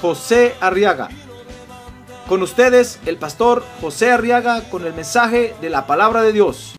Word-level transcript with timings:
José 0.00 0.54
Arriaga. 0.60 1.08
Con 2.28 2.42
ustedes, 2.42 2.98
el 3.06 3.16
pastor 3.16 3.64
José 3.80 4.10
Arriaga 4.10 4.68
con 4.68 4.84
el 4.84 4.92
mensaje 4.92 5.54
de 5.60 5.70
la 5.70 5.86
palabra 5.86 6.22
de 6.22 6.32
Dios. 6.32 6.74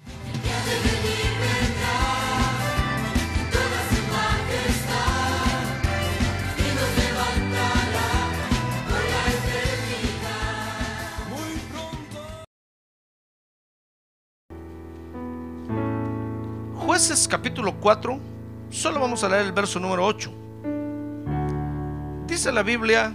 Jueces 16.76 17.28
capítulo 17.28 17.76
4, 17.80 18.20
solo 18.70 19.00
vamos 19.00 19.24
a 19.24 19.30
leer 19.30 19.46
el 19.46 19.52
verso 19.52 19.80
número 19.80 20.06
8. 20.06 20.47
Dice 22.28 22.52
la 22.52 22.62
Biblia 22.62 23.14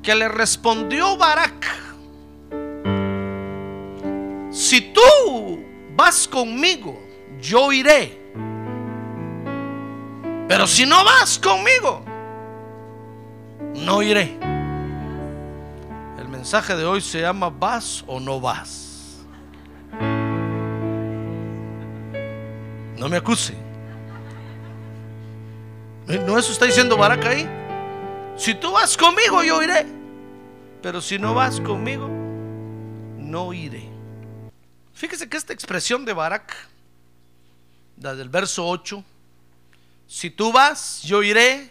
que 0.00 0.14
le 0.14 0.28
respondió 0.28 1.16
Barak, 1.16 1.66
si 4.50 4.92
tú 4.92 5.60
vas 5.96 6.28
conmigo, 6.28 6.98
yo 7.40 7.72
iré. 7.72 8.18
Pero 10.48 10.66
si 10.66 10.86
no 10.86 11.04
vas 11.04 11.38
conmigo, 11.38 12.04
no 13.74 14.02
iré. 14.02 14.38
El 16.18 16.28
mensaje 16.28 16.76
de 16.76 16.84
hoy 16.84 17.00
se 17.00 17.20
llama 17.20 17.50
vas 17.50 18.04
o 18.06 18.20
no 18.20 18.40
vas. 18.40 19.18
No 22.96 23.08
me 23.08 23.16
acuse. 23.16 23.54
¿No 26.06 26.38
eso 26.38 26.52
está 26.52 26.66
diciendo 26.66 26.96
Barak 26.96 27.24
ahí? 27.26 27.59
Si 28.40 28.54
tú 28.54 28.72
vas 28.72 28.96
conmigo, 28.96 29.44
yo 29.44 29.62
iré. 29.62 29.84
Pero 30.80 31.02
si 31.02 31.18
no 31.18 31.34
vas 31.34 31.60
conmigo, 31.60 32.08
no 33.18 33.52
iré. 33.52 33.86
Fíjese 34.94 35.28
que 35.28 35.36
esta 35.36 35.52
expresión 35.52 36.06
de 36.06 36.14
Barak, 36.14 36.56
la 38.00 38.14
del 38.14 38.30
verso 38.30 38.66
8, 38.66 39.04
si 40.06 40.30
tú 40.30 40.52
vas, 40.52 41.02
yo 41.02 41.22
iré. 41.22 41.70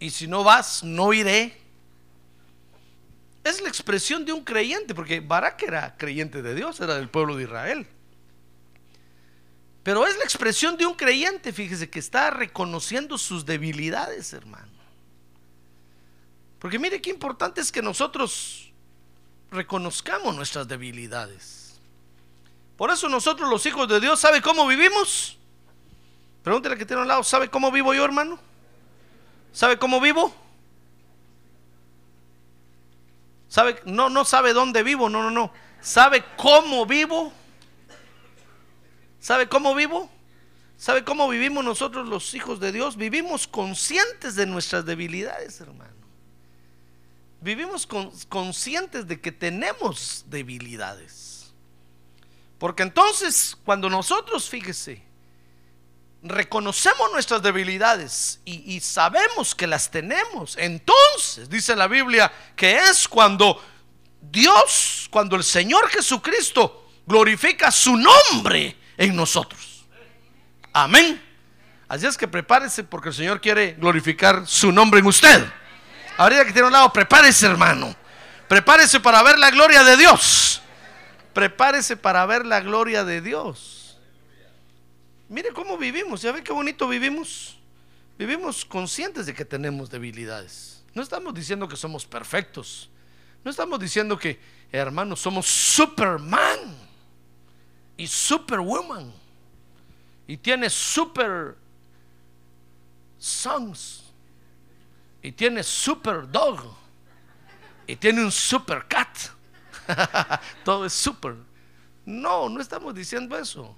Y 0.00 0.10
si 0.10 0.26
no 0.26 0.42
vas, 0.42 0.82
no 0.82 1.12
iré. 1.12 1.56
Es 3.44 3.60
la 3.60 3.68
expresión 3.68 4.24
de 4.24 4.32
un 4.32 4.42
creyente, 4.42 4.96
porque 4.96 5.20
Barak 5.20 5.62
era 5.62 5.96
creyente 5.96 6.42
de 6.42 6.56
Dios, 6.56 6.80
era 6.80 6.96
del 6.96 7.08
pueblo 7.08 7.36
de 7.36 7.44
Israel. 7.44 7.86
Pero 9.84 10.08
es 10.08 10.16
la 10.16 10.24
expresión 10.24 10.76
de 10.76 10.86
un 10.86 10.94
creyente, 10.94 11.52
fíjese, 11.52 11.88
que 11.88 12.00
está 12.00 12.30
reconociendo 12.30 13.16
sus 13.16 13.46
debilidades, 13.46 14.32
hermano. 14.32 14.71
Porque 16.62 16.78
mire 16.78 17.02
qué 17.02 17.10
importante 17.10 17.60
es 17.60 17.72
que 17.72 17.82
nosotros 17.82 18.72
reconozcamos 19.50 20.36
nuestras 20.36 20.68
debilidades. 20.68 21.80
Por 22.76 22.92
eso 22.92 23.08
nosotros 23.08 23.50
los 23.50 23.66
hijos 23.66 23.88
de 23.88 23.98
Dios, 23.98 24.20
¿sabe 24.20 24.40
cómo 24.40 24.64
vivimos? 24.68 25.38
Pregúntele 26.44 26.78
que 26.78 26.86
tiene 26.86 27.00
a 27.00 27.02
un 27.02 27.08
lado, 27.08 27.24
¿sabe 27.24 27.48
cómo 27.48 27.72
vivo 27.72 27.92
yo, 27.94 28.04
hermano? 28.04 28.38
¿Sabe 29.52 29.76
cómo 29.76 30.00
vivo? 30.00 30.32
¿Sabe? 33.48 33.82
No, 33.84 34.08
no 34.08 34.24
sabe 34.24 34.52
dónde 34.52 34.84
vivo, 34.84 35.08
no, 35.08 35.20
no, 35.20 35.32
no. 35.32 35.52
¿Sabe 35.80 36.24
cómo 36.36 36.86
vivo? 36.86 37.32
¿Sabe 39.18 39.48
cómo 39.48 39.74
vivo? 39.74 40.08
¿Sabe 40.76 41.02
cómo 41.02 41.28
vivimos 41.28 41.64
nosotros 41.64 42.06
los 42.06 42.34
hijos 42.34 42.60
de 42.60 42.70
Dios? 42.70 42.96
Vivimos 42.96 43.48
conscientes 43.48 44.36
de 44.36 44.46
nuestras 44.46 44.86
debilidades, 44.86 45.60
hermano. 45.60 46.01
Vivimos 47.42 47.88
conscientes 48.28 49.08
de 49.08 49.20
que 49.20 49.32
tenemos 49.32 50.24
debilidades. 50.28 51.52
Porque 52.56 52.84
entonces, 52.84 53.58
cuando 53.64 53.90
nosotros, 53.90 54.48
fíjese, 54.48 55.02
reconocemos 56.22 57.10
nuestras 57.10 57.42
debilidades 57.42 58.40
y, 58.44 58.76
y 58.76 58.78
sabemos 58.78 59.56
que 59.56 59.66
las 59.66 59.90
tenemos, 59.90 60.56
entonces, 60.56 61.50
dice 61.50 61.74
la 61.74 61.88
Biblia, 61.88 62.30
que 62.54 62.76
es 62.76 63.08
cuando 63.08 63.60
Dios, 64.20 65.08
cuando 65.10 65.34
el 65.34 65.42
Señor 65.42 65.88
Jesucristo 65.88 66.88
glorifica 67.04 67.72
su 67.72 67.96
nombre 67.96 68.76
en 68.96 69.16
nosotros. 69.16 69.84
Amén. 70.72 71.20
Así 71.88 72.06
es 72.06 72.16
que 72.16 72.28
prepárese 72.28 72.84
porque 72.84 73.08
el 73.08 73.14
Señor 73.16 73.40
quiere 73.40 73.72
glorificar 73.72 74.46
su 74.46 74.70
nombre 74.70 75.00
en 75.00 75.06
usted. 75.06 75.44
Ahorita 76.16 76.44
que 76.44 76.52
tiene 76.52 76.66
un 76.66 76.72
lado, 76.72 76.92
prepárese 76.92 77.46
hermano. 77.46 77.94
Prepárese 78.48 79.00
para 79.00 79.22
ver 79.22 79.38
la 79.38 79.50
gloria 79.50 79.82
de 79.82 79.96
Dios. 79.96 80.60
Prepárese 81.32 81.96
para 81.96 82.26
ver 82.26 82.44
la 82.44 82.60
gloria 82.60 83.04
de 83.04 83.20
Dios. 83.20 83.96
Mire 85.28 85.50
cómo 85.54 85.78
vivimos. 85.78 86.20
¿Ya 86.20 86.32
ve 86.32 86.42
qué 86.42 86.52
bonito 86.52 86.86
vivimos? 86.86 87.58
Vivimos 88.18 88.64
conscientes 88.64 89.24
de 89.26 89.32
que 89.32 89.44
tenemos 89.44 89.90
debilidades. 89.90 90.82
No 90.94 91.02
estamos 91.02 91.32
diciendo 91.32 91.66
que 91.66 91.76
somos 91.76 92.04
perfectos. 92.04 92.90
No 93.42 93.50
estamos 93.50 93.80
diciendo 93.80 94.18
que, 94.18 94.38
hermanos, 94.70 95.20
somos 95.20 95.46
Superman 95.46 96.76
y 97.96 98.06
Superwoman. 98.06 99.12
Y 100.26 100.36
tiene 100.36 100.68
Super 100.68 101.56
Sons. 103.18 104.01
Y 105.22 105.32
tiene 105.32 105.62
Super 105.62 106.30
Dog. 106.30 106.60
Y 107.86 107.96
tiene 107.96 108.24
un 108.24 108.32
Super 108.32 108.86
Cat. 108.88 109.16
Todo 110.64 110.86
es 110.86 110.92
super. 110.92 111.36
No, 112.04 112.48
no 112.48 112.60
estamos 112.60 112.94
diciendo 112.94 113.38
eso. 113.38 113.76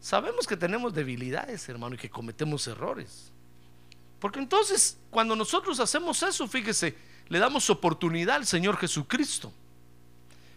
Sabemos 0.00 0.46
que 0.46 0.56
tenemos 0.56 0.92
debilidades, 0.92 1.68
hermano, 1.68 1.94
y 1.94 1.98
que 1.98 2.10
cometemos 2.10 2.66
errores. 2.66 3.30
Porque 4.18 4.40
entonces, 4.40 4.98
cuando 5.10 5.36
nosotros 5.36 5.78
hacemos 5.78 6.22
eso, 6.22 6.48
fíjese, 6.48 6.96
le 7.28 7.38
damos 7.38 7.70
oportunidad 7.70 8.36
al 8.36 8.46
Señor 8.46 8.76
Jesucristo 8.76 9.52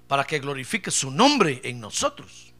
para 0.07 0.23
que 0.23 0.39
glorifique 0.39 0.91
su 0.91 1.11
nombre 1.11 1.61
en 1.63 1.79
nosotros. 1.79 2.53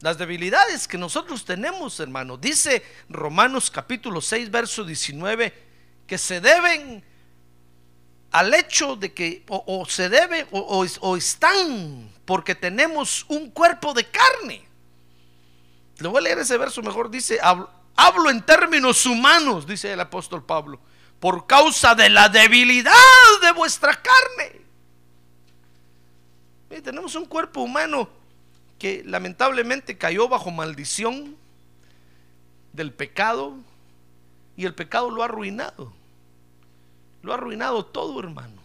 Las 0.00 0.18
debilidades 0.18 0.88
que 0.88 0.98
nosotros 0.98 1.44
tenemos, 1.44 2.00
hermano, 2.00 2.36
dice 2.36 2.82
Romanos 3.08 3.70
capítulo 3.70 4.20
6, 4.20 4.50
verso 4.50 4.84
19, 4.84 5.71
que 6.12 6.18
se 6.18 6.42
deben 6.42 7.02
al 8.32 8.52
hecho 8.52 8.96
de 8.96 9.14
que 9.14 9.46
o, 9.48 9.86
se 9.88 10.10
debe 10.10 10.46
o, 10.50 10.84
o, 11.00 11.16
están 11.16 12.10
porque 12.26 12.54
tenemos 12.54 13.24
un 13.28 13.48
cuerpo 13.50 13.94
de 13.94 14.04
carne. 14.04 14.62
Le 15.96 16.08
voy 16.08 16.18
a 16.18 16.20
leer 16.20 16.38
ese 16.40 16.58
verso 16.58 16.82
mejor, 16.82 17.10
dice, 17.10 17.38
hablo, 17.42 17.70
hablo 17.96 18.28
en 18.28 18.44
términos 18.44 19.06
humanos, 19.06 19.66
dice 19.66 19.90
el 19.90 20.00
apóstol 20.00 20.44
Pablo, 20.44 20.78
por 21.18 21.46
causa 21.46 21.94
de 21.94 22.10
la 22.10 22.28
debilidad 22.28 22.92
de 23.40 23.52
vuestra 23.52 23.98
carne. 23.98 24.60
Y 26.76 26.82
tenemos 26.82 27.14
un 27.14 27.24
cuerpo 27.24 27.62
humano 27.62 28.06
que 28.78 29.02
lamentablemente 29.06 29.96
cayó 29.96 30.28
bajo 30.28 30.50
maldición 30.50 31.38
del 32.74 32.92
pecado 32.92 33.56
y 34.56 34.66
el 34.66 34.74
pecado 34.74 35.10
lo 35.10 35.22
ha 35.22 35.24
arruinado. 35.24 36.01
Lo 37.22 37.32
ha 37.32 37.36
arruinado 37.36 37.84
todo, 37.84 38.18
hermano. 38.20 38.60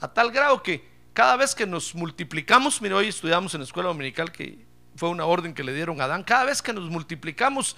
A 0.00 0.08
tal 0.08 0.30
grado 0.30 0.62
que 0.62 0.88
cada 1.12 1.36
vez 1.36 1.54
que 1.54 1.66
nos 1.66 1.94
multiplicamos, 1.94 2.80
mire, 2.80 2.94
hoy 2.94 3.08
estudiamos 3.08 3.52
en 3.54 3.60
la 3.60 3.64
escuela 3.64 3.88
dominical 3.88 4.30
que 4.30 4.64
fue 4.96 5.08
una 5.08 5.24
orden 5.24 5.54
que 5.54 5.64
le 5.64 5.74
dieron 5.74 6.00
a 6.00 6.04
Adán, 6.04 6.22
cada 6.22 6.44
vez 6.44 6.62
que 6.62 6.72
nos 6.72 6.88
multiplicamos, 6.88 7.76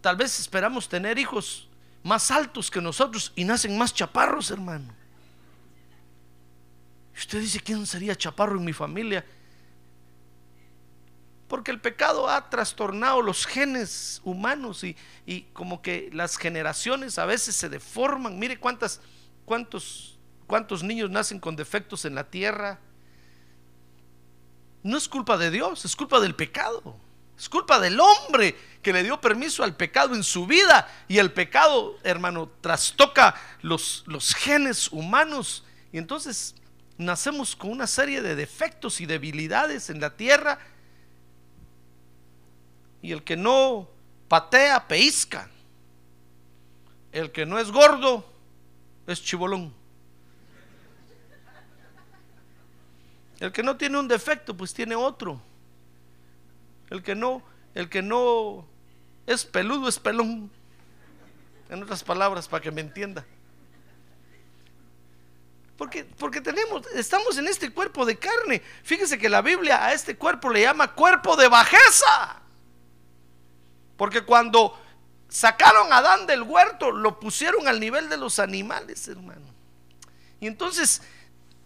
tal 0.00 0.16
vez 0.16 0.38
esperamos 0.38 0.88
tener 0.88 1.18
hijos 1.18 1.68
más 2.02 2.30
altos 2.30 2.70
que 2.70 2.80
nosotros 2.80 3.32
y 3.36 3.44
nacen 3.44 3.76
más 3.78 3.94
chaparros, 3.94 4.50
hermano. 4.50 4.92
Usted 7.16 7.40
dice, 7.40 7.60
¿quién 7.60 7.86
sería 7.86 8.16
chaparro 8.16 8.58
en 8.58 8.64
mi 8.64 8.72
familia? 8.72 9.24
Porque 11.52 11.70
el 11.70 11.82
pecado 11.82 12.30
ha 12.30 12.48
trastornado 12.48 13.20
los 13.20 13.44
genes 13.44 14.22
humanos 14.24 14.84
y, 14.84 14.96
y 15.26 15.42
como 15.52 15.82
que 15.82 16.08
las 16.10 16.38
generaciones 16.38 17.18
a 17.18 17.26
veces 17.26 17.54
se 17.54 17.68
deforman. 17.68 18.38
Mire 18.38 18.58
cuántas, 18.58 19.02
cuántos, 19.44 20.18
cuántos 20.46 20.82
niños 20.82 21.10
nacen 21.10 21.38
con 21.38 21.54
defectos 21.54 22.06
en 22.06 22.14
la 22.14 22.24
tierra. 22.24 22.80
No 24.82 24.96
es 24.96 25.06
culpa 25.06 25.36
de 25.36 25.50
Dios, 25.50 25.84
es 25.84 25.94
culpa 25.94 26.20
del 26.20 26.34
pecado. 26.34 26.96
Es 27.36 27.50
culpa 27.50 27.78
del 27.78 28.00
hombre 28.00 28.56
que 28.80 28.94
le 28.94 29.02
dio 29.02 29.20
permiso 29.20 29.62
al 29.62 29.76
pecado 29.76 30.14
en 30.14 30.24
su 30.24 30.46
vida. 30.46 30.88
Y 31.06 31.18
el 31.18 31.34
pecado, 31.34 31.98
hermano, 32.02 32.50
trastoca 32.62 33.34
los, 33.60 34.04
los 34.06 34.34
genes 34.34 34.90
humanos. 34.90 35.64
Y 35.92 35.98
entonces 35.98 36.54
nacemos 36.96 37.54
con 37.54 37.72
una 37.72 37.86
serie 37.86 38.22
de 38.22 38.36
defectos 38.36 39.02
y 39.02 39.06
debilidades 39.06 39.90
en 39.90 40.00
la 40.00 40.16
tierra 40.16 40.58
y 43.02 43.10
el 43.10 43.24
que 43.24 43.36
no 43.36 43.88
patea, 44.28 44.86
peisca. 44.86 45.50
El 47.10 47.32
que 47.32 47.44
no 47.44 47.58
es 47.58 47.70
gordo, 47.70 48.24
es 49.06 49.22
chibolón. 49.22 49.74
El 53.40 53.50
que 53.50 53.62
no 53.62 53.76
tiene 53.76 53.98
un 53.98 54.06
defecto, 54.06 54.56
pues 54.56 54.72
tiene 54.72 54.94
otro. 54.94 55.42
El 56.90 57.02
que 57.02 57.14
no, 57.14 57.42
el 57.74 57.88
que 57.88 58.00
no 58.00 58.66
es 59.26 59.44
peludo, 59.44 59.88
es 59.88 59.98
pelón. 59.98 60.50
En 61.68 61.82
otras 61.82 62.04
palabras, 62.04 62.46
para 62.46 62.62
que 62.62 62.70
me 62.70 62.82
entienda. 62.82 63.26
Porque, 65.76 66.04
porque 66.04 66.40
tenemos, 66.40 66.86
estamos 66.94 67.36
en 67.36 67.48
este 67.48 67.72
cuerpo 67.72 68.06
de 68.06 68.16
carne. 68.16 68.62
Fíjese 68.84 69.18
que 69.18 69.28
la 69.28 69.42
Biblia 69.42 69.84
a 69.84 69.92
este 69.92 70.16
cuerpo 70.16 70.48
le 70.48 70.62
llama 70.62 70.94
cuerpo 70.94 71.34
de 71.34 71.48
bajeza. 71.48 72.41
Porque 73.96 74.22
cuando 74.22 74.78
sacaron 75.28 75.92
a 75.92 75.98
Adán 75.98 76.26
del 76.26 76.42
huerto, 76.42 76.90
lo 76.90 77.18
pusieron 77.18 77.68
al 77.68 77.80
nivel 77.80 78.08
de 78.08 78.16
los 78.16 78.38
animales, 78.38 79.08
hermano. 79.08 79.46
Y 80.40 80.46
entonces 80.46 81.02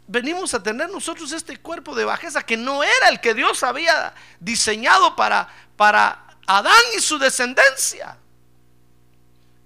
venimos 0.06 0.55
a 0.55 0.62
tener 0.62 0.88
nosotros 0.90 1.32
este 1.32 1.56
cuerpo 1.56 1.94
de 1.94 2.05
bajeza 2.05 2.43
que 2.43 2.56
no 2.56 2.82
era 2.82 3.08
el 3.08 3.20
que 3.20 3.34
Dios 3.34 3.62
había 3.62 4.14
diseñado 4.38 5.17
para, 5.17 5.49
para 5.76 6.26
Adán 6.46 6.82
y 6.96 7.00
su 7.00 7.19
descendencia. 7.19 8.17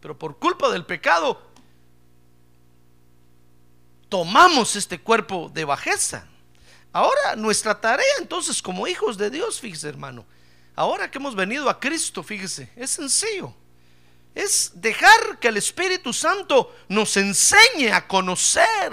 Pero 0.01 0.19
por 0.19 0.39
culpa 0.39 0.71
del 0.71 0.87
pecado, 0.87 1.43
tomamos 4.09 4.77
este 4.77 5.01
cuerpo 5.01 5.51
de 5.53 5.65
bajeza. 5.65 6.27
Ahora 6.93 7.37
nuestra 7.37 7.81
tarea 7.81 8.07
entonces 8.19 8.63
como 8.63 8.87
hijos 8.87 9.17
de 9.17 9.31
Dios, 9.31 9.61
fíjese 9.61 9.89
hermano, 9.89 10.25
Ahora 10.77 11.11
que 11.11 11.19
hemos 11.19 11.35
venido 11.35 11.69
a 11.69 11.79
Cristo, 11.79 12.23
fíjese, 12.23 12.71
es 12.77 12.91
sencillo. 12.91 13.55
Es 14.35 14.73
dejar 14.75 15.39
que 15.39 15.49
el 15.49 15.57
Espíritu 15.57 16.13
Santo 16.13 16.75
nos 16.89 17.17
enseñe 17.17 17.93
a 17.93 18.07
conocer. 18.07 18.93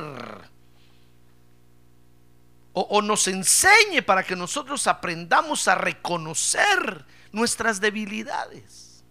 O, 2.74 3.01
nos 3.01 3.27
enseñe 3.27 4.03
para 4.06 4.24
que 4.24 4.35
nosotros 4.35 4.85
aprendamos 4.85 5.68
a 5.68 5.74
reconocer 5.75 7.06
nuestras 7.31 7.79
debilidades. 7.79 9.03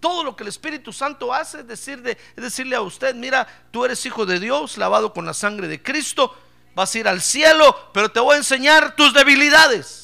Todo 0.00 0.24
lo 0.24 0.34
que 0.34 0.42
el 0.42 0.48
Espíritu 0.48 0.92
Santo 0.92 1.32
hace 1.32 1.60
es, 1.60 1.68
decir 1.68 2.02
es 2.04 2.42
decirle 2.42 2.74
a 2.74 2.80
usted, 2.80 3.14
mira, 3.14 3.46
tú 3.70 3.84
eres 3.84 4.04
hijo 4.06 4.26
de 4.26 4.40
Dios, 4.40 4.76
lavado 4.76 5.12
con 5.12 5.24
la 5.24 5.34
sangre 5.34 5.68
de 5.68 5.80
Cristo, 5.80 6.36
vas 6.74 6.92
a 6.94 6.98
ir 6.98 7.06
al 7.06 7.20
cielo, 7.20 7.90
pero 7.92 8.10
te 8.10 8.18
voy 8.18 8.34
a 8.34 8.38
enseñar 8.38 8.96
tus 8.96 9.14
debilidades. 9.14 9.99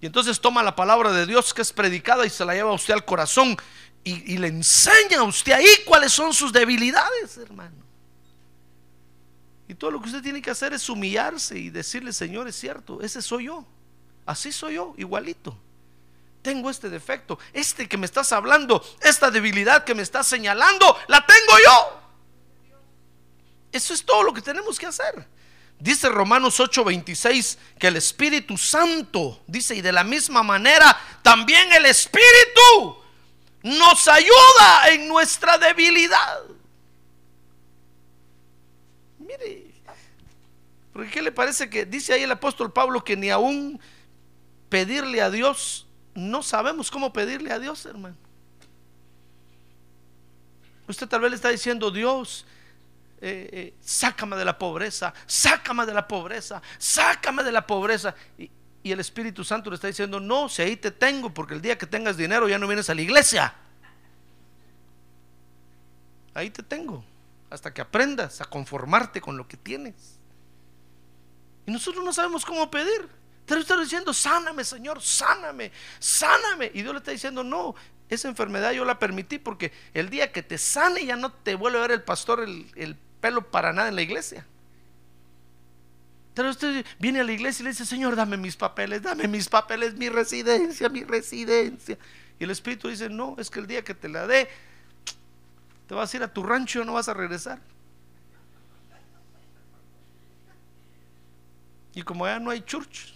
Y 0.00 0.06
entonces 0.06 0.40
toma 0.40 0.62
la 0.62 0.74
palabra 0.74 1.12
de 1.12 1.26
Dios 1.26 1.52
que 1.52 1.62
es 1.62 1.72
predicada 1.72 2.24
y 2.24 2.30
se 2.30 2.44
la 2.44 2.54
lleva 2.54 2.70
a 2.70 2.74
usted 2.74 2.94
al 2.94 3.04
corazón 3.04 3.56
y, 4.02 4.38
le 4.38 4.48
enseña 4.48 5.18
a 5.18 5.24
usted 5.24 5.52
ahí 5.52 5.68
cuáles 5.84 6.12
son 6.12 6.32
sus 6.32 6.52
debilidades, 6.52 7.36
hermano. 7.36 7.76
Y 9.68 9.74
todo 9.74 9.90
lo 9.90 10.00
que 10.00 10.06
usted 10.06 10.22
tiene 10.22 10.40
que 10.40 10.50
hacer 10.50 10.72
es 10.72 10.88
humillarse 10.88 11.58
y 11.58 11.70
decirle, 11.70 12.12
Señor, 12.12 12.48
es 12.48 12.56
cierto, 12.56 13.02
ese 13.02 13.20
soy 13.20 13.44
yo. 13.44 13.64
Así 14.24 14.52
soy 14.52 14.74
yo, 14.74 14.94
igualito. 14.96 15.56
Tengo 16.42 16.70
este 16.70 16.88
defecto, 16.88 17.38
este 17.52 17.86
que 17.86 17.98
me 17.98 18.06
estás 18.06 18.32
hablando, 18.32 18.82
esta 19.02 19.30
debilidad 19.30 19.84
que 19.84 19.94
me 19.94 20.02
estás 20.02 20.26
señalando, 20.26 20.96
la 21.08 21.24
tengo 21.26 21.58
yo. 21.64 22.00
Eso 23.70 23.92
es 23.92 24.04
todo 24.04 24.22
lo 24.22 24.32
que 24.32 24.40
tenemos 24.40 24.78
que 24.78 24.86
hacer. 24.86 25.26
Dice 25.80 26.10
Romanos 26.10 26.60
8:26 26.60 27.58
que 27.78 27.86
el 27.86 27.96
Espíritu 27.96 28.58
Santo, 28.58 29.42
dice, 29.46 29.74
y 29.74 29.80
de 29.80 29.92
la 29.92 30.04
misma 30.04 30.42
manera, 30.42 30.96
también 31.22 31.72
el 31.72 31.86
Espíritu 31.86 32.98
nos 33.62 34.06
ayuda 34.06 34.90
en 34.90 35.08
nuestra 35.08 35.56
debilidad. 35.56 36.42
Mire, 39.18 39.70
porque 40.92 41.10
¿qué 41.10 41.22
le 41.22 41.32
parece 41.32 41.70
que 41.70 41.86
dice 41.86 42.12
ahí 42.12 42.24
el 42.24 42.32
apóstol 42.32 42.72
Pablo 42.72 43.02
que 43.02 43.16
ni 43.16 43.30
aún 43.30 43.80
pedirle 44.68 45.22
a 45.22 45.30
Dios, 45.30 45.86
no 46.14 46.42
sabemos 46.42 46.90
cómo 46.90 47.10
pedirle 47.10 47.52
a 47.52 47.58
Dios, 47.58 47.86
hermano? 47.86 48.16
Usted 50.86 51.08
tal 51.08 51.20
vez 51.20 51.30
le 51.30 51.36
está 51.36 51.48
diciendo, 51.48 51.90
Dios, 51.90 52.44
eh, 53.22 53.50
eh, 53.52 53.74
sácame 53.82 54.34
de 54.36 54.46
la 54.46 54.56
pobreza, 54.58 55.12
sácame 55.26 55.84
de 55.84 55.92
la 55.92 56.08
pobreza, 56.08 56.62
sácame 56.78 57.42
de 57.42 57.52
la 57.52 57.66
pobreza. 57.66 58.14
Y, 58.38 58.50
el 58.82 58.98
Espíritu 58.98 59.44
Santo 59.44 59.68
le 59.68 59.74
está 59.74 59.88
diciendo, 59.88 60.18
no, 60.18 60.48
si 60.48 60.62
ahí 60.62 60.74
te 60.74 60.90
tengo, 60.90 61.34
porque 61.34 61.52
el 61.52 61.60
día 61.60 61.76
que 61.76 61.84
tengas 61.84 62.16
dinero 62.16 62.48
ya 62.48 62.58
no 62.58 62.66
vienes 62.66 62.88
a 62.88 62.94
la 62.94 63.02
iglesia. 63.02 63.54
Ahí 66.32 66.48
te 66.48 66.62
tengo, 66.62 67.04
hasta 67.50 67.74
que 67.74 67.82
aprendas 67.82 68.40
a 68.40 68.46
conformarte 68.46 69.20
con 69.20 69.36
lo 69.36 69.46
que 69.46 69.58
tienes. 69.58 70.18
Y 71.66 71.72
nosotros 71.72 72.02
no 72.02 72.12
sabemos 72.14 72.46
cómo 72.46 72.70
pedir. 72.70 73.06
Te 73.44 73.54
lo 73.54 73.60
está 73.60 73.78
diciendo, 73.78 74.14
sáname, 74.14 74.64
Señor, 74.64 75.02
sáname, 75.02 75.72
sáname. 75.98 76.70
Y 76.72 76.80
Dios 76.80 76.94
le 76.94 77.00
está 77.00 77.10
diciendo, 77.10 77.44
no, 77.44 77.74
esa 78.08 78.28
enfermedad 78.28 78.72
yo 78.72 78.86
la 78.86 78.98
permití 78.98 79.38
porque 79.38 79.72
el 79.92 80.08
día 80.08 80.32
que 80.32 80.42
te 80.42 80.56
sane 80.56 81.04
ya 81.04 81.16
no 81.16 81.32
te 81.32 81.54
vuelve 81.54 81.78
a 81.78 81.82
ver 81.82 81.90
el 81.90 82.02
pastor 82.02 82.40
el, 82.40 82.70
el 82.76 82.96
pelo 83.20 83.50
para 83.50 83.72
nada 83.72 83.88
en 83.88 83.96
la 83.96 84.02
iglesia. 84.02 84.46
Pero 86.34 86.50
usted 86.50 86.86
viene 86.98 87.20
a 87.20 87.24
la 87.24 87.32
iglesia 87.32 87.62
y 87.62 87.64
le 87.64 87.70
dice, 87.70 87.84
Señor, 87.84 88.16
dame 88.16 88.36
mis 88.36 88.56
papeles, 88.56 89.02
dame 89.02 89.28
mis 89.28 89.48
papeles, 89.48 89.94
mi 89.94 90.08
residencia, 90.08 90.88
mi 90.88 91.04
residencia. 91.04 91.98
Y 92.38 92.44
el 92.44 92.50
Espíritu 92.50 92.88
dice, 92.88 93.08
no, 93.08 93.36
es 93.38 93.50
que 93.50 93.60
el 93.60 93.66
día 93.66 93.82
que 93.82 93.94
te 93.94 94.08
la 94.08 94.26
dé, 94.26 94.48
te 95.86 95.94
vas 95.94 96.12
a 96.12 96.16
ir 96.16 96.22
a 96.22 96.32
tu 96.32 96.42
rancho 96.42 96.80
y 96.80 96.86
no 96.86 96.94
vas 96.94 97.08
a 97.08 97.14
regresar. 97.14 97.60
Y 101.92 102.02
como 102.02 102.26
ya 102.26 102.38
no 102.38 102.50
hay 102.50 102.60
church. 102.62 103.12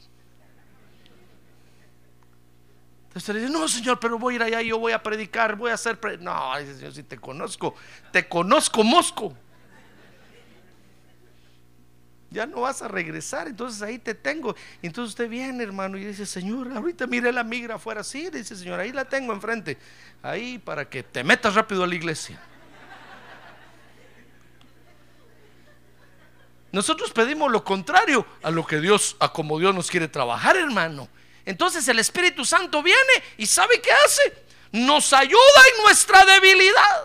Entonces 3.07 3.33
le 3.33 3.41
dice, 3.43 3.53
no, 3.53 3.69
Señor, 3.69 4.01
pero 4.01 4.19
voy 4.19 4.35
a 4.35 4.37
ir 4.37 4.43
allá, 4.43 4.61
yo 4.61 4.77
voy 4.79 4.93
a 4.93 5.01
predicar, 5.01 5.55
voy 5.55 5.71
a 5.71 5.75
hacer... 5.75 5.99
no, 6.21 6.59
dice, 6.59 6.75
Señor, 6.75 6.93
si 6.93 7.05
te 7.05 7.17
conozco, 7.17 7.77
te 8.11 8.29
conozco, 8.29 8.83
Mosco 8.83 9.37
ya 12.35 12.47
no 12.47 12.63
vas 12.63 12.83
a 12.83 12.89
regresar, 12.89 13.47
entonces 13.47 13.81
ahí 13.81 13.99
te 13.99 14.15
tengo. 14.15 14.55
Entonces 14.83 15.11
usted 15.11 15.29
viene, 15.29 15.63
hermano, 15.63 15.97
y 15.97 16.05
dice, 16.05 16.27
Señor, 16.27 16.71
ahorita 16.77 17.07
mire 17.07 17.33
la 17.33 17.45
migra 17.45 17.77
afuera, 17.77 18.03
sí, 18.03 18.29
dice, 18.31 18.57
Señor, 18.57 18.81
ahí 18.81 18.93
la 18.93 19.05
tengo 19.05 19.33
enfrente, 19.33 19.79
ahí 20.23 20.59
para 20.59 20.89
que 20.89 21.03
te 21.05 21.23
metas 21.25 21.55
rápido 21.55 21.85
a 21.85 21.87
la 21.87 21.95
iglesia. 21.95 22.39
Nosotros 26.73 27.13
pedimos 27.13 27.53
lo 27.53 27.63
contrario 27.63 28.27
a 28.43 28.51
lo 28.51 28.67
que 28.67 28.81
Dios, 28.81 29.17
a 29.21 29.33
como 29.33 29.61
Dios 29.61 29.73
nos 29.73 29.89
quiere 29.89 30.09
trabajar, 30.09 30.57
hermano. 30.57 31.09
Entonces 31.45 31.87
el 31.87 32.01
Espíritu 32.01 32.45
Santo 32.45 32.83
viene 32.83 33.13
y 33.37 33.47
¿sabe 33.47 33.81
qué 33.81 33.93
hace? 33.93 34.45
Nos 34.73 35.13
ayuda 35.13 35.63
en 35.73 35.85
nuestra 35.85 36.25
debilidad. 36.25 37.05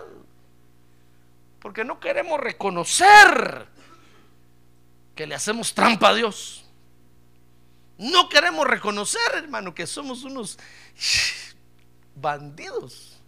Porque 1.60 1.86
no 1.86 2.00
queremos 2.00 2.40
reconocer 2.40 3.68
que 5.20 5.28
le 5.28 5.36
hacemos 5.36 5.74
trampa 5.74 6.12
a 6.12 6.14
Dios. 6.14 6.64
No 7.98 8.30
queremos 8.30 8.66
reconocer, 8.66 9.20
hermano, 9.36 9.76
que 9.76 9.86
somos 9.86 10.24
unos 10.24 10.58
bandidos. 12.16 13.22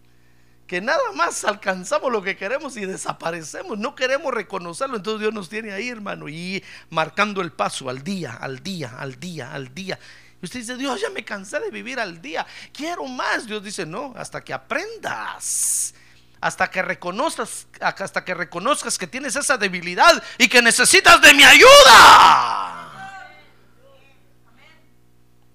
Que 0.68 0.80
nada 0.80 1.12
más 1.14 1.44
alcanzamos 1.44 2.10
lo 2.10 2.22
que 2.24 2.38
queremos 2.38 2.78
y 2.78 2.86
desaparecemos. 2.86 3.78
No 3.78 3.94
queremos 3.94 4.34
reconocerlo. 4.34 4.96
Entonces 4.96 5.20
Dios 5.20 5.34
nos 5.34 5.50
tiene 5.50 5.74
ahí, 5.74 5.90
hermano, 5.90 6.30
y 6.30 6.64
marcando 6.90 7.42
el 7.42 7.52
paso 7.52 7.90
al 7.90 8.06
día, 8.06 8.38
al 8.40 8.64
día, 8.64 8.96
al 8.98 9.20
día, 9.20 9.52
al 9.54 9.74
día. 9.74 10.00
Y 10.42 10.46
usted 10.46 10.62
dice, 10.62 10.78
Dios, 10.78 11.02
ya 11.02 11.10
me 11.10 11.26
cansé 11.26 11.60
de 11.60 11.72
vivir 11.72 12.00
al 12.00 12.22
día. 12.22 12.48
Quiero 12.72 13.04
más. 13.06 13.48
Dios 13.48 13.62
dice, 13.62 13.86
no, 13.86 14.14
hasta 14.16 14.42
que 14.42 14.54
aprendas 14.54 15.94
hasta 16.42 16.70
que 16.72 16.82
reconozcas, 16.82 17.68
hasta 17.80 18.26
que 18.26 18.34
reconozcas 18.34 18.98
que 18.98 19.08
tienes 19.08 19.36
esa 19.36 19.58
debilidad 19.58 20.22
y 20.40 20.50
que 20.50 20.62
necesitas 20.62 21.22
de 21.22 21.34
mi 21.36 21.44
ayuda. 21.44 22.78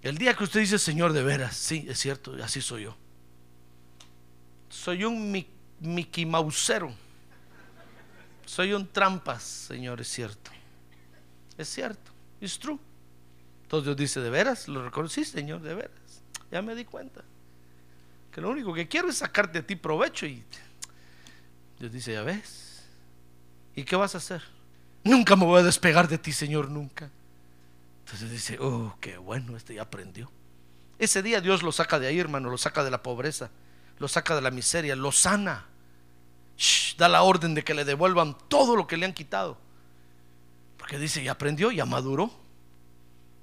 El 0.01 0.17
día 0.17 0.35
que 0.35 0.45
usted 0.45 0.61
dice, 0.61 0.79
Señor, 0.79 1.13
de 1.13 1.25
veras, 1.25 1.57
sí, 1.57 1.85
es 1.89 1.99
cierto, 1.99 2.37
así 2.43 2.63
soy 2.63 2.85
yo. 2.85 2.97
Soy 4.69 5.03
un 5.03 5.33
mi, 5.33 5.51
Mickey 5.81 6.25
Mausero. 6.25 6.95
Soy 8.45 8.73
un 8.73 8.87
trampas, 8.87 9.43
Señor, 9.43 10.01
es 10.01 10.09
cierto. 10.09 10.53
Es 11.59 11.69
cierto, 11.69 12.13
es 12.41 12.57
true. 12.61 12.79
Entonces 13.63 13.87
Dios 13.87 13.97
dice, 13.97 14.21
¿de 14.21 14.31
veras? 14.31 14.69
Lo 14.69 14.85
reconocí, 14.85 15.25
Señor, 15.25 15.61
de 15.63 15.75
veras. 15.75 16.23
Ya 16.53 16.63
me 16.63 16.77
di 16.77 16.85
cuenta. 16.85 17.25
Que 18.31 18.41
lo 18.41 18.51
único 18.51 18.73
que 18.73 18.87
quiero 18.87 19.09
es 19.09 19.17
sacarte 19.17 19.59
a 19.59 19.67
ti 19.67 19.75
provecho. 19.75 20.27
Y 20.27 20.45
Dios 21.79 21.93
dice, 21.93 22.13
ya 22.13 22.23
ves. 22.23 22.85
¿Y 23.75 23.85
qué 23.85 23.97
vas 23.97 24.15
a 24.15 24.19
hacer? 24.19 24.43
Nunca 25.05 25.37
me 25.37 25.45
voy 25.45 25.61
a 25.61 25.63
despegar 25.63 26.09
de 26.09 26.19
ti, 26.19 26.33
Señor, 26.33 26.71
nunca. 26.71 27.11
Entonces 28.05 28.31
dice, 28.31 28.59
oh, 28.61 28.97
qué 29.01 29.19
bueno, 29.19 29.57
este 29.57 29.75
ya 29.75 29.83
aprendió. 29.83 30.31
Ese 30.99 31.23
día 31.23 31.41
Dios 31.41 31.63
lo 31.63 31.73
saca 31.73 31.99
de 31.99 32.07
ahí, 32.07 32.19
hermano, 32.19 32.49
lo 32.49 32.57
saca 32.57 32.83
de 32.83 32.91
la 32.91 33.03
pobreza, 33.03 33.51
lo 33.99 34.09
saca 34.09 34.35
de 34.35 34.41
la 34.41 34.51
miseria, 34.51 34.97
lo 34.97 35.13
sana. 35.13 35.67
da 36.97 37.09
la 37.09 37.23
orden 37.23 37.55
de 37.55 37.63
que 37.63 37.75
le 37.75 37.85
devuelvan 37.85 38.37
todo 38.49 38.77
lo 38.77 38.87
que 38.87 38.97
le 38.97 39.07
han 39.07 39.13
quitado. 39.13 39.59
Porque 40.79 40.99
dice, 40.99 41.23
ya 41.23 41.33
aprendió, 41.33 41.71
ya 41.71 41.85
maduró, 41.85 42.31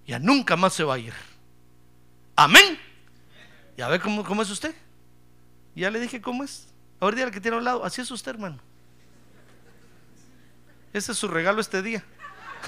ya 0.08 0.18
nunca 0.18 0.56
más 0.56 0.74
se 0.74 0.84
va 0.84 0.96
a 0.96 1.00
ir. 1.00 1.14
Amén. 2.36 2.80
Ya 3.78 3.88
ve 3.88 4.00
cómo, 4.00 4.24
cómo 4.24 4.42
es 4.42 4.50
usted. 4.50 4.74
Ya 5.76 5.92
le 5.92 6.00
dije 6.00 6.22
cómo 6.22 6.44
es. 6.44 6.73
Ahora 7.04 7.18
día 7.18 7.30
que 7.32 7.42
tiene 7.42 7.56
a 7.56 7.58
un 7.58 7.66
lado, 7.66 7.84
así 7.84 8.00
es 8.00 8.10
usted, 8.12 8.32
hermano. 8.32 8.60
Ese 10.94 11.12
es 11.12 11.18
su 11.18 11.28
regalo 11.28 11.60
este 11.60 11.82
día. 11.82 12.02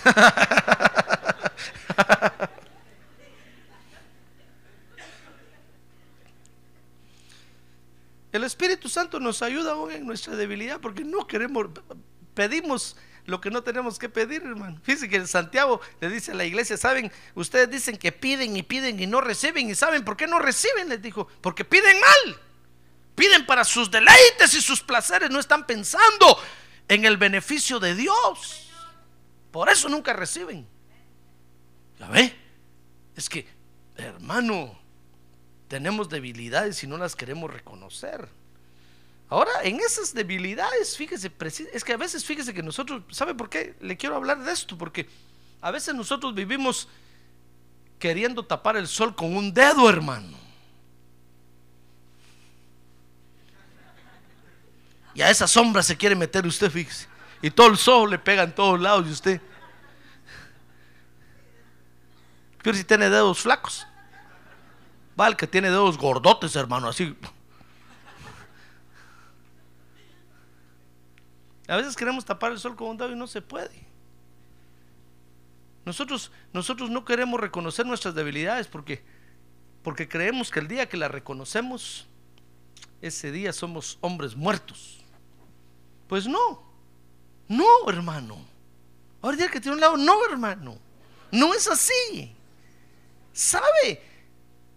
El 8.34 8.44
Espíritu 8.44 8.90
Santo 8.90 9.22
nos 9.22 9.42
ayuda 9.42 9.72
aún 9.72 9.92
en 9.92 10.06
nuestra 10.06 10.36
debilidad 10.36 10.82
porque 10.82 11.06
no 11.06 11.28
queremos, 11.28 11.70
pedimos 12.34 12.98
lo 13.26 13.40
que 13.40 13.50
no 13.50 13.64
tenemos 13.64 13.98
que 13.98 14.10
pedir, 14.10 14.44
hermano. 14.44 14.82
Fíjense 14.84 15.08
que 15.08 15.26
Santiago 15.28 15.80
le 16.02 16.10
dice 16.10 16.34
a 16.34 16.36
la 16.36 16.44
iglesia, 16.44 16.76
saben, 16.76 17.10
ustedes 17.36 17.72
dicen 17.72 17.96
que 17.96 18.12
piden 18.12 18.58
y 18.58 18.64
piden 18.64 19.00
y 19.00 19.08
no 19.08 19.22
reciben 19.22 19.70
y 19.70 19.76
saben 19.76 20.04
por 20.04 20.18
qué 20.18 20.28
no 20.28 20.40
reciben, 20.40 20.90
les 20.90 21.02
dijo, 21.02 21.30
porque 21.40 21.64
piden 21.64 22.02
mal. 22.02 22.42
Piden 23.16 23.46
para 23.46 23.64
sus 23.64 23.90
deleites 23.90 24.54
y 24.54 24.62
sus 24.62 24.82
placeres, 24.82 25.30
no 25.30 25.40
están 25.40 25.66
pensando 25.66 26.38
en 26.88 27.06
el 27.06 27.18
beneficio 27.18 27.80
de 27.80 27.96
Dios. 27.96 28.70
Por 29.52 29.70
eso 29.70 29.88
nunca 29.88 30.14
reciben. 30.14 30.68
¿Ya 32.00 32.10
ve? 32.10 32.36
Es 33.16 33.30
que, 33.30 33.48
hermano, 33.96 34.78
tenemos 35.68 36.10
debilidades 36.10 36.84
y 36.84 36.88
no 36.88 36.98
las 36.98 37.16
queremos 37.16 37.52
reconocer. 37.52 38.28
Ahora, 39.30 39.52
en 39.64 39.80
esas 39.80 40.14
debilidades, 40.14 40.96
fíjese, 40.98 41.32
es 41.74 41.84
que 41.84 41.94
a 41.94 41.98
veces, 41.98 42.24
fíjese 42.26 42.54
que 42.54 42.62
nosotros, 42.62 43.04
¿sabe 43.10 43.34
por 43.34 43.50
qué 43.50 43.76
le 43.80 43.98
quiero 43.98 44.16
hablar 44.16 44.44
de 44.44 44.52
esto? 44.52 44.78
Porque 44.78 45.08
a 45.62 45.72
veces 45.72 45.96
nosotros 45.96 46.36
vivimos 46.36 46.88
queriendo 47.98 48.46
tapar 48.46 48.78
el 48.78 48.88
sol 48.88 49.16
con 49.16 49.36
un 49.36 49.54
dedo, 49.54 49.90
hermano. 49.90 50.45
Y 55.16 55.22
a 55.22 55.30
esa 55.30 55.48
sombra 55.48 55.82
se 55.82 55.96
quiere 55.96 56.14
meter 56.14 56.46
usted, 56.46 56.70
fíjese. 56.70 57.08
Y 57.42 57.50
todo 57.50 57.68
el 57.68 57.78
sol 57.78 58.10
le 58.10 58.20
pega 58.20 58.44
en 58.44 58.54
todos 58.54 58.80
lados 58.80 59.08
y 59.08 59.12
usted. 59.12 59.42
Pero 62.62 62.76
si 62.76 62.84
tiene 62.84 63.10
dedos 63.10 63.40
flacos. 63.40 63.88
Va 65.20 65.34
que 65.38 65.48
tiene 65.48 65.70
dedos 65.70 65.98
gordotes, 65.98 66.56
hermano, 66.58 66.90
así. 66.90 67.16
A 71.68 71.78
veces 71.78 71.96
queremos 71.96 72.26
tapar 72.26 72.52
el 72.52 72.60
sol 72.60 72.76
con 72.76 72.90
un 72.90 72.98
dedo 72.98 73.12
y 73.12 73.16
no 73.16 73.26
se 73.28 73.42
puede. 73.42 73.86
Nosotros, 75.86 76.32
nosotros 76.52 76.90
no 76.90 77.06
queremos 77.06 77.40
reconocer 77.40 77.86
nuestras 77.86 78.16
debilidades 78.16 78.68
porque, 78.68 79.06
porque 79.82 80.10
creemos 80.10 80.52
que 80.52 80.60
el 80.60 80.68
día 80.68 80.90
que 80.90 80.98
las 80.98 81.10
reconocemos, 81.10 82.08
ese 83.02 83.32
día 83.32 83.54
somos 83.54 83.98
hombres 84.02 84.36
muertos. 84.36 85.05
Pues 86.08 86.28
no, 86.28 86.64
no, 87.48 87.90
hermano. 87.90 88.38
Ahora 89.22 89.38
día 89.38 89.50
que 89.50 89.60
tiene 89.60 89.76
un 89.76 89.82
lado, 89.82 89.98
no, 89.98 90.26
hermano. 90.26 90.78
No 91.32 91.54
es 91.54 91.68
así. 91.68 92.36
¿Sabe? 93.34 94.02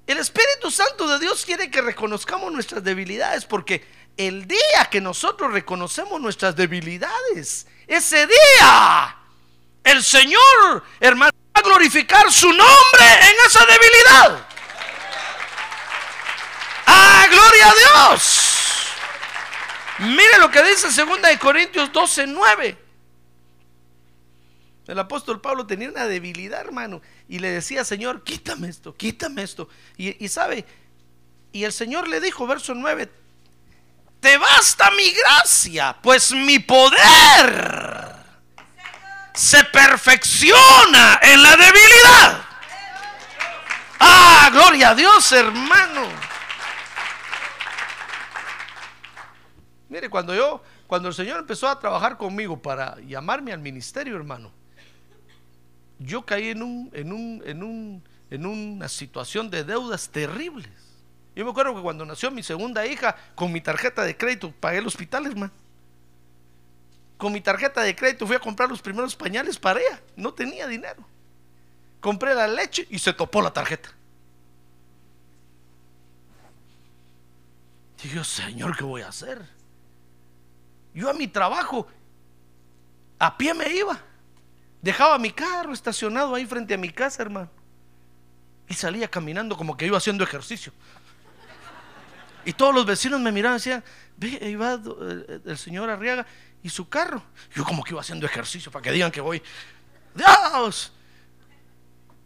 El 0.07 0.19
Espíritu 0.19 0.71
Santo 0.71 1.07
de 1.07 1.19
Dios 1.19 1.45
quiere 1.45 1.71
que 1.71 1.83
reconozcamos 1.83 2.51
nuestras 2.51 2.83
debilidades 2.83 3.45
porque 3.45 3.87
el 4.17 4.49
día 4.49 4.89
que 4.91 5.01
nosotros 5.01 5.53
reconocemos 5.53 6.21
nuestras 6.21 6.57
debilidades, 6.57 7.67
ese 7.87 8.27
día 8.27 9.17
el 9.85 10.03
Señor, 10.03 10.85
hermano, 11.01 11.33
va 11.57 11.61
a 11.61 11.63
glorificar 11.63 12.31
su 12.33 12.49
nombre 12.49 13.07
en 13.23 13.37
esa 13.47 13.65
debilidad. 13.65 14.47
¡Ah, 16.87 17.27
gloria 17.31 17.69
a 17.69 17.75
Dios! 17.75 18.38
Mire 20.01 20.39
lo 20.39 20.51
que 20.51 20.63
dice 20.63 20.89
2 20.89 21.19
Corintios 21.39 21.93
12, 21.93 22.27
9. 22.27 22.79
El 24.89 24.99
apóstol 24.99 25.41
Pablo 25.41 25.67
tenía 25.67 25.91
una 25.91 26.07
debilidad, 26.07 26.61
hermano, 26.61 27.03
y 27.29 27.41
le 27.41 27.51
decía, 27.51 27.85
Señor, 27.85 28.25
quítame 28.25 28.69
esto, 28.69 28.97
quítame 28.97 29.43
esto. 29.43 29.69
Y, 29.99 30.29
sabe, 30.29 30.65
y 31.53 31.65
el 31.65 31.73
Señor 31.75 32.09
le 32.09 32.21
dijo, 32.21 32.47
verso 32.47 32.75
9, 32.75 33.11
te 34.21 34.39
basta 34.39 34.91
mi 34.93 35.11
gracia, 35.11 35.95
pues 36.03 36.33
mi 36.33 36.59
poder 36.59 38.15
se 39.35 39.63
perfecciona 39.65 41.21
en 41.23 41.43
la 41.43 41.57
debilidad. 41.57 42.45
Ah, 44.01 44.49
gloria 44.51 44.91
a 44.91 44.95
Dios, 44.95 45.33
hermano. 45.33 46.28
Mire, 49.89 50.11
cuando 50.11 50.35
yo, 50.35 50.63
cuando 50.87 51.09
el 51.09 51.15
Señor 51.15 51.39
empezó 51.39 51.69
a 51.69 51.79
trabajar 51.79 52.19
conmigo 52.19 52.61
para 52.61 53.01
llamarme 53.01 53.53
al 53.53 53.61
ministerio, 53.61 54.17
hermano, 54.17 54.53
yo 55.99 56.25
caí 56.25 56.49
en, 56.51 56.63
un, 56.63 56.91
en, 56.93 57.13
un, 57.13 57.43
en, 57.45 57.63
un, 57.63 58.05
en 58.31 58.47
una 58.47 58.89
situación 58.89 59.51
de 59.51 59.65
deudas 59.65 60.09
terribles. 60.09 60.71
Yo 61.35 61.45
me 61.45 61.51
acuerdo 61.51 61.75
que 61.75 61.83
cuando 61.83 62.05
nació 62.05 62.31
mi 62.31 62.43
segunda 62.43 62.85
hija, 62.87 63.17
con 63.35 63.53
mi 63.53 63.61
tarjeta 63.61 64.05
de 64.05 64.17
crédito 64.17 64.53
pagué 64.61 64.79
el 64.79 64.87
hospital, 64.87 65.27
hermano. 65.27 65.53
Con 67.17 67.33
mi 67.33 67.41
tarjeta 67.41 67.83
de 67.83 67.97
crédito 67.97 68.27
fui 68.27 68.37
a 68.37 68.41
comprar 68.41 68.69
los 68.69 68.83
primeros 68.83 69.17
pañales 69.17 69.59
para 69.59 69.81
ella. 69.81 70.01
No 70.17 70.33
tenía 70.33 70.67
dinero. 70.69 71.05
Compré 72.01 72.35
la 72.35 72.47
leche 72.47 72.87
y 72.91 72.99
se 72.99 73.13
topó 73.13 73.43
la 73.43 73.53
tarjeta. 73.53 73.91
Dije, 78.03 78.23
Señor, 78.23 78.77
¿qué 78.77 78.85
voy 78.85 79.03
a 79.03 79.09
hacer? 79.09 79.58
Yo 80.95 81.09
a 81.11 81.13
mi 81.13 81.29
trabajo 81.29 81.87
a 83.19 83.37
pie 83.37 83.55
me 83.55 83.69
iba. 83.75 83.99
Dejaba 84.81 85.19
mi 85.19 85.31
carro 85.31 85.73
estacionado 85.73 86.35
ahí 86.35 86.47
frente 86.47 86.75
a 86.75 86.79
mi 86.79 86.91
casa, 86.91 87.23
hermano. 87.23 87.51
Y 88.69 88.75
salía 88.75 89.09
caminando 89.09 89.57
como 89.57 89.77
que 89.77 89.87
iba 89.87 89.97
haciendo 89.97 90.23
ejercicio. 90.25 90.73
Y 92.45 92.53
todos 92.53 92.75
los 92.75 92.87
vecinos 92.87 93.21
me 93.21 93.33
miraban 93.33 93.57
y 93.57 93.59
decían, 93.59 93.85
ve, 94.17 94.39
ahí 94.41 94.55
va 94.55 94.81
el 95.45 95.59
señor 95.59 95.91
Arriaga 95.91 96.27
y 96.63 96.69
su 96.69 96.89
carro. 96.89 97.23
Yo 97.55 97.65
como 97.65 97.83
que 97.83 97.93
iba 97.93 98.01
haciendo 98.01 98.27
ejercicio 98.27 98.71
para 98.71 98.83
que 98.83 98.93
digan 98.93 99.11
que 99.11 99.21
voy. 99.21 99.43
Dios. 100.15 100.93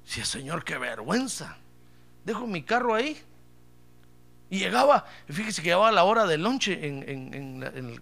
Si 0.05 0.21
el 0.21 0.27
Señor, 0.27 0.65
qué 0.65 0.79
vergüenza. 0.79 1.57
Dejo 2.25 2.47
mi 2.47 2.63
carro 2.63 2.95
ahí. 2.95 3.21
Y 4.53 4.59
llegaba, 4.59 5.07
fíjese 5.31 5.63
que 5.63 5.69
llegaba 5.69 5.91
la 5.91 6.05
hora 6.05 6.27
del 6.27 6.43
lonche 6.43 6.87
en, 6.87 7.09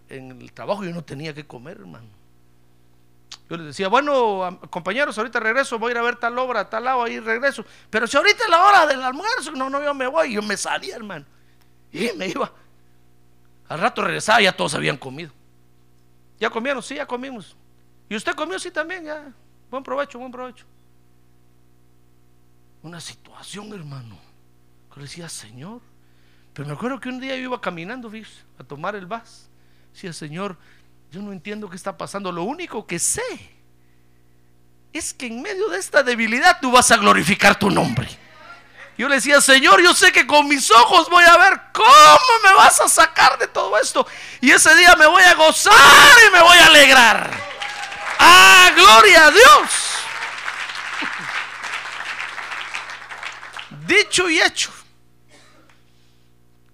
en 0.08 0.40
el 0.42 0.52
trabajo 0.52 0.82
y 0.82 0.88
yo 0.88 0.92
no 0.92 1.04
tenía 1.04 1.32
que 1.32 1.46
comer, 1.46 1.76
hermano. 1.76 2.08
Yo 3.48 3.56
les 3.56 3.66
decía, 3.66 3.86
bueno, 3.86 4.58
compañeros, 4.68 5.16
ahorita 5.16 5.38
regreso, 5.38 5.78
voy 5.78 5.90
a 5.90 5.92
ir 5.92 5.98
a 5.98 6.02
ver 6.02 6.16
tal 6.16 6.36
obra, 6.38 6.68
tal 6.68 6.82
lado, 6.82 7.04
ahí 7.04 7.20
regreso. 7.20 7.64
Pero 7.88 8.08
si 8.08 8.16
ahorita 8.16 8.42
es 8.42 8.50
la 8.50 8.64
hora 8.64 8.84
del 8.84 9.00
almuerzo, 9.00 9.52
no, 9.52 9.70
no, 9.70 9.80
yo 9.80 9.94
me 9.94 10.08
voy. 10.08 10.32
Yo 10.32 10.42
me 10.42 10.56
salía, 10.56 10.96
hermano. 10.96 11.24
Y 11.92 12.10
me 12.16 12.26
iba. 12.26 12.52
Al 13.68 13.78
rato 13.78 14.02
regresaba, 14.02 14.40
ya 14.40 14.56
todos 14.56 14.74
habían 14.74 14.96
comido. 14.96 15.30
¿Ya 16.40 16.50
comieron? 16.50 16.82
Sí, 16.82 16.96
ya 16.96 17.06
comimos. 17.06 17.56
¿Y 18.08 18.16
usted 18.16 18.34
comió? 18.34 18.58
Sí, 18.58 18.72
también, 18.72 19.04
ya. 19.04 19.32
Buen 19.70 19.84
provecho, 19.84 20.18
buen 20.18 20.32
provecho. 20.32 20.64
Una 22.82 22.98
situación, 23.00 23.72
hermano. 23.72 24.18
Que 24.92 25.00
decía, 25.02 25.28
Señor. 25.28 25.80
Pero 26.52 26.68
me 26.68 26.74
acuerdo 26.74 26.98
que 27.00 27.08
un 27.08 27.20
día 27.20 27.36
yo 27.36 27.42
iba 27.42 27.60
caminando, 27.60 28.10
a 28.58 28.64
tomar 28.64 28.96
el 28.96 29.06
vas. 29.06 29.48
Decía, 29.92 30.12
Señor, 30.12 30.56
yo 31.10 31.22
no 31.22 31.32
entiendo 31.32 31.68
qué 31.68 31.76
está 31.76 31.96
pasando. 31.96 32.32
Lo 32.32 32.44
único 32.44 32.86
que 32.86 32.98
sé 32.98 33.22
es 34.92 35.14
que 35.14 35.26
en 35.26 35.42
medio 35.42 35.68
de 35.68 35.78
esta 35.78 36.02
debilidad 36.02 36.58
tú 36.60 36.72
vas 36.72 36.90
a 36.90 36.96
glorificar 36.96 37.58
tu 37.58 37.70
nombre. 37.70 38.08
Yo 38.98 39.08
le 39.08 39.14
decía, 39.14 39.40
Señor, 39.40 39.80
yo 39.82 39.94
sé 39.94 40.12
que 40.12 40.26
con 40.26 40.46
mis 40.46 40.70
ojos 40.70 41.08
voy 41.08 41.24
a 41.24 41.36
ver 41.38 41.60
cómo 41.72 42.18
me 42.44 42.52
vas 42.54 42.80
a 42.80 42.88
sacar 42.88 43.38
de 43.38 43.46
todo 43.46 43.78
esto. 43.78 44.06
Y 44.40 44.50
ese 44.50 44.74
día 44.76 44.94
me 44.96 45.06
voy 45.06 45.22
a 45.22 45.34
gozar 45.34 45.72
y 46.28 46.32
me 46.32 46.42
voy 46.42 46.58
a 46.58 46.66
alegrar. 46.66 47.30
¡Ah, 48.18 48.70
gloria 48.74 49.26
a 49.26 49.30
Dios! 49.30 49.70
Dicho 53.86 54.28
y 54.28 54.40
hecho. 54.40 54.79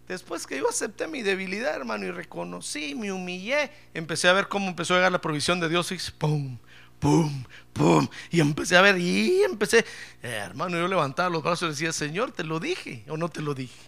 Después 0.08 0.46
que 0.46 0.58
yo 0.58 0.68
acepté 0.68 1.08
mi 1.08 1.22
debilidad, 1.22 1.74
hermano, 1.74 2.06
y 2.06 2.12
reconocí, 2.12 2.94
me 2.94 3.10
humillé, 3.10 3.70
empecé 3.92 4.28
a 4.28 4.32
ver 4.32 4.46
cómo 4.46 4.68
empezó 4.68 4.94
a 4.94 4.98
llegar 4.98 5.10
la 5.10 5.20
provisión 5.20 5.58
de 5.58 5.68
Dios 5.68 5.90
y 5.90 5.98
pum, 6.16 6.58
pum, 7.00 7.44
pum. 7.72 8.06
Y 8.30 8.40
empecé 8.40 8.76
a 8.76 8.82
ver, 8.82 8.98
y 8.98 9.42
empecé, 9.42 9.78
eh, 10.22 10.42
hermano, 10.44 10.78
yo 10.78 10.86
levantaba 10.86 11.28
los 11.28 11.42
brazos 11.42 11.68
y 11.68 11.70
decía, 11.72 11.92
Señor, 11.92 12.30
te 12.30 12.44
lo 12.44 12.60
dije 12.60 13.04
o 13.08 13.16
no 13.16 13.28
te 13.28 13.42
lo 13.42 13.52
dije. 13.52 13.80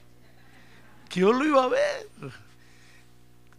Que 1.08 1.20
yo 1.20 1.32
lo 1.32 1.46
iba 1.46 1.62
a 1.62 1.68
ver. 1.68 2.08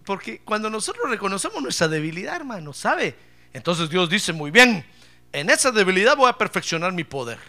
Porque 0.03 0.41
cuando 0.43 0.69
nosotros 0.69 1.09
reconocemos 1.09 1.61
nuestra 1.61 1.87
debilidad, 1.87 2.35
hermano, 2.35 2.73
¿sabe? 2.73 3.15
Entonces 3.53 3.89
Dios 3.89 4.09
dice, 4.09 4.33
muy 4.33 4.51
bien, 4.51 4.85
en 5.31 5.49
esa 5.49 5.71
debilidad 5.71 6.17
voy 6.17 6.29
a 6.29 6.37
perfeccionar 6.37 6.91
mi 6.91 7.05
poder. 7.05 7.39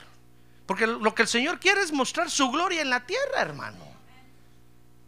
Porque 0.66 0.86
lo 0.86 1.14
que 1.16 1.22
el 1.22 1.28
Señor 1.28 1.58
quiere 1.58 1.80
es 1.80 1.92
mostrar 1.92 2.30
su 2.30 2.48
gloria 2.50 2.80
en 2.80 2.90
la 2.90 3.04
tierra, 3.04 3.40
hermano. 3.40 3.89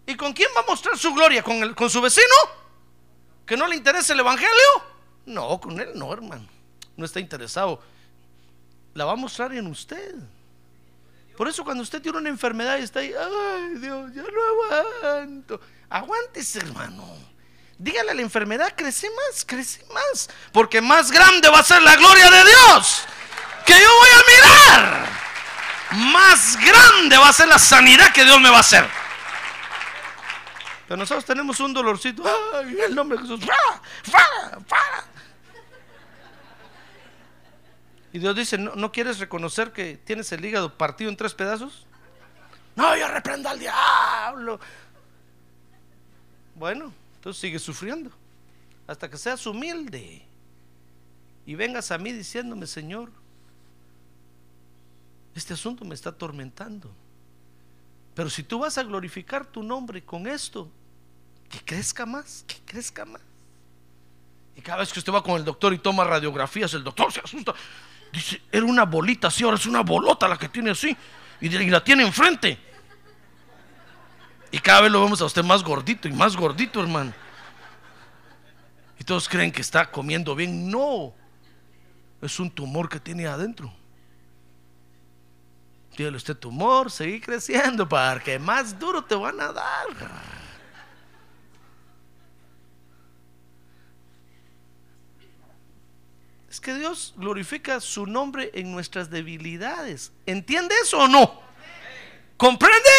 ¿Y 0.07 0.17
con 0.17 0.33
quién 0.33 0.51
va 0.57 0.61
a 0.61 0.67
mostrar 0.67 0.99
su 0.99 1.13
gloria? 1.15 1.43
¿Con, 1.43 1.63
el, 1.63 1.75
con 1.75 1.89
su 1.89 2.01
vecino? 2.01 2.35
¿Que 3.47 3.57
no 3.57 3.67
le 3.67 3.77
interesa 3.77 4.13
el 4.13 4.21
Evangelio? 4.21 4.53
No, 5.27 5.61
con 5.61 5.79
él 5.81 5.91
no, 5.95 6.13
hermano. 6.13 6.47
No 6.97 7.05
está 7.05 7.21
interesado. 7.21 7.81
La 8.95 9.05
va 9.05 9.13
a 9.13 9.17
mostrar 9.17 9.53
en 9.53 9.67
usted. 9.67 10.15
Por 11.37 11.49
eso 11.49 11.65
cuando 11.65 11.83
usted 11.83 12.03
tiene 12.03 12.19
una 12.19 12.29
enfermedad 12.29 12.79
y 12.79 12.83
está 12.83 13.01
ahí, 13.01 13.13
ay 13.19 13.79
Dios, 13.79 14.13
ya 14.15 14.23
no 14.23 14.79
aguanto. 15.11 15.61
Aguántese, 15.89 16.59
hermano. 16.59 17.05
Dígale 17.79 18.11
a 18.11 18.15
la 18.15 18.23
enfermedad, 18.23 18.75
crece 18.77 19.09
más, 19.11 19.45
crece 19.45 19.85
más. 19.93 20.29
Porque 20.53 20.81
más 20.81 21.11
grande 21.11 21.49
va 21.49 21.61
a 21.61 21.65
ser 21.65 21.83
la 21.83 21.97
gloria 21.97 22.31
de 22.31 22.45
Dios 22.45 23.07
que 23.65 23.73
yo 23.73 23.89
voy 23.99 24.09
a 24.11 24.23
mirar. 24.35 25.09
Más 26.13 26.57
grande 26.57 27.17
va 27.17 27.29
a 27.29 27.33
ser 27.33 27.49
la 27.49 27.59
sanidad 27.59 28.13
que 28.13 28.25
Dios 28.25 28.41
me 28.41 28.51
va 28.51 28.59
a 28.59 28.61
hacer. 28.61 29.02
Pero 30.87 30.99
nosotros 30.99 31.25
tenemos 31.25 31.61
un 31.61 31.73
dolorcito. 31.73 32.23
Ay, 32.55 32.77
el 32.87 32.95
nombre 32.95 33.19
de 33.19 33.23
Jesús. 33.23 33.41
¡Fara! 33.41 34.61
¡Fara! 34.67 35.05
Y 38.13 38.19
Dios 38.19 38.37
dice, 38.37 38.59
¿no, 38.59 38.75
¿no 38.75 38.93
quieres 38.93 39.19
reconocer 39.19 39.73
que 39.73 39.97
tienes 39.97 40.31
el 40.33 40.45
hígado 40.45 40.77
partido 40.77 41.11
en 41.11 41.17
tres 41.17 41.33
pedazos? 41.35 41.87
No, 42.77 42.97
yo 42.97 43.09
reprendo 43.09 43.49
al 43.49 43.59
diablo. 43.59 44.61
Bueno, 46.55 46.93
entonces 47.17 47.41
sigue 47.41 47.59
sufriendo. 47.59 48.11
Hasta 48.87 49.09
que 49.09 49.17
seas 49.17 49.47
humilde. 49.47 50.27
Y 51.47 51.55
vengas 51.55 51.91
a 51.91 51.99
mí 51.99 52.13
diciéndome, 52.13 52.67
Señor, 52.67 53.11
este 55.35 55.55
asunto 55.55 55.85
me 55.85 55.95
está 55.95 56.11
atormentando. 56.11 56.95
Pero 58.15 58.29
si 58.29 58.43
tú 58.43 58.59
vas 58.59 58.77
a 58.79 58.83
glorificar 58.83 59.47
tu 59.47 59.63
nombre 59.63 60.03
con 60.05 60.27
esto, 60.27 60.71
que 61.49 61.61
crezca 61.61 62.05
más, 62.07 62.45
que 62.47 62.57
crezca 62.65 63.05
más. 63.05 63.23
Y 64.57 64.61
cada 64.61 64.79
vez 64.79 64.93
que 64.93 64.99
usted 64.99 65.13
va 65.13 65.23
con 65.23 65.37
el 65.37 65.45
doctor 65.45 65.73
y 65.73 65.79
toma 65.79 66.05
radiografías, 66.05 66.75
el 66.75 66.85
doctor 66.85 67.13
se 67.13 67.21
asusta. 67.21 67.55
Dice, 68.13 68.43
era 68.53 68.65
una 68.65 68.85
bolita 68.85 69.29
así, 69.29 69.45
ahora 69.45 69.57
es 69.57 69.67
una 69.67 69.83
bolota 69.83 70.29
la 70.29 70.39
que 70.39 70.49
tiene 70.49 70.71
así. 70.71 70.97
Y 71.41 71.49
la 71.49 71.83
tiene 71.83 72.05
enfrente. 72.05 72.59
Y 74.51 74.59
cada 74.59 74.83
vez 74.83 74.93
lo 74.93 75.03
vemos 75.03 75.21
a 75.23 75.25
usted 75.25 75.43
más 75.43 75.63
gordito 75.65 76.07
y 76.07 76.13
más 76.13 76.37
gordito, 76.37 76.81
hermano. 76.81 77.13
Y 78.99 79.05
todos 79.05 79.29
creen 79.29 79.51
que 79.51 79.63
está 79.63 79.91
comiendo 79.91 80.35
bien. 80.35 80.71
No, 80.71 81.15
es 82.21 82.39
un 82.39 82.51
tumor 82.51 82.89
que 82.89 83.01
tiene 83.01 83.27
adentro. 83.27 83.73
Dígale 85.97 86.17
usted 86.17 86.37
tumor, 86.37 86.91
seguí 86.91 87.21
creciendo 87.21 87.89
para 87.89 88.21
que 88.21 88.39
más 88.39 88.79
duro 88.79 89.05
te 89.05 89.15
van 89.15 89.41
a 89.41 89.53
dar. 89.53 89.87
Es 96.49 96.61
que 96.61 96.75
Dios 96.75 97.15
glorifica 97.17 97.81
su 97.81 98.07
nombre 98.07 98.51
en 98.55 98.73
nuestras 98.73 99.09
debilidades. 99.09 100.13
¿Entiende 100.27 100.75
eso 100.83 100.99
o 100.99 101.09
no? 101.09 101.41
¿Comprende? 102.37 102.91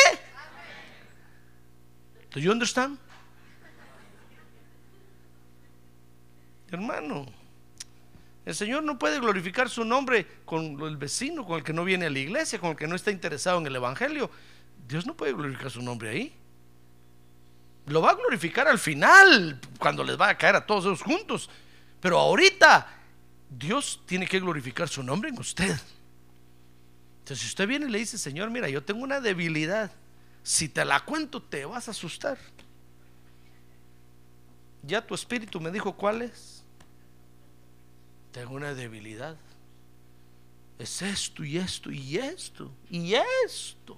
¿Do 2.32 2.40
you 2.40 2.52
understand? 2.52 2.98
Hermano, 6.72 7.28
el 8.46 8.56
Señor 8.56 8.84
no 8.84 9.00
puede 9.00 9.20
glorificar 9.20 9.70
su 9.70 9.86
nombre 9.86 10.28
con 10.46 10.82
el 10.82 10.98
vecino, 10.98 11.46
con 11.46 11.58
el 11.58 11.64
que 11.64 11.72
no 11.72 11.86
viene 11.86 12.08
a 12.08 12.10
la 12.10 12.20
iglesia, 12.20 12.60
con 12.60 12.72
el 12.72 12.76
que 12.76 12.88
no 12.88 12.96
está 12.96 13.10
interesado 13.10 13.60
en 13.60 13.68
el 13.68 13.76
Evangelio. 13.76 14.30
Dios 14.88 15.06
no 15.06 15.16
puede 15.16 15.32
glorificar 15.32 15.72
su 15.72 15.82
nombre 15.82 16.10
ahí. 16.10 16.36
Lo 17.86 18.02
va 18.02 18.12
a 18.12 18.16
glorificar 18.16 18.68
al 18.68 18.80
final, 18.80 19.60
cuando 19.80 20.04
les 20.04 20.20
va 20.20 20.30
a 20.30 20.38
caer 20.38 20.56
a 20.56 20.66
todos 20.66 20.86
ellos 20.86 21.02
juntos. 21.02 21.50
Pero 22.02 22.20
ahorita 22.20 22.88
Dios 23.50 24.02
tiene 24.06 24.28
que 24.28 24.42
glorificar 24.42 24.90
su 24.90 25.04
nombre 25.04 25.30
en 25.30 25.40
usted. 25.40 25.80
Entonces, 27.20 27.40
si 27.40 27.48
usted 27.48 27.66
viene 27.66 27.86
y 27.86 27.90
le 27.90 28.00
dice, 28.00 28.18
Señor, 28.18 28.50
mira, 28.50 28.68
yo 28.68 28.84
tengo 28.84 29.02
una 29.02 29.22
debilidad, 29.22 29.90
si 30.44 30.68
te 30.68 30.84
la 30.84 31.00
cuento 31.00 31.42
te 31.42 31.64
vas 31.64 31.88
a 31.88 31.92
asustar. 31.92 32.38
Ya 34.82 35.02
tu 35.02 35.16
espíritu 35.16 35.62
me 35.62 35.72
dijo 35.72 35.96
cuál 35.96 36.24
es. 36.24 36.53
Tengo 38.34 38.56
una 38.56 38.74
debilidad. 38.74 39.38
Es 40.80 41.04
esto 41.04 41.46
y 41.46 41.58
esto 41.58 41.92
y 41.92 42.18
esto 42.18 42.74
y 42.90 43.14
esto. 43.46 43.98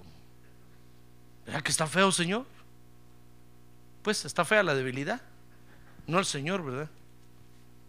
¿Verdad 1.46 1.62
que 1.62 1.70
está 1.70 1.86
feo, 1.86 2.12
Señor? 2.12 2.44
Pues 4.02 4.26
está 4.26 4.44
fea 4.44 4.62
la 4.62 4.74
debilidad. 4.74 5.22
No 6.06 6.18
el 6.18 6.26
Señor, 6.26 6.62
¿verdad? 6.62 6.90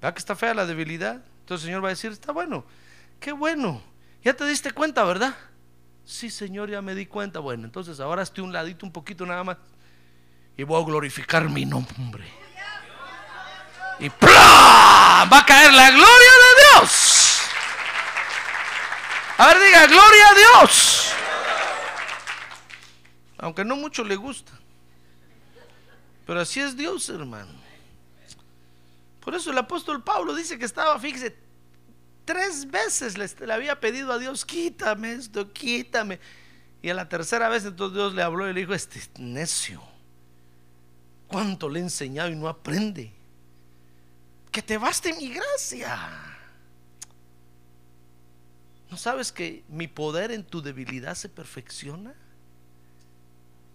¿Verdad 0.01 0.13
que 0.13 0.19
está 0.19 0.36
fea 0.38 0.53
la 0.53 0.65
debilidad? 0.65 1.21
Entonces 1.41 1.65
el 1.65 1.69
Señor 1.69 1.83
va 1.83 1.89
a 1.89 1.91
decir, 1.91 2.12
está 2.12 2.31
bueno, 2.31 2.63
qué 3.19 3.33
bueno. 3.33 3.81
Ya 4.23 4.33
te 4.33 4.47
diste 4.47 4.71
cuenta, 4.71 5.03
¿verdad? 5.03 5.36
Sí, 6.05 6.29
Señor, 6.29 6.69
ya 6.69 6.81
me 6.81 6.95
di 6.95 7.05
cuenta. 7.05 7.39
Bueno, 7.39 7.65
entonces 7.65 7.99
ahora 7.99 8.23
estoy 8.23 8.45
un 8.45 8.53
ladito 8.53 8.86
un 8.86 8.93
poquito 8.93 9.25
nada 9.25 9.43
más. 9.43 9.57
Y 10.55 10.63
voy 10.63 10.81
a 10.81 10.86
glorificar 10.86 11.49
mi 11.49 11.65
nombre. 11.65 12.46
Y 13.99 14.10
va 14.10 15.39
a 15.39 15.45
caer 15.45 15.73
la 15.73 15.89
gloria 15.89 16.05
de 16.07 16.79
Dios. 16.79 17.41
A 19.38 19.47
ver, 19.47 19.60
diga, 19.60 19.88
gloria 19.88 20.29
a 20.29 20.33
Dios. 20.36 21.12
Aunque 23.39 23.63
no 23.63 23.75
mucho 23.75 24.03
le 24.03 24.15
gusta. 24.15 24.51
Pero 26.25 26.41
así 26.41 26.60
es 26.60 26.75
Dios, 26.75 27.10
hermano. 27.10 27.51
Por 29.21 29.36
eso 29.36 29.51
el 29.51 29.57
apóstol 29.57 30.03
Pablo 30.03 30.36
dice 30.36 30.57
que 30.57 30.65
estaba, 30.65 30.97
fíjese, 30.99 31.36
tres 32.25 32.69
veces 32.69 33.17
le, 33.17 33.27
le, 33.45 33.53
había 33.53 33.79
pedido 33.79 34.13
a 34.13 34.19
Dios, 34.19 34.45
quítame 34.45 35.13
esto, 35.13 35.51
quítame. 35.51 36.19
Y 36.81 36.89
a 36.89 36.93
la 36.93 37.10
tercera 37.10 37.49
vez 37.49 37.65
entonces 37.65 37.95
Dios 37.95 38.13
le 38.13 38.23
habló 38.23 38.49
y 38.49 38.53
le 38.53 38.62
dijo, 38.62 38.73
este 38.73 39.01
necio, 39.17 39.81
¿cuánto 41.27 41.69
le 41.69 41.79
he 41.79 41.83
enseñado 41.83 42.29
y 42.29 42.36
no 42.36 42.47
aprende? 42.47 43.16
Que 44.58 44.63
te 44.63 44.80
baste 44.80 45.13
mi 45.13 45.30
gracia. 45.30 46.10
¿No 48.89 48.98
sabes 48.98 49.32
que 49.32 49.63
mi 49.70 49.88
poder 49.88 50.32
en 50.32 50.43
tu 50.43 50.63
debilidad 50.63 51.13
se 51.13 51.30
perfecciona? 51.30 52.15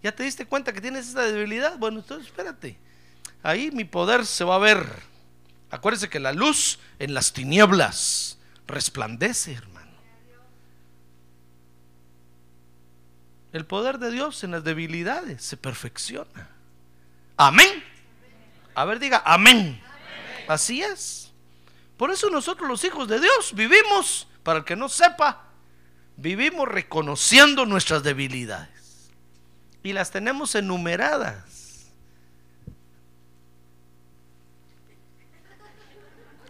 ¿Ya 0.03 0.11
te 0.11 0.25
diste 0.25 0.45
cuenta 0.45 0.73
que 0.73 0.81
tienes 0.81 1.09
esa 1.09 1.23
debilidad? 1.23 1.79
Bueno, 1.79 2.01
entonces 2.01 2.27
espérate. 2.27 2.77
Ahí 3.45 3.71
mi 3.71 3.85
poder 3.85 4.27
se 4.27 4.43
va 4.43 4.57
a 4.57 4.59
ver 4.59 4.85
Acuérdese 5.71 6.11
que 6.11 6.19
la 6.19 6.33
luz 6.33 6.81
en 6.99 7.15
las 7.15 7.33
tinieblas 7.33 8.39
resplandece, 8.67 9.53
hermano. 9.53 9.93
El 13.53 13.67
poder 13.67 14.01
de 14.01 14.11
Dios 14.11 14.43
en 14.43 14.51
las 14.51 14.65
debilidades 14.65 15.45
se 15.45 15.57
perfecciona. 15.57 16.49
Amén. 17.37 17.69
A 18.75 18.85
ver, 18.85 18.99
diga, 18.99 19.23
amén. 19.25 19.81
Así 20.53 20.83
es. 20.83 21.33
Por 21.97 22.11
eso 22.11 22.29
nosotros 22.31 22.69
los 22.69 22.85
hijos 22.85 23.09
de 23.09 23.21
Dios 23.21 23.55
vivimos, 23.55 24.27
para 24.43 24.59
el 24.61 24.65
que 24.65 24.77
no 24.77 24.89
sepa, 24.89 25.45
vivimos 26.17 26.69
reconociendo 26.69 27.65
nuestras 27.65 28.03
debilidades. 28.03 29.11
Y 29.83 29.93
las 29.93 30.11
tenemos 30.11 30.55
enumeradas. 30.55 31.63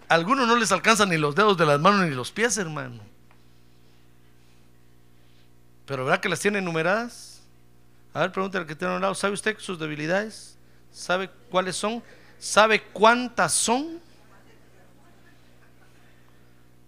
algunos 0.08 0.46
no 0.46 0.56
les 0.56 0.70
alcanzan 0.70 1.08
ni 1.08 1.16
los 1.16 1.34
dedos 1.34 1.56
de 1.56 1.64
las 1.64 1.80
manos 1.80 2.06
ni 2.06 2.14
los 2.14 2.30
pies, 2.30 2.58
hermano. 2.58 3.00
Pero 5.86 6.04
¿verdad 6.04 6.20
que 6.20 6.28
las 6.28 6.38
tiene 6.38 6.60
numeradas? 6.60 7.40
A 8.12 8.20
ver, 8.20 8.32
pregúntale 8.32 8.62
al 8.62 8.68
que 8.68 8.76
tiene 8.76 8.92
a 8.92 8.96
un 8.96 9.02
lado, 9.02 9.14
¿sabe 9.14 9.32
usted 9.32 9.58
sus 9.58 9.78
debilidades? 9.78 10.58
¿Sabe 10.92 11.30
cuáles 11.50 11.76
son? 11.76 12.02
¿Sabe 12.42 12.82
cuántas 12.82 13.52
son? 13.52 14.00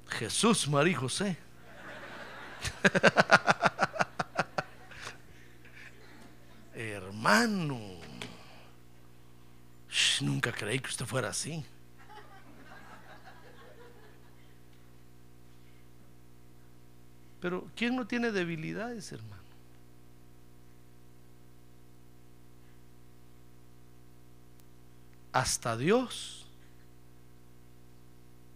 Jesús, 0.08 0.66
María 0.66 0.98
José. 0.98 1.38
Hermano, 6.74 7.80
nunca 10.22 10.50
creí 10.50 10.80
que 10.80 10.90
usted 10.90 11.06
fuera 11.06 11.28
así. 11.28 11.64
Pero 17.40 17.68
¿quién 17.76 17.94
no 17.94 18.08
tiene 18.08 18.32
debilidades, 18.32 19.12
hermano? 19.12 19.43
Hasta 25.34 25.76
Dios 25.76 26.46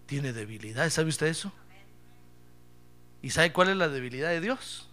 tiene 0.07 0.33
debilidades. 0.33 0.95
¿Sabe 0.95 1.09
usted 1.09 1.27
eso? 1.27 1.53
¿Y 3.21 3.31
sabe 3.31 3.53
cuál 3.53 3.71
es 3.71 3.77
la 3.77 3.89
debilidad 3.89 4.29
de 4.29 4.41
Dios? 4.41 4.89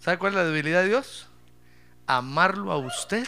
¿Sabe 0.00 0.18
cuál 0.18 0.32
es 0.32 0.38
la 0.38 0.44
debilidad 0.44 0.82
de 0.82 0.88
Dios? 0.88 1.28
Amarlo 2.08 2.72
a 2.72 2.78
usted. 2.78 3.24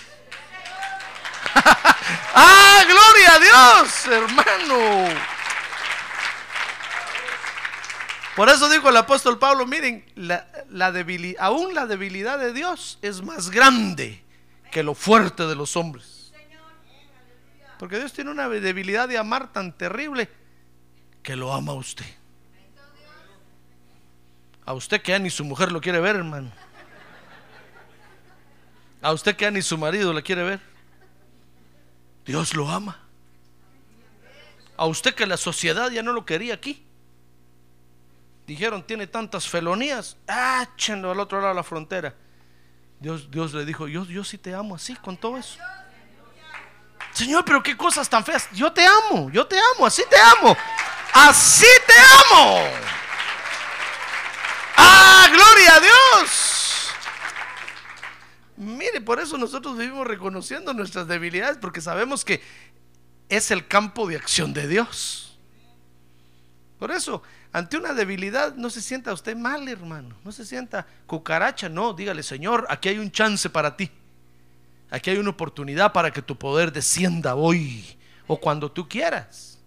¡Ah, 2.35 2.83
gloria 2.85 3.35
a 3.35 3.39
Dios, 3.39 4.07
hermano! 4.07 5.15
Por 8.35 8.49
eso 8.49 8.69
dijo 8.69 8.89
el 8.89 8.97
apóstol 8.97 9.39
Pablo, 9.39 9.65
miren, 9.65 10.05
la, 10.17 10.49
aún 11.39 11.73
la 11.73 11.87
debilidad 11.87 12.37
de 12.41 12.53
Dios 12.53 12.99
es 13.01 13.23
más 13.23 13.51
grande 13.51 14.25
que 14.73 14.83
lo 14.83 14.97
fuerte 14.97 15.47
de 15.47 15.55
los 15.55 15.77
hombres. 15.77 16.14
Porque 17.79 17.99
Dios 17.99 18.13
tiene 18.13 18.31
una 18.31 18.49
debilidad 18.49 19.09
de 19.09 19.19
amar 19.19 19.53
tan 19.53 19.73
terrible 19.73 20.29
que 21.23 21.37
lo 21.37 21.53
ama 21.53 21.73
a 21.73 21.77
usted. 21.77 22.07
A 24.67 24.73
usted 24.73 25.03
que 25.03 25.13
ya 25.13 25.19
ni 25.19 25.31
su 25.31 25.45
mujer 25.45 25.73
lo 25.73 25.81
quiere 25.81 26.01
ver, 26.01 26.17
hermano. 26.17 26.51
A 29.03 29.13
usted 29.13 29.37
que 29.37 29.45
ya 29.45 29.51
ni 29.51 29.61
su 29.61 29.77
marido 29.77 30.13
la 30.13 30.23
quiere 30.23 30.43
ver. 30.43 30.61
Dios 32.25 32.55
lo 32.55 32.71
ama. 32.71 32.99
A 34.77 34.87
usted 34.87 35.15
que 35.15 35.27
la 35.27 35.37
sociedad 35.37 35.91
ya 35.91 36.03
no 36.03 36.13
lo 36.13 36.25
quería 36.25 36.55
aquí. 36.55 36.87
Dijeron, 38.47 38.83
tiene 38.83 39.07
tantas 39.07 39.49
felonías. 39.49 40.17
Áchenlo 40.27 41.11
al 41.11 41.21
otro 41.21 41.39
lado 41.39 41.51
de 41.51 41.57
la 41.57 41.63
frontera. 41.63 42.15
Dios, 43.01 43.31
Dios 43.31 43.53
le 43.53 43.65
dijo, 43.65 43.89
yo, 43.89 44.05
yo 44.07 44.25
sí 44.25 44.39
te 44.39 44.55
amo 44.55 44.75
así, 44.75 44.95
con 44.97 45.17
todo 45.17 45.37
eso. 45.37 45.59
Señor, 47.15 47.45
pero 47.45 47.63
qué 47.63 47.77
cosas 47.77 48.09
tan 48.09 48.25
feas. 48.25 48.49
Yo 48.53 48.73
te 48.73 48.85
amo, 48.85 49.31
yo 49.31 49.47
te 49.47 49.57
amo, 49.57 49.87
así 49.87 50.03
te 50.11 50.17
amo. 50.19 50.57
Así 51.13 51.67
te 51.87 51.95
amo. 52.35 52.61
¡Ah, 54.77 55.29
gloria 55.31 55.77
a 55.77 55.81
Dios! 55.81 56.91
Mire, 58.57 59.01
por 59.01 59.21
eso 59.21 59.39
nosotros 59.39 59.79
vivimos 59.79 60.07
reconociendo 60.07 60.75
nuestras 60.75 61.07
debilidades, 61.07 61.57
porque 61.59 61.81
sabemos 61.81 62.25
que 62.25 62.43
es 63.29 63.53
el 63.53 63.69
campo 63.69 64.09
de 64.09 64.17
acción 64.17 64.53
de 64.53 64.67
Dios. 64.67 65.39
Por 66.81 66.91
eso, 66.91 67.23
ante 67.53 67.77
una 67.77 67.95
debilidad, 67.95 68.55
no 68.57 68.71
se 68.71 68.83
sienta 68.83 69.13
usted 69.13 69.37
mal, 69.37 69.69
hermano. 69.69 70.17
No 70.25 70.33
se 70.33 70.45
sienta 70.45 70.85
cucaracha, 71.07 71.69
no. 71.69 71.93
Dígale, 71.93 72.25
Señor, 72.25 72.67
aquí 72.69 72.89
hay 72.89 72.99
un 72.99 73.13
chance 73.13 73.49
para 73.49 73.77
ti. 73.77 73.91
Aquí 74.95 75.11
hay 75.11 75.19
una 75.19 75.31
oportunidad 75.31 75.93
para 75.93 76.13
que 76.13 76.23
tu 76.23 76.39
poder 76.39 76.71
descienda 76.71 77.35
hoy 77.35 77.85
o 78.29 78.39
cuando 78.39 78.71
tú 78.71 78.89
quieras. 78.89 79.59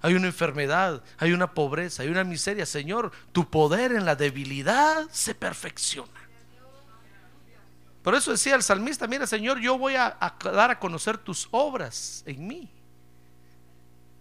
Hay 0.00 0.14
una 0.14 0.28
enfermedad, 0.28 1.02
hay 1.18 1.32
una 1.32 1.52
pobreza, 1.52 2.04
hay 2.04 2.10
una 2.10 2.22
miseria. 2.22 2.64
Señor, 2.64 3.10
tu 3.32 3.50
poder 3.50 3.90
en 3.90 4.04
la 4.04 4.14
debilidad 4.14 5.10
se 5.10 5.34
perfecciona. 5.34 6.12
Por 8.04 8.14
eso 8.14 8.30
decía 8.30 8.54
el 8.54 8.62
salmista, 8.62 9.08
mira 9.08 9.26
Señor, 9.26 9.58
yo 9.58 9.76
voy 9.76 9.96
a, 9.96 10.16
dar 10.44 10.70
a 10.70 10.78
conocer 10.78 11.18
tus 11.18 11.48
obras 11.50 12.22
en 12.24 12.46
mí. 12.46 12.70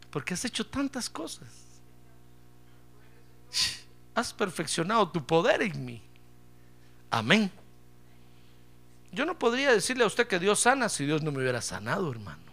Porque 0.10 0.34
has 0.34 0.44
hecho 0.44 0.66
tantas 0.66 1.08
cosas. 1.08 1.50
Has 4.16 4.34
perfeccionado 4.34 5.08
tu 5.08 5.24
poder 5.24 5.62
en 5.62 5.86
mí. 5.86 6.02
Amén. 7.12 7.52
Yo 9.12 9.26
no 9.26 9.38
podría 9.38 9.72
decirle 9.72 10.04
a 10.04 10.08
usted 10.08 10.28
que 10.28 10.40
Dios 10.40 10.62
sana 10.62 10.88
si 10.88 11.06
Dios 11.06 11.22
no 11.22 11.32
me 11.32 11.40
hubiera 11.40 11.62
sanado, 11.62 12.10
hermano. 12.12 12.52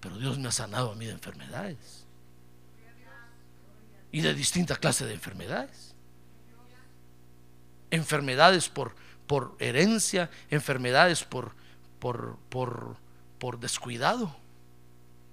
Pero 0.00 0.18
Dios 0.18 0.38
me 0.38 0.48
ha 0.48 0.52
sanado 0.52 0.90
a 0.90 0.94
mí 0.94 1.06
de 1.06 1.12
enfermedades. 1.12 2.04
Y 4.10 4.20
de 4.20 4.34
distinta 4.34 4.76
clase 4.76 5.06
de 5.06 5.14
enfermedades. 5.14 5.94
Enfermedades 7.90 8.68
por, 8.68 8.94
por 9.26 9.56
herencia, 9.60 10.30
enfermedades 10.50 11.22
por, 11.22 11.52
por, 12.00 12.36
por, 12.48 12.96
por 13.38 13.60
descuidado. 13.60 14.34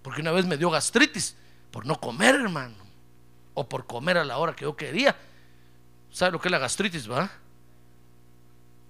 Porque 0.03 0.21
una 0.21 0.31
vez 0.31 0.45
me 0.45 0.57
dio 0.57 0.69
gastritis 0.69 1.35
por 1.71 1.87
no 1.87 1.99
comer, 1.99 2.35
hermano. 2.35 2.75
O 3.55 3.67
por 3.67 3.87
comer 3.87 4.17
a 4.17 4.23
la 4.23 4.37
hora 4.37 4.55
que 4.55 4.65
yo 4.65 4.75
quería. 4.75 5.15
¿Sabe 6.11 6.33
lo 6.33 6.39
que 6.39 6.49
es 6.49 6.51
la 6.51 6.59
gastritis, 6.59 7.09
va? 7.09 7.31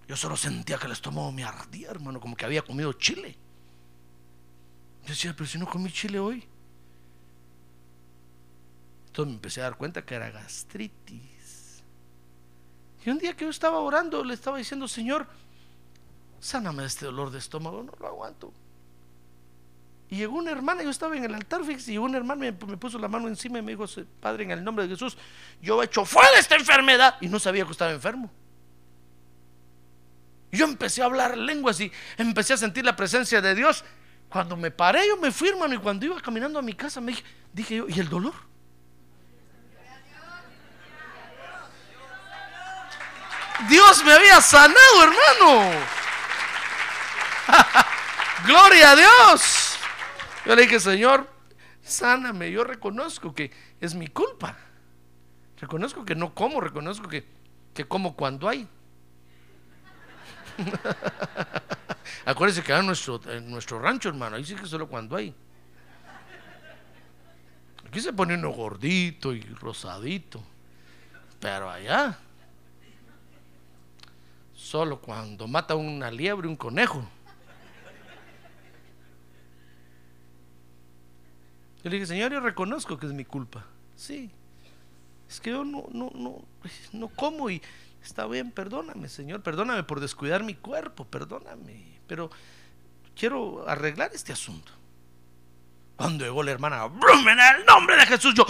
Yo 0.08 0.18
solo 0.18 0.36
sentía 0.36 0.78
que 0.78 0.86
el 0.86 0.92
estómago 0.92 1.32
me 1.32 1.44
ardía, 1.44 1.90
hermano, 1.90 2.20
como 2.20 2.36
que 2.36 2.46
había 2.46 2.62
comido 2.62 2.92
chile. 2.94 3.38
Yo 5.04 5.10
decía, 5.10 5.34
pero 5.36 5.48
si 5.48 5.58
no 5.58 5.66
comí 5.66 5.92
chile 5.92 6.20
hoy. 6.20 6.44
Entonces 9.08 9.30
me 9.30 9.36
empecé 9.36 9.62
a 9.62 9.66
dar 9.66 9.78
cuenta 9.78 10.04
que 10.04 10.16
era 10.16 10.32
gastritis. 10.32 11.84
Y 13.06 13.10
un 13.10 13.18
día 13.18 13.36
que 13.36 13.46
yo 13.46 13.52
estaba 13.52 13.80
orando, 13.80 14.24
le 14.24 14.34
estaba 14.34 14.58
diciendo, 14.58 14.88
Señor, 14.88 15.28
sáname 16.40 16.82
de 16.82 16.88
este 16.88 17.06
dolor 17.06 17.30
de 17.32 17.40
estómago, 17.40 17.84
no 17.84 17.94
lo 18.00 18.08
aguanto. 18.08 18.54
Y 20.10 20.18
llegó 20.18 20.38
una 20.38 20.52
hermana, 20.52 20.84
yo 20.84 20.90
estaba 20.90 21.16
en 21.18 21.24
el 21.24 21.34
altar, 21.34 21.64
fíjese, 21.64 21.94
y 21.94 21.98
una 21.98 22.18
hermana 22.18 22.40
me, 22.40 22.52
me 22.52 22.78
puso 22.78 23.00
la 23.00 23.08
mano 23.08 23.28
encima 23.28 23.60
y 23.60 23.62
me 23.62 23.72
dijo, 23.72 23.86
Padre, 24.20 24.44
en 24.44 24.52
el 24.52 24.64
nombre 24.64 24.86
de 24.86 24.92
Jesús, 24.92 25.18
yo 25.62 25.82
he 25.82 25.86
hecho 25.86 26.06
fuera 26.06 26.38
esta 26.38 26.56
enfermedad. 26.56 27.16
Y 27.22 27.28
no 27.28 27.40
sabía 27.40 27.66
que 27.66 27.72
estaba 27.72 27.92
enfermo. 27.92 28.30
Yo 30.54 30.66
empecé 30.66 31.02
a 31.02 31.06
hablar 31.06 31.36
lenguas 31.36 31.80
y 31.80 31.92
empecé 32.16 32.54
a 32.54 32.58
sentir 32.58 32.86
la 32.86 32.96
presencia 32.96 33.42
de 33.42 33.56
Dios. 33.56 33.84
Cuando 34.30 34.56
me 34.56 34.70
paré, 34.70 35.08
yo 35.08 35.18
me 35.18 35.32
fui, 35.32 35.50
hermano, 35.50 35.74
y 35.74 35.80
cuando 35.80 36.06
iba 36.06 36.22
caminando 36.22 36.60
a 36.60 36.62
mi 36.62 36.74
casa, 36.74 37.02
me 37.02 37.12
dije, 37.12 37.24
dije 37.52 37.76
yo, 37.78 37.86
¿y 37.90 38.00
el 38.00 38.08
dolor? 38.08 38.34
Dios 43.68 44.04
me 44.06 44.14
había 44.14 44.40
sanado, 44.42 45.04
hermano. 45.04 45.72
Gloria 48.46 48.92
a 48.92 48.96
Dios. 48.96 49.80
Yo 50.46 50.56
le 50.56 50.62
dije, 50.62 50.80
Señor, 50.80 51.28
sáname. 51.82 52.52
Yo 52.52 52.64
reconozco 52.64 53.34
que 53.34 53.52
es 53.82 53.96
mi 53.96 54.08
culpa. 54.08 54.56
Reconozco 55.60 56.06
que 56.06 56.14
no 56.14 56.36
como, 56.36 56.62
reconozco 56.62 57.08
que, 57.08 57.28
que 57.74 57.86
como 57.86 58.16
cuando 58.16 58.48
hay. 58.48 58.68
Acuérdense 62.26 62.64
que 62.64 62.74
en 62.74 62.86
nuestro, 62.86 63.22
en 63.30 63.50
nuestro 63.50 63.80
rancho, 63.80 64.10
hermano, 64.10 64.36
ahí 64.36 64.46
sí 64.46 64.56
que 64.56 64.66
solo 64.66 64.88
cuando 64.88 65.16
hay. 65.16 65.34
Aquí 67.88 68.00
se 68.00 68.14
pone 68.14 68.34
uno 68.36 68.50
gordito 68.52 69.34
y 69.34 69.42
rosadito. 69.42 70.44
Pero 71.40 71.70
allá, 71.70 72.18
solo 74.56 75.00
cuando 75.00 75.48
mata 75.48 75.76
una 75.76 76.10
liebre, 76.10 76.48
un 76.48 76.56
conejo. 76.56 77.06
Yo 81.84 81.90
le 81.90 81.98
dije, 81.98 82.08
Señor, 82.08 82.32
yo 82.32 82.40
reconozco 82.40 82.98
que 82.98 83.08
es 83.08 83.12
mi 83.12 83.26
culpa. 83.26 83.66
Sí. 83.96 84.32
Es 85.30 85.42
que 85.42 85.50
yo 85.50 85.66
no, 85.66 85.86
no, 85.92 86.12
no, 86.16 86.42
no 86.94 87.08
como 87.10 87.50
y 87.50 87.62
está 88.04 88.28
bien, 88.28 88.52
perdóname, 88.52 89.10
Señor, 89.10 89.42
perdóname 89.42 89.84
por 89.84 90.00
descuidar 90.00 90.44
mi 90.44 90.56
cuerpo, 90.56 91.06
perdóname. 91.06 92.00
Pero 92.08 92.30
quiero 93.16 93.68
arreglar 93.68 94.12
este 94.14 94.34
asunto. 94.34 94.72
Cuando 95.96 96.26
llegó 96.26 96.44
la 96.44 96.52
hermana, 96.52 96.86
en 96.86 97.40
el 97.40 97.66
nombre 97.66 97.96
de 97.96 98.06
Jesús, 98.06 98.34
yo. 98.36 98.46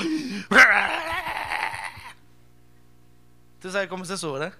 Usted 3.55 3.71
sabe 3.71 3.87
cómo 3.87 4.03
es 4.03 4.09
eso, 4.09 4.33
¿verdad? 4.33 4.53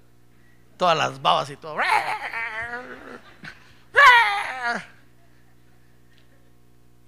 Todas 0.78 0.98
las 0.98 1.22
babas 1.22 1.50
y 1.50 1.58
todo. 1.58 1.78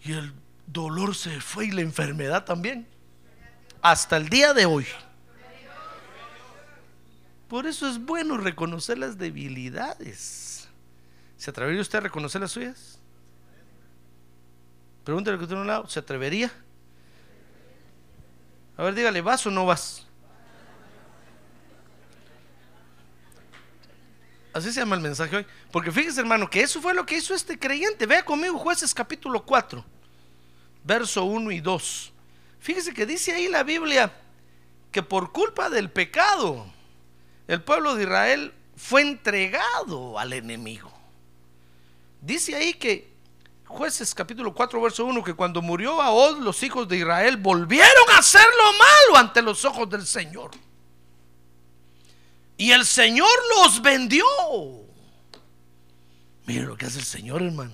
Y 0.02 0.14
el 0.14 0.34
dolor 0.68 1.16
se 1.16 1.40
fue 1.42 1.66
y 1.66 1.72
la 1.72 1.82
enfermedad 1.82 2.46
también. 2.46 2.88
Hasta 3.82 4.18
el 4.18 4.30
día 4.30 4.54
de 4.54 4.66
hoy. 4.66 4.86
Por 7.56 7.68
eso 7.68 7.88
es 7.88 8.00
bueno 8.00 8.36
reconocer 8.36 8.98
las 8.98 9.18
debilidades. 9.18 10.68
¿Se 11.38 11.52
atrevería 11.52 11.80
usted 11.80 12.00
a 12.00 12.02
reconocer 12.02 12.42
las 12.42 12.52
suyas? 12.52 13.00
Pregúntale 15.06 15.38
que 15.38 15.44
usted 15.46 15.56
a 15.56 15.62
un 15.62 15.68
lado, 15.68 15.88
¿se 15.88 16.00
atrevería? 16.00 16.52
A 18.76 18.84
ver, 18.84 18.94
dígale, 18.94 19.22
¿vas 19.22 19.48
o 19.48 19.52
no 19.52 19.66
vas? 19.66 20.06
Así 24.52 24.74
se 24.74 24.82
llama 24.82 24.98
el 24.98 25.02
mensaje 25.02 25.38
hoy. 25.38 25.46
Porque 25.72 25.94
fíjese, 25.94 26.20
hermano, 26.20 26.50
que 26.50 26.60
eso 26.60 26.82
fue 26.82 26.94
lo 26.94 27.06
que 27.06 27.16
hizo 27.16 27.34
este 27.34 27.58
creyente. 27.58 28.06
Vea 28.06 28.26
conmigo, 28.26 28.60
jueces 28.60 28.94
capítulo 28.94 29.46
4, 29.46 29.82
verso 30.84 31.24
1 31.24 31.52
y 31.52 31.62
2. 31.62 32.12
Fíjese 32.60 32.94
que 32.94 33.06
dice 33.06 33.32
ahí 33.32 33.48
la 33.48 33.64
Biblia 33.64 34.12
que 34.92 35.02
por 35.02 35.32
culpa 35.32 35.70
del 35.70 35.90
pecado, 35.90 36.75
el 37.48 37.62
pueblo 37.62 37.96
de 37.96 38.04
Israel 38.04 38.54
fue 38.76 39.02
entregado 39.02 40.18
al 40.20 40.34
enemigo. 40.34 40.92
Dice 42.22 42.56
ahí 42.56 42.74
que 42.74 43.14
jueces 43.66 44.16
capítulo 44.16 44.54
4, 44.54 44.82
verso 44.82 45.06
1, 45.06 45.24
que 45.24 45.34
cuando 45.34 45.62
murió 45.62 46.02
Ahod, 46.02 46.40
los 46.40 46.62
hijos 46.64 46.88
de 46.88 46.98
Israel 46.98 47.38
volvieron 47.38 48.10
a 48.14 48.20
hacer 48.20 48.46
lo 48.58 48.74
malo 48.74 49.18
ante 49.18 49.42
los 49.42 49.64
ojos 49.66 49.90
del 49.90 50.06
Señor. 50.06 50.52
Y 52.58 52.72
el 52.72 52.86
Señor 52.86 53.30
los 53.58 53.82
vendió. 53.82 54.26
Mire 56.46 56.64
lo 56.64 56.78
que 56.78 56.86
hace 56.86 57.00
el 57.00 57.06
Señor, 57.06 57.42
hermano. 57.42 57.74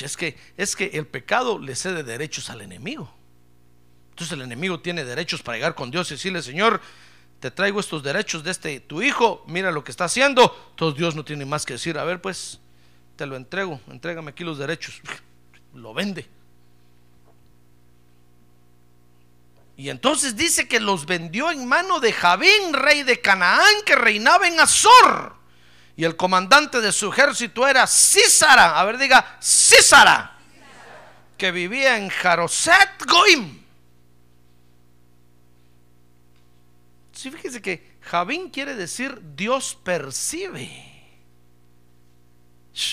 Es 0.00 0.16
que, 0.16 0.38
es 0.56 0.76
que 0.76 0.86
el 0.94 1.06
pecado 1.06 1.58
le 1.58 1.74
cede 1.74 2.04
derechos 2.04 2.48
al 2.48 2.60
enemigo. 2.60 3.12
Entonces 4.10 4.32
el 4.32 4.42
enemigo 4.42 4.78
tiene 4.80 5.04
derechos 5.04 5.42
para 5.42 5.56
llegar 5.56 5.74
con 5.74 5.90
Dios 5.90 6.08
y 6.10 6.14
decirle, 6.14 6.42
Señor, 6.42 6.80
te 7.44 7.50
traigo 7.50 7.78
estos 7.78 8.02
derechos 8.02 8.42
de 8.42 8.50
este 8.52 8.80
tu 8.80 9.02
hijo, 9.02 9.44
mira 9.46 9.70
lo 9.70 9.84
que 9.84 9.90
está 9.90 10.06
haciendo. 10.06 10.66
Entonces 10.70 10.98
Dios 10.98 11.14
no 11.14 11.26
tiene 11.26 11.44
más 11.44 11.66
que 11.66 11.74
decir, 11.74 11.98
a 11.98 12.04
ver 12.04 12.18
pues, 12.22 12.58
te 13.16 13.26
lo 13.26 13.36
entrego, 13.36 13.82
entrégame 13.90 14.30
aquí 14.30 14.44
los 14.44 14.56
derechos. 14.56 15.02
Lo 15.74 15.92
vende. 15.92 16.26
Y 19.76 19.90
entonces 19.90 20.36
dice 20.36 20.66
que 20.66 20.80
los 20.80 21.04
vendió 21.04 21.50
en 21.50 21.66
mano 21.66 22.00
de 22.00 22.14
Javín, 22.14 22.72
rey 22.72 23.02
de 23.02 23.20
Canaán, 23.20 23.74
que 23.84 23.94
reinaba 23.94 24.48
en 24.48 24.58
Azor. 24.58 25.36
Y 25.96 26.04
el 26.04 26.16
comandante 26.16 26.80
de 26.80 26.92
su 26.92 27.12
ejército 27.12 27.68
era 27.68 27.86
Císara. 27.86 28.80
A 28.80 28.84
ver, 28.84 28.96
diga, 28.96 29.36
Císara. 29.42 30.38
Que 31.36 31.50
vivía 31.50 31.98
en 31.98 32.08
Jaroset 32.08 33.04
Goim. 33.06 33.63
Sí, 37.24 37.30
fíjese 37.30 37.62
que 37.62 37.96
Javín 38.02 38.50
quiere 38.50 38.74
decir 38.74 39.18
Dios 39.34 39.78
percibe. 39.82 40.68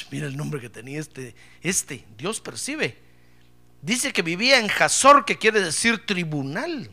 mira 0.09 0.25
el 0.25 0.37
nombre 0.37 0.61
que 0.61 0.69
tenía 0.69 1.01
este, 1.01 1.35
este, 1.61 2.05
Dios 2.17 2.39
percibe. 2.39 2.97
Dice 3.81 4.13
que 4.13 4.21
vivía 4.21 4.57
en 4.59 4.69
Jazor, 4.69 5.25
que 5.25 5.37
quiere 5.37 5.59
decir 5.59 6.05
tribunal. 6.05 6.89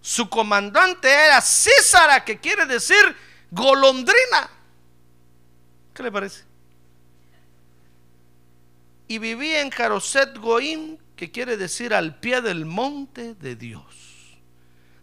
Su 0.00 0.30
comandante 0.30 1.06
era 1.06 1.38
Césara, 1.42 2.24
que 2.24 2.38
quiere 2.38 2.64
decir 2.64 3.14
golondrina. 3.50 4.48
¿Qué 5.92 6.02
le 6.02 6.10
parece? 6.10 6.44
Y 9.06 9.18
vivía 9.18 9.60
en 9.60 9.68
Jaroset 9.68 10.38
Goim, 10.38 10.96
que 11.14 11.30
quiere 11.30 11.58
decir 11.58 11.92
al 11.92 12.20
pie 12.20 12.40
del 12.40 12.64
monte 12.64 13.34
de 13.34 13.54
Dios. 13.54 14.11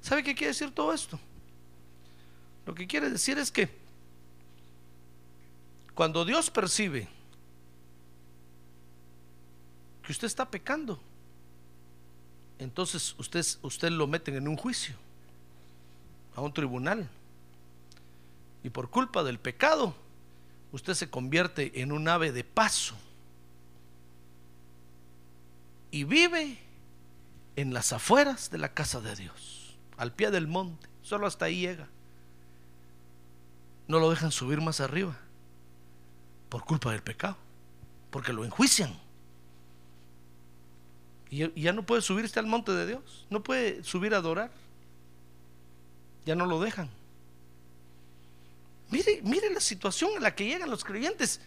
¿Sabe 0.09 0.23
qué 0.23 0.33
quiere 0.33 0.53
decir 0.53 0.73
todo 0.73 0.91
esto? 0.91 1.19
Lo 2.65 2.73
que 2.73 2.87
quiere 2.87 3.11
decir 3.11 3.37
es 3.37 3.51
que 3.51 3.69
cuando 5.93 6.25
Dios 6.25 6.49
percibe 6.49 7.07
usted 10.09 10.25
está 10.25 10.49
pecando, 10.49 10.99
entonces 12.57 13.13
usted, 13.19 13.45
usted 13.61 13.91
lo 13.91 14.07
meten 14.07 14.35
en 14.35 14.47
un 14.47 14.57
juicio, 14.57 14.95
a 16.35 16.41
un 16.41 16.53
tribunal. 16.53 17.07
Y 18.63 18.71
por 18.71 18.89
culpa 18.89 19.23
del 19.23 19.39
pecado, 19.39 19.95
usted 20.71 20.95
se 20.95 21.09
convierte 21.09 21.81
en 21.81 21.91
un 21.91 22.07
ave 22.07 22.31
de 22.31 22.43
paso. 22.43 22.97
Y 25.91 26.03
vive 26.03 26.57
en 27.55 27.73
las 27.75 27.93
afueras 27.93 28.49
de 28.49 28.57
la 28.57 28.73
casa 28.73 28.99
de 29.01 29.15
Dios, 29.15 29.58
al 29.99 30.13
pie 30.13 30.31
del 30.31 30.47
monte. 30.47 30.87
Solo 31.03 31.27
hasta 31.27 31.45
ahí 31.45 31.61
llega. 31.61 31.87
No 33.87 33.99
lo 33.99 34.09
dejan 34.09 34.31
subir 34.31 34.61
más 34.61 34.79
arriba 34.79 35.15
por 36.47 36.63
culpa 36.63 36.91
del 36.91 37.03
pecado, 37.03 37.37
porque 38.09 38.33
lo 38.33 38.45
enjuician. 38.45 38.97
Y 41.29 41.61
ya 41.61 41.73
no 41.73 41.83
puede 41.85 42.01
subirse 42.01 42.39
al 42.39 42.47
monte 42.47 42.71
de 42.71 42.87
Dios. 42.87 43.27
No 43.29 43.43
puede 43.43 43.83
subir 43.83 44.15
a 44.15 44.17
adorar. 44.17 44.51
Ya 46.25 46.33
no 46.33 46.45
lo 46.45 46.59
dejan. 46.59 46.89
Mire, 48.89 49.21
mire 49.23 49.53
la 49.53 49.59
situación 49.59 50.11
en 50.15 50.23
la 50.23 50.33
que 50.33 50.45
llegan 50.45 50.69
los 50.69 50.83
creyentes 50.83 51.41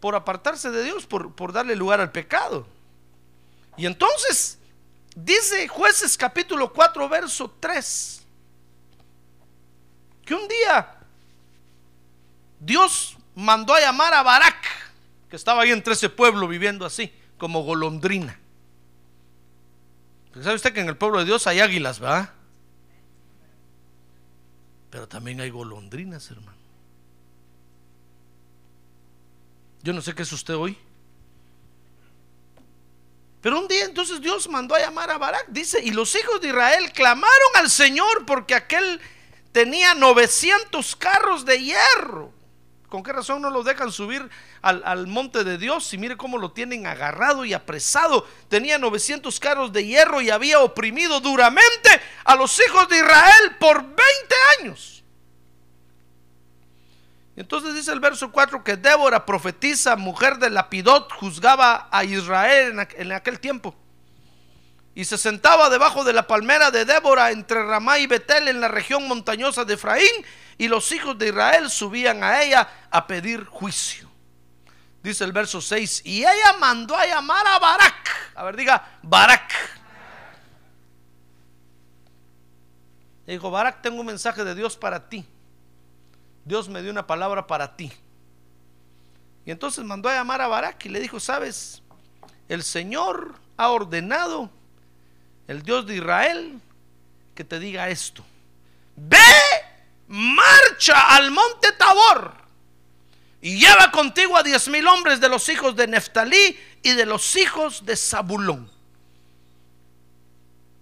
por 0.00 0.16
apartarse 0.16 0.70
de 0.70 0.82
Dios, 0.82 1.06
por, 1.06 1.34
por 1.34 1.52
darle 1.52 1.76
lugar 1.76 2.00
al 2.00 2.10
pecado. 2.10 2.66
Y 3.76 3.86
entonces, 3.86 4.58
dice 5.16 5.68
jueces 5.68 6.16
capítulo 6.16 6.72
4, 6.72 7.08
verso 7.08 7.54
3, 7.60 8.22
que 10.24 10.34
un 10.34 10.48
día 10.48 10.98
Dios 12.60 13.16
mandó 13.34 13.74
a 13.74 13.80
llamar 13.80 14.14
a 14.14 14.22
Barak, 14.22 14.64
que 15.28 15.36
estaba 15.36 15.62
ahí 15.62 15.70
entre 15.70 15.94
ese 15.94 16.08
pueblo 16.08 16.46
viviendo 16.46 16.86
así 16.86 17.12
como 17.38 17.62
golondrina. 17.62 18.38
¿Sabe 20.40 20.54
usted 20.54 20.72
que 20.72 20.80
en 20.80 20.88
el 20.88 20.96
pueblo 20.96 21.18
de 21.18 21.26
Dios 21.26 21.46
hay 21.46 21.60
águilas, 21.60 22.02
va? 22.02 22.32
Pero 24.90 25.08
también 25.08 25.40
hay 25.40 25.50
golondrinas, 25.50 26.30
hermano. 26.30 26.56
Yo 29.82 29.92
no 29.92 30.00
sé 30.00 30.14
qué 30.14 30.22
es 30.22 30.32
usted 30.32 30.54
hoy. 30.54 30.78
Pero 33.42 33.58
un 33.58 33.68
día 33.68 33.84
entonces 33.84 34.22
Dios 34.22 34.48
mandó 34.48 34.74
a 34.74 34.80
llamar 34.80 35.10
a 35.10 35.18
Barak, 35.18 35.46
dice, 35.48 35.80
y 35.82 35.90
los 35.90 36.14
hijos 36.14 36.40
de 36.40 36.48
Israel 36.48 36.90
clamaron 36.92 37.48
al 37.56 37.68
Señor 37.68 38.24
porque 38.24 38.54
aquel 38.54 39.00
tenía 39.52 39.94
900 39.94 40.96
carros 40.96 41.44
de 41.44 41.62
hierro 41.62 42.32
¿Con 42.92 43.02
qué 43.02 43.10
razón 43.10 43.40
no 43.40 43.48
lo 43.48 43.62
dejan 43.62 43.90
subir 43.90 44.28
al, 44.60 45.06
monte 45.06 45.44
de 45.44 45.56
Dios? 45.56 45.94
Y 45.94 45.96
mire 45.96 46.18
cómo 46.18 46.36
lo 46.36 46.52
tienen 46.52 46.86
agarrado 46.86 47.46
y 47.46 47.54
apresado. 47.54 48.28
Tenía 48.50 48.76
900 48.76 49.40
carros 49.40 49.72
de 49.72 49.86
hierro 49.86 50.20
y 50.20 50.28
había 50.28 50.60
oprimido 50.60 51.18
duramente 51.20 51.88
a 52.22 52.36
los 52.36 52.60
hijos 52.60 52.86
de 52.90 52.98
Israel 52.98 53.56
por 53.58 53.82
20 53.82 53.96
años. 54.60 55.01
Entonces 57.34 57.74
dice 57.74 57.92
el 57.92 58.00
verso 58.00 58.30
4 58.30 58.62
que 58.62 58.76
Débora, 58.76 59.24
profetiza, 59.24 59.96
mujer 59.96 60.38
de 60.38 60.50
Lapidot, 60.50 61.12
juzgaba 61.12 61.88
a 61.90 62.04
Israel 62.04 62.86
en 62.96 63.12
aquel 63.12 63.40
tiempo. 63.40 63.74
Y 64.94 65.06
se 65.06 65.16
sentaba 65.16 65.70
debajo 65.70 66.04
de 66.04 66.12
la 66.12 66.26
palmera 66.26 66.70
de 66.70 66.84
Débora 66.84 67.30
entre 67.30 67.64
Ramá 67.64 67.98
y 67.98 68.06
Betel 68.06 68.48
en 68.48 68.60
la 68.60 68.68
región 68.68 69.08
montañosa 69.08 69.64
de 69.64 69.74
Efraín 69.74 70.26
y 70.58 70.68
los 70.68 70.92
hijos 70.92 71.16
de 71.16 71.28
Israel 71.28 71.70
subían 71.70 72.22
a 72.22 72.42
ella 72.42 72.68
a 72.90 73.06
pedir 73.06 73.46
juicio. 73.46 74.10
Dice 75.02 75.24
el 75.24 75.32
verso 75.32 75.60
6, 75.60 76.02
y 76.04 76.18
ella 76.20 76.52
mandó 76.60 76.94
a 76.94 77.06
llamar 77.06 77.44
a 77.46 77.58
Barak. 77.58 78.10
A 78.34 78.44
ver, 78.44 78.56
diga, 78.56 78.98
Barak. 79.02 79.52
dijo, 83.26 83.50
Barak, 83.50 83.80
tengo 83.80 84.00
un 84.00 84.06
mensaje 84.06 84.44
de 84.44 84.54
Dios 84.54 84.76
para 84.76 85.08
ti. 85.08 85.26
Dios 86.44 86.68
me 86.68 86.82
dio 86.82 86.90
una 86.90 87.06
palabra 87.06 87.46
para 87.46 87.76
ti. 87.76 87.92
Y 89.44 89.50
entonces 89.50 89.84
mandó 89.84 90.08
a 90.08 90.14
llamar 90.14 90.40
a 90.40 90.48
Barak 90.48 90.84
y 90.86 90.88
le 90.88 91.00
dijo, 91.00 91.18
sabes, 91.18 91.82
el 92.48 92.62
Señor 92.62 93.34
ha 93.56 93.70
ordenado, 93.70 94.50
el 95.48 95.62
Dios 95.62 95.86
de 95.86 95.96
Israel, 95.96 96.60
que 97.34 97.44
te 97.44 97.58
diga 97.58 97.88
esto. 97.88 98.24
Ve 98.96 99.18
marcha 100.08 101.16
al 101.16 101.30
monte 101.30 101.72
Tabor 101.72 102.34
y 103.40 103.58
lleva 103.58 103.90
contigo 103.90 104.36
a 104.36 104.42
diez 104.42 104.68
mil 104.68 104.86
hombres 104.86 105.20
de 105.20 105.28
los 105.28 105.48
hijos 105.48 105.74
de 105.74 105.86
Neftalí 105.86 106.58
y 106.82 106.92
de 106.92 107.06
los 107.06 107.36
hijos 107.36 107.84
de 107.84 107.96
Zabulón. 107.96 108.70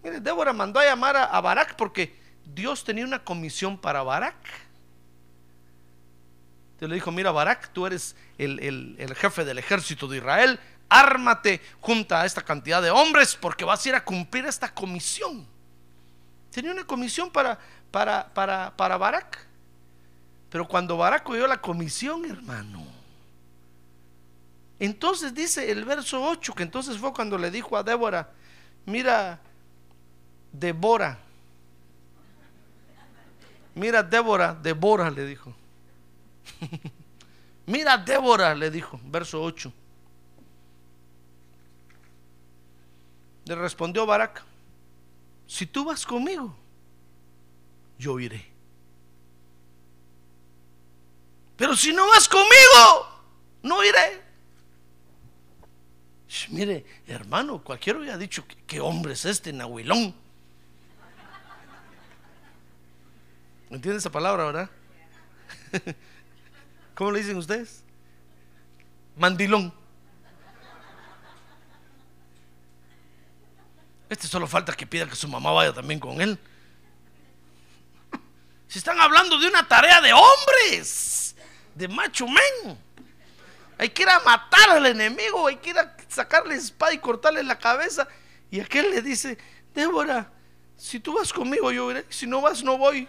Mire, 0.03 0.20
Débora 0.20 0.53
mandó 0.53 0.81
a 0.81 0.85
llamar 0.85 1.16
a, 1.16 1.40
Barak 1.40 1.77
porque 1.77 2.18
Dios 2.44 2.85
tenía 2.85 3.05
una 3.05 3.23
comisión 3.23 3.79
para 3.79 4.03
Barak. 4.03 4.35
Te 6.81 6.88
le 6.88 6.95
dijo, 6.95 7.12
mira 7.12 7.31
Barak, 7.31 7.73
tú 7.75 7.87
eres 7.87 8.16
el, 8.38 8.59
el 8.99 9.14
jefe 9.14 9.45
del 9.45 9.59
ejército 9.59 10.09
de 10.09 10.16
Israel, 10.16 10.59
ármate 10.88 11.61
junto 11.79 12.16
a 12.16 12.25
esta 12.25 12.43
cantidad 12.43 12.81
de 12.81 12.90
hombres 12.90 13.37
porque 13.37 13.66
vas 13.66 13.85
a 13.85 13.88
ir 13.90 13.95
a 13.95 14.05
cumplir 14.05 14.47
esta 14.47 14.73
comisión. 14.73 15.47
Tenía 16.51 16.73
una 16.73 16.85
comisión 16.85 17.31
para, 17.31 17.59
para, 17.90 18.33
para, 18.33 18.75
para 18.77 18.97
Barak. 18.97 19.47
Pero 20.49 20.66
cuando 20.66 20.97
Barak 20.97 21.29
oyó 21.29 21.47
la 21.47 21.61
comisión, 21.61 22.25
hermano, 22.25 22.85
entonces 24.79 25.35
dice 25.35 25.71
el 25.71 25.85
verso 25.85 26.23
8, 26.23 26.55
que 26.55 26.62
entonces 26.62 26.97
fue 26.97 27.12
cuando 27.12 27.37
le 27.37 27.51
dijo 27.51 27.77
a 27.77 27.83
Débora, 27.83 28.31
mira, 28.87 29.38
Débora, 30.51 31.19
mira 33.75 34.03
Débora, 34.03 34.55
Débora 34.55 35.11
le 35.11 35.27
dijo. 35.27 35.55
mira 37.66 37.98
Débora, 37.98 38.55
le 38.55 38.70
dijo, 38.70 39.00
verso 39.05 39.42
8. 39.42 39.72
Le 43.46 43.55
respondió 43.55 44.07
Barak, 44.07 44.44
si 45.46 45.66
tú 45.66 45.85
vas 45.85 46.07
conmigo, 46.07 46.57
yo 47.98 48.18
iré. 48.20 48.46
Pero 51.57 51.76
si 51.76 51.92
no 51.92 52.07
vas 52.09 52.29
conmigo, 52.29 53.22
no 53.62 53.85
iré. 53.85 54.22
Mire, 56.50 56.85
hermano, 57.07 57.62
cualquiera 57.62 57.98
hubiera 57.98 58.16
dicho, 58.16 58.44
¿qué, 58.66 58.81
hombre 58.81 59.14
es 59.14 59.24
este, 59.24 59.53
Nahuilón? 59.53 60.14
¿Entiende 63.68 63.98
esa 63.98 64.11
palabra, 64.11 64.44
verdad? 64.44 64.70
¿Cómo 67.01 67.13
le 67.13 67.21
dicen 67.21 67.39
ustedes? 67.39 67.83
Mandilón. 69.17 69.73
Este 74.11 74.27
solo 74.27 74.47
falta 74.47 74.75
que 74.75 74.87
pida 74.87 75.09
que 75.09 75.17
su 75.17 75.27
mamá 75.27 75.51
vaya 75.51 75.73
también 75.73 75.99
con 75.99 76.21
él. 76.21 76.39
Si 78.69 78.77
están 78.77 79.01
hablando 79.01 79.39
de 79.39 79.49
una 79.49 79.67
tarea 79.67 80.03
de 80.03 80.13
hombres, 80.13 81.35
de 81.75 81.89
macho 81.89 82.27
men. 82.27 82.79
Hay 83.79 83.89
que 83.89 84.03
ir 84.03 84.09
a 84.11 84.21
matar 84.21 84.69
al 84.69 84.85
enemigo, 84.85 85.47
hay 85.47 85.57
que 85.57 85.71
ir 85.71 85.79
a 85.79 85.97
sacarle 86.07 86.57
espada 86.57 86.93
y 86.93 86.99
cortarle 86.99 87.43
la 87.43 87.59
cabeza. 87.59 88.07
Y 88.51 88.61
aquel 88.61 88.91
le 88.91 89.01
dice, 89.01 89.39
Débora, 89.75 90.31
si 90.77 91.01
tú 91.01 91.15
vas 91.15 91.33
conmigo 91.33 91.73
yo 91.73 91.91
iré, 91.93 92.05
si 92.11 92.27
no 92.27 92.43
vas 92.43 92.63
no 92.63 92.77
voy. 92.77 93.09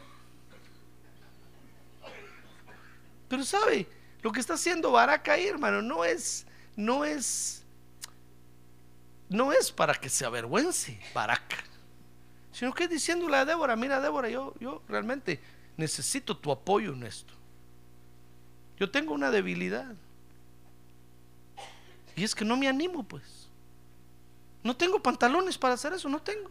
Pero 3.31 3.45
sabe, 3.45 3.87
lo 4.21 4.33
que 4.33 4.41
está 4.41 4.55
haciendo 4.55 4.91
Barak 4.91 5.29
ahí, 5.29 5.47
hermano, 5.47 5.81
no 5.81 6.03
es, 6.03 6.45
no 6.75 7.05
es 7.05 7.63
no 9.29 9.53
es 9.53 9.71
para 9.71 9.93
que 9.93 10.09
se 10.09 10.25
avergüence 10.25 10.99
Barak, 11.13 11.63
sino 12.51 12.73
que 12.73 12.83
es 12.83 12.89
diciéndole 12.89 13.37
a 13.37 13.45
Débora, 13.45 13.77
mira 13.77 14.01
Débora, 14.01 14.27
yo, 14.27 14.53
yo 14.59 14.83
realmente 14.89 15.39
necesito 15.77 16.35
tu 16.35 16.51
apoyo 16.51 16.91
en 16.91 17.03
esto. 17.03 17.33
Yo 18.77 18.91
tengo 18.91 19.13
una 19.13 19.31
debilidad. 19.31 19.95
Y 22.17 22.25
es 22.25 22.35
que 22.35 22.43
no 22.43 22.57
me 22.57 22.67
animo, 22.67 23.03
pues. 23.03 23.47
No 24.61 24.75
tengo 24.75 25.01
pantalones 25.01 25.57
para 25.57 25.75
hacer 25.75 25.93
eso, 25.93 26.09
no 26.09 26.21
tengo. 26.21 26.49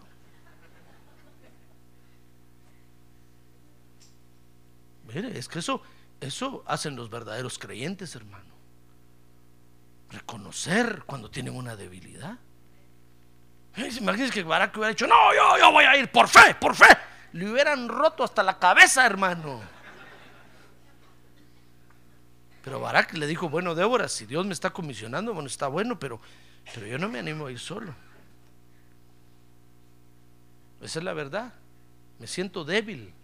Mire, 5.13 5.39
es 5.39 5.47
que 5.47 5.59
eso, 5.59 5.83
eso 6.21 6.63
hacen 6.67 6.97
los 6.97 7.11
verdaderos 7.11 7.59
creyentes, 7.59 8.15
hermano. 8.15 8.51
Reconocer 10.11 11.05
cuando 11.07 11.31
tienen 11.31 11.55
una 11.55 11.77
debilidad. 11.77 12.39
Imagínense 13.77 14.33
que 14.33 14.43
Barak 14.43 14.77
hubiera 14.77 14.91
dicho, 14.91 15.07
no, 15.07 15.35
yo, 15.35 15.59
yo 15.59 15.73
voy 15.73 15.85
a 15.85 15.97
ir 15.97 16.11
por 16.11 16.29
fe, 16.29 16.55
por 16.61 16.75
fe. 16.75 16.87
Le 17.33 17.51
hubieran 17.51 17.89
roto 17.89 18.25
hasta 18.25 18.43
la 18.43 18.59
cabeza, 18.59 19.07
hermano. 19.07 19.61
Pero 22.63 22.81
Barak 22.81 23.15
le 23.15 23.27
dijo, 23.27 23.49
bueno, 23.49 23.75
Débora, 23.75 24.09
si 24.09 24.27
Dios 24.27 24.45
me 24.45 24.53
está 24.53 24.71
comisionando, 24.71 25.33
bueno, 25.33 25.47
está 25.47 25.69
bueno, 25.69 25.99
pero, 25.99 26.21
pero 26.75 26.87
yo 26.87 26.99
no 26.99 27.09
me 27.09 27.21
animo 27.21 27.47
a 27.47 27.53
ir 27.53 27.59
solo. 27.59 27.95
Esa 30.83 30.99
es 30.99 31.05
la 31.05 31.15
verdad. 31.15 31.55
Me 32.19 32.27
siento 32.27 32.65
débil. 32.65 33.15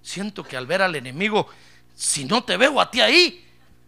Siento 0.00 0.44
que 0.44 0.56
al 0.56 0.66
ver 0.66 0.80
al 0.80 0.94
enemigo, 0.94 1.48
si 1.98 2.24
no 2.24 2.44
te 2.44 2.56
veo 2.56 2.80
a 2.80 2.88
ti 2.88 3.00
ahí, 3.00 3.44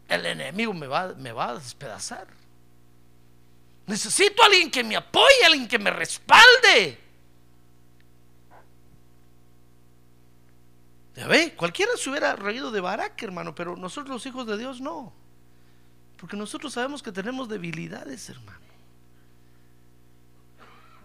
el 0.09 0.27
enemigo 0.27 0.75
me 0.75 0.89
va, 0.89 1.15
me 1.15 1.31
va 1.31 1.51
a 1.51 1.55
despedazar. 1.55 2.27
Necesito 3.87 4.43
a 4.43 4.47
alguien 4.47 4.69
que 4.69 4.83
me 4.83 4.97
apoye, 4.97 5.47
alguien 5.47 5.69
que 5.69 5.79
me 5.79 5.93
respalde. 5.93 6.99
Ya 11.15 11.29
ve, 11.29 11.55
cualquiera 11.55 11.93
se 11.97 12.11
hubiera 12.11 12.35
reído 12.35 12.73
de 12.73 12.81
Barak, 12.81 13.23
hermano, 13.23 13.55
pero 13.55 13.77
nosotros 13.77 14.09
los 14.09 14.27
hijos 14.27 14.45
de 14.45 14.59
Dios 14.59 14.81
no. 14.81 15.13
Porque 16.17 16.37
nosotros 16.37 16.73
sabemos 16.73 17.05
que 17.05 17.13
tenemos 17.13 17.49
debilidades, 17.49 18.29
hermano. 18.29 18.59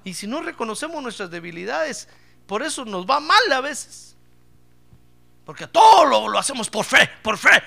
Y 0.04 0.16
si 0.16 0.26
no 0.26 0.42
reconocemos 0.42 1.04
nuestras 1.04 1.30
debilidades, 1.30 2.10
por 2.48 2.64
eso 2.64 2.84
nos 2.84 3.06
va 3.06 3.20
mal 3.20 3.52
a 3.52 3.62
veces. 3.62 4.15
Porque 5.46 5.68
todo 5.68 6.06
lo, 6.06 6.28
lo 6.28 6.40
hacemos 6.40 6.70
por 6.70 6.84
fe, 6.84 7.10
por 7.22 7.38
fe. 7.38 7.62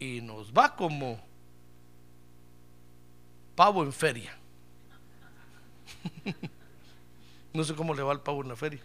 Y 0.00 0.20
nos 0.20 0.52
va 0.52 0.74
como 0.74 1.24
pavo 3.54 3.84
en 3.84 3.92
feria. 3.92 4.36
no 7.52 7.62
sé 7.62 7.74
cómo 7.74 7.94
le 7.94 8.02
va 8.02 8.12
el 8.12 8.20
pavo 8.20 8.42
en 8.42 8.48
la 8.48 8.56
feria. 8.56 8.80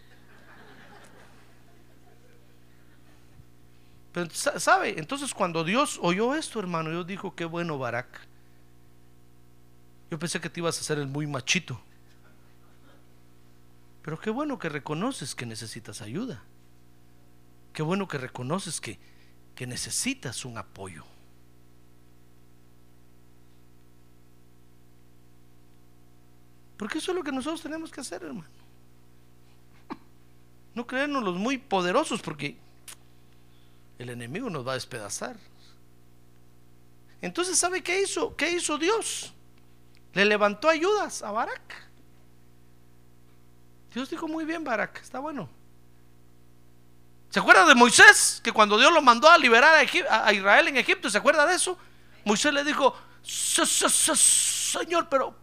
Pero, 4.11 4.29
¿sabe? 4.31 4.99
Entonces 4.99 5.33
cuando 5.33 5.63
Dios 5.63 5.99
oyó 6.01 6.35
esto, 6.35 6.59
hermano, 6.59 6.91
Dios 6.91 7.07
dijo, 7.07 7.35
qué 7.35 7.45
bueno, 7.45 7.79
Barak. 7.79 8.27
Yo 10.11 10.19
pensé 10.19 10.39
que 10.39 10.49
te 10.49 10.59
ibas 10.59 10.77
a 10.77 10.81
hacer 10.81 10.99
el 10.99 11.07
muy 11.07 11.25
machito. 11.25 11.81
Pero 14.07 14.21
qué 14.21 14.29
bueno 14.29 14.57
que 14.57 14.69
reconoces 14.69 15.35
que 15.35 15.45
necesitas 15.45 16.01
ayuda. 16.01 16.41
Qué 17.73 17.81
bueno 17.81 18.07
que 18.07 18.17
reconoces 18.17 18.79
que, 18.79 18.97
que 19.53 19.67
necesitas 19.67 20.45
un 20.45 20.57
apoyo. 20.57 21.03
Porque 26.77 26.99
eso 26.99 27.11
es 27.11 27.17
lo 27.17 27.23
que 27.25 27.33
nosotros 27.33 27.61
tenemos 27.61 27.91
que 27.91 27.99
hacer, 27.99 28.23
hermano. 28.23 28.47
No 30.73 30.87
creernos 30.87 31.21
los 31.21 31.35
muy 31.35 31.57
poderosos 31.57 32.21
porque 32.21 32.55
el 33.99 34.09
enemigo 34.09 34.49
nos 34.49 34.65
va 34.65 34.71
a 34.71 34.75
despedazar. 34.75 35.35
Entonces, 37.21 37.59
¿sabe 37.59 37.83
qué 37.83 38.03
hizo? 38.03 38.37
¿Qué 38.37 38.51
hizo 38.51 38.77
Dios? 38.77 39.33
Le 40.13 40.23
levantó 40.23 40.69
ayudas 40.69 41.23
a 41.23 41.31
Barak. 41.31 41.86
Dios 43.93 44.09
dijo 44.09 44.27
muy 44.27 44.45
bien, 44.45 44.63
Barak, 44.63 45.01
está 45.01 45.19
bueno. 45.19 45.49
¿Se 47.29 47.39
acuerda 47.39 47.65
de 47.65 47.75
Moisés? 47.75 48.41
Que 48.43 48.51
cuando 48.51 48.77
Dios 48.77 48.93
lo 48.93 49.01
mandó 49.01 49.29
a 49.29 49.37
liberar 49.37 49.73
a, 49.75 50.33
Israel 50.33 50.67
en 50.69 50.77
Egipto, 50.77 51.09
¿se 51.09 51.17
acuerda 51.17 51.45
de 51.45 51.55
eso? 51.55 51.77
Moisés 52.23 52.53
le 52.53 52.63
dijo, 52.63 52.95
Señor, 53.21 55.07
pero 55.09 55.35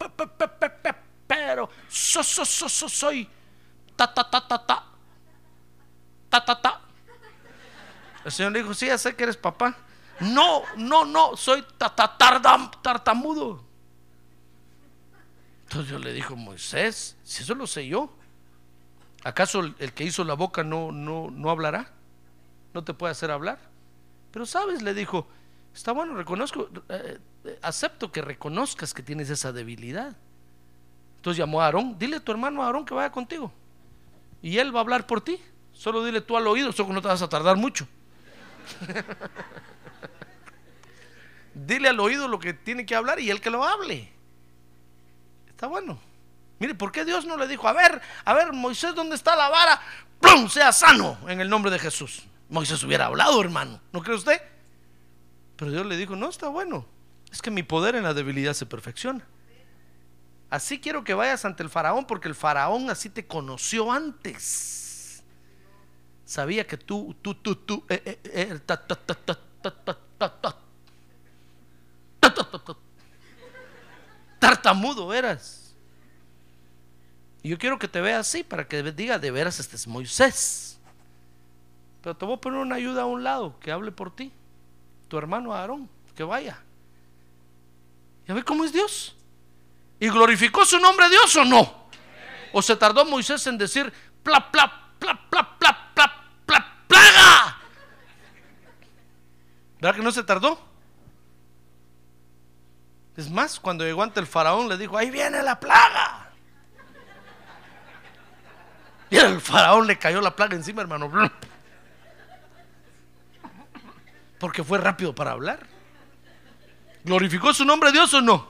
pero 1.26 1.70
so, 1.88 2.22
so, 2.22 2.44
so, 2.44 2.68
so, 2.68 2.88
soy 2.88 3.28
ta, 3.96 4.12
ta, 4.12 4.28
ta, 4.28 4.46
ta, 4.46 4.66
ta, 4.66 4.84
ta, 6.28 6.44
ta, 6.44 6.60
ta. 6.60 6.80
El 8.24 8.32
Señor 8.32 8.52
le 8.52 8.60
dijo, 8.60 8.74
sí, 8.74 8.86
ya 8.86 8.98
sé 8.98 9.14
que 9.14 9.24
eres 9.24 9.36
papá. 9.36 9.76
No, 10.20 10.62
no, 10.76 11.04
no, 11.04 11.36
soy 11.36 11.64
ta, 11.76 11.94
ta, 11.94 12.16
tartamudo. 12.82 13.64
Entonces 15.64 15.88
Dios 15.90 16.04
le 16.04 16.12
dijo, 16.12 16.36
Moisés, 16.36 17.16
si 17.24 17.42
eso 17.42 17.54
lo 17.54 17.66
sé 17.66 17.86
yo, 17.86 18.14
¿acaso 19.24 19.60
el, 19.60 19.92
que 19.92 20.04
hizo 20.04 20.22
la 20.22 20.34
boca 20.34 20.62
no, 20.62 20.92
no, 20.92 21.30
no 21.30 21.50
hablará? 21.50 21.90
¿No 22.72 22.84
te 22.84 22.94
puede 22.94 23.12
hacer 23.12 23.30
hablar? 23.30 23.58
Pero 24.30 24.46
sabes, 24.46 24.82
le 24.82 24.94
dijo, 24.94 25.26
está 25.74 25.92
bueno, 25.92 26.14
reconozco, 26.14 26.68
eh, 26.88 27.18
eh, 27.44 27.58
acepto 27.62 28.12
que 28.12 28.20
reconozcas 28.20 28.94
que 28.94 29.02
tienes 29.02 29.30
esa 29.30 29.52
debilidad. 29.52 30.16
Entonces 31.16 31.38
llamó 31.38 31.62
a 31.62 31.66
Aarón, 31.66 31.98
dile 31.98 32.16
a 32.16 32.20
tu 32.20 32.32
hermano 32.32 32.62
Aarón 32.62 32.84
que 32.84 32.94
vaya 32.94 33.10
contigo. 33.10 33.50
Y 34.42 34.58
él 34.58 34.74
va 34.74 34.80
a 34.80 34.82
hablar 34.82 35.06
por 35.06 35.22
ti. 35.22 35.40
Solo 35.72 36.04
dile 36.04 36.20
tú 36.20 36.36
al 36.36 36.46
oído, 36.46 36.70
solo 36.72 36.88
que 36.88 36.94
no 36.94 37.02
te 37.02 37.08
vas 37.08 37.22
a 37.22 37.28
tardar 37.28 37.56
mucho. 37.56 37.88
dile 41.54 41.88
al 41.88 41.98
oído 41.98 42.28
lo 42.28 42.38
que 42.38 42.52
tiene 42.52 42.84
que 42.84 42.94
hablar 42.94 43.20
y 43.20 43.30
él 43.30 43.40
que 43.40 43.50
lo 43.50 43.64
hable. 43.64 44.12
Está 45.48 45.66
bueno. 45.66 45.98
Mire, 46.58 46.74
¿por 46.74 46.92
qué 46.92 47.04
Dios 47.04 47.24
no 47.26 47.36
le 47.36 47.48
dijo, 47.48 47.66
a 47.68 47.72
ver, 47.72 48.00
a 48.24 48.34
ver, 48.34 48.52
Moisés, 48.52 48.94
¿dónde 48.94 49.16
está 49.16 49.34
la 49.36 49.48
vara? 49.48 49.80
¡Plum! 50.20 50.48
Sea 50.48 50.72
sano 50.72 51.18
en 51.28 51.40
el 51.40 51.48
nombre 51.48 51.70
de 51.70 51.78
Jesús. 51.78 52.24
Moisés 52.48 52.82
hubiera 52.84 53.06
hablado, 53.06 53.40
hermano, 53.40 53.80
¿no 53.92 54.02
cree 54.02 54.16
usted? 54.16 54.40
Pero 55.56 55.70
Dios 55.70 55.86
le 55.86 55.96
dijo, 55.96 56.16
no, 56.16 56.28
está 56.28 56.48
bueno. 56.48 56.86
Es 57.32 57.42
que 57.42 57.50
mi 57.50 57.62
poder 57.62 57.96
en 57.96 58.04
la 58.04 58.14
debilidad 58.14 58.54
se 58.54 58.66
perfecciona. 58.66 59.26
Así 60.50 60.80
quiero 60.80 61.02
que 61.02 61.14
vayas 61.14 61.44
ante 61.44 61.62
el 61.62 61.70
faraón 61.70 62.06
porque 62.06 62.28
el 62.28 62.34
faraón 62.34 62.90
así 62.90 63.10
te 63.10 63.26
conoció 63.26 63.90
antes. 63.90 65.24
Sabía 66.24 66.66
que 66.66 66.76
tú, 66.76 67.16
tú, 67.20 67.34
tú, 67.34 67.56
tú, 67.56 67.84
tartamudo 74.38 75.12
eras. 75.12 75.63
Y 77.44 77.50
yo 77.50 77.58
quiero 77.58 77.78
que 77.78 77.88
te 77.88 78.00
vea 78.00 78.20
así 78.20 78.42
para 78.42 78.66
que 78.66 78.82
diga 78.82 79.18
de 79.18 79.30
veras 79.30 79.60
este 79.60 79.76
es 79.76 79.86
Moisés. 79.86 80.80
Pero 82.00 82.16
te 82.16 82.24
voy 82.24 82.36
a 82.36 82.40
poner 82.40 82.58
una 82.58 82.76
ayuda 82.76 83.02
a 83.02 83.04
un 83.04 83.22
lado 83.22 83.60
que 83.60 83.70
hable 83.70 83.92
por 83.92 84.16
ti. 84.16 84.32
Tu 85.08 85.18
hermano 85.18 85.52
Aarón, 85.52 85.90
que 86.16 86.24
vaya. 86.24 86.58
¿Ya 88.26 88.32
ve 88.32 88.42
cómo 88.42 88.64
es 88.64 88.72
Dios? 88.72 89.14
¿Y 90.00 90.08
glorificó 90.08 90.64
su 90.64 90.78
nombre 90.78 91.10
Dios 91.10 91.36
o 91.36 91.44
no? 91.44 91.84
¿O 92.54 92.62
se 92.62 92.76
tardó 92.76 93.04
Moisés 93.04 93.46
en 93.46 93.58
decir, 93.58 93.92
pla, 94.22 94.50
pla, 94.50 94.94
pla, 94.98 95.28
pla, 95.28 95.58
pla, 95.58 95.92
pla, 95.94 96.24
pla, 96.46 96.76
plaga? 96.88 97.58
¿Verdad 99.82 99.96
que 99.96 100.02
no 100.02 100.12
se 100.12 100.22
tardó? 100.22 100.58
Es 103.18 103.30
más, 103.30 103.60
cuando 103.60 103.84
llegó 103.84 104.02
ante 104.02 104.18
el 104.18 104.26
faraón 104.26 104.66
le 104.66 104.78
dijo, 104.78 104.96
ahí 104.96 105.10
viene 105.10 105.42
la 105.42 105.60
plaga. 105.60 106.03
Y 109.14 109.16
el 109.16 109.40
faraón 109.40 109.86
le 109.86 109.96
cayó 109.96 110.20
la 110.20 110.34
plaga 110.34 110.56
encima, 110.56 110.82
hermano. 110.82 111.08
Porque 114.40 114.64
fue 114.64 114.78
rápido 114.78 115.14
para 115.14 115.30
hablar. 115.30 115.64
¿Glorificó 117.04 117.54
su 117.54 117.64
nombre 117.64 117.92
Dios 117.92 118.12
o 118.12 118.20
no? 118.20 118.48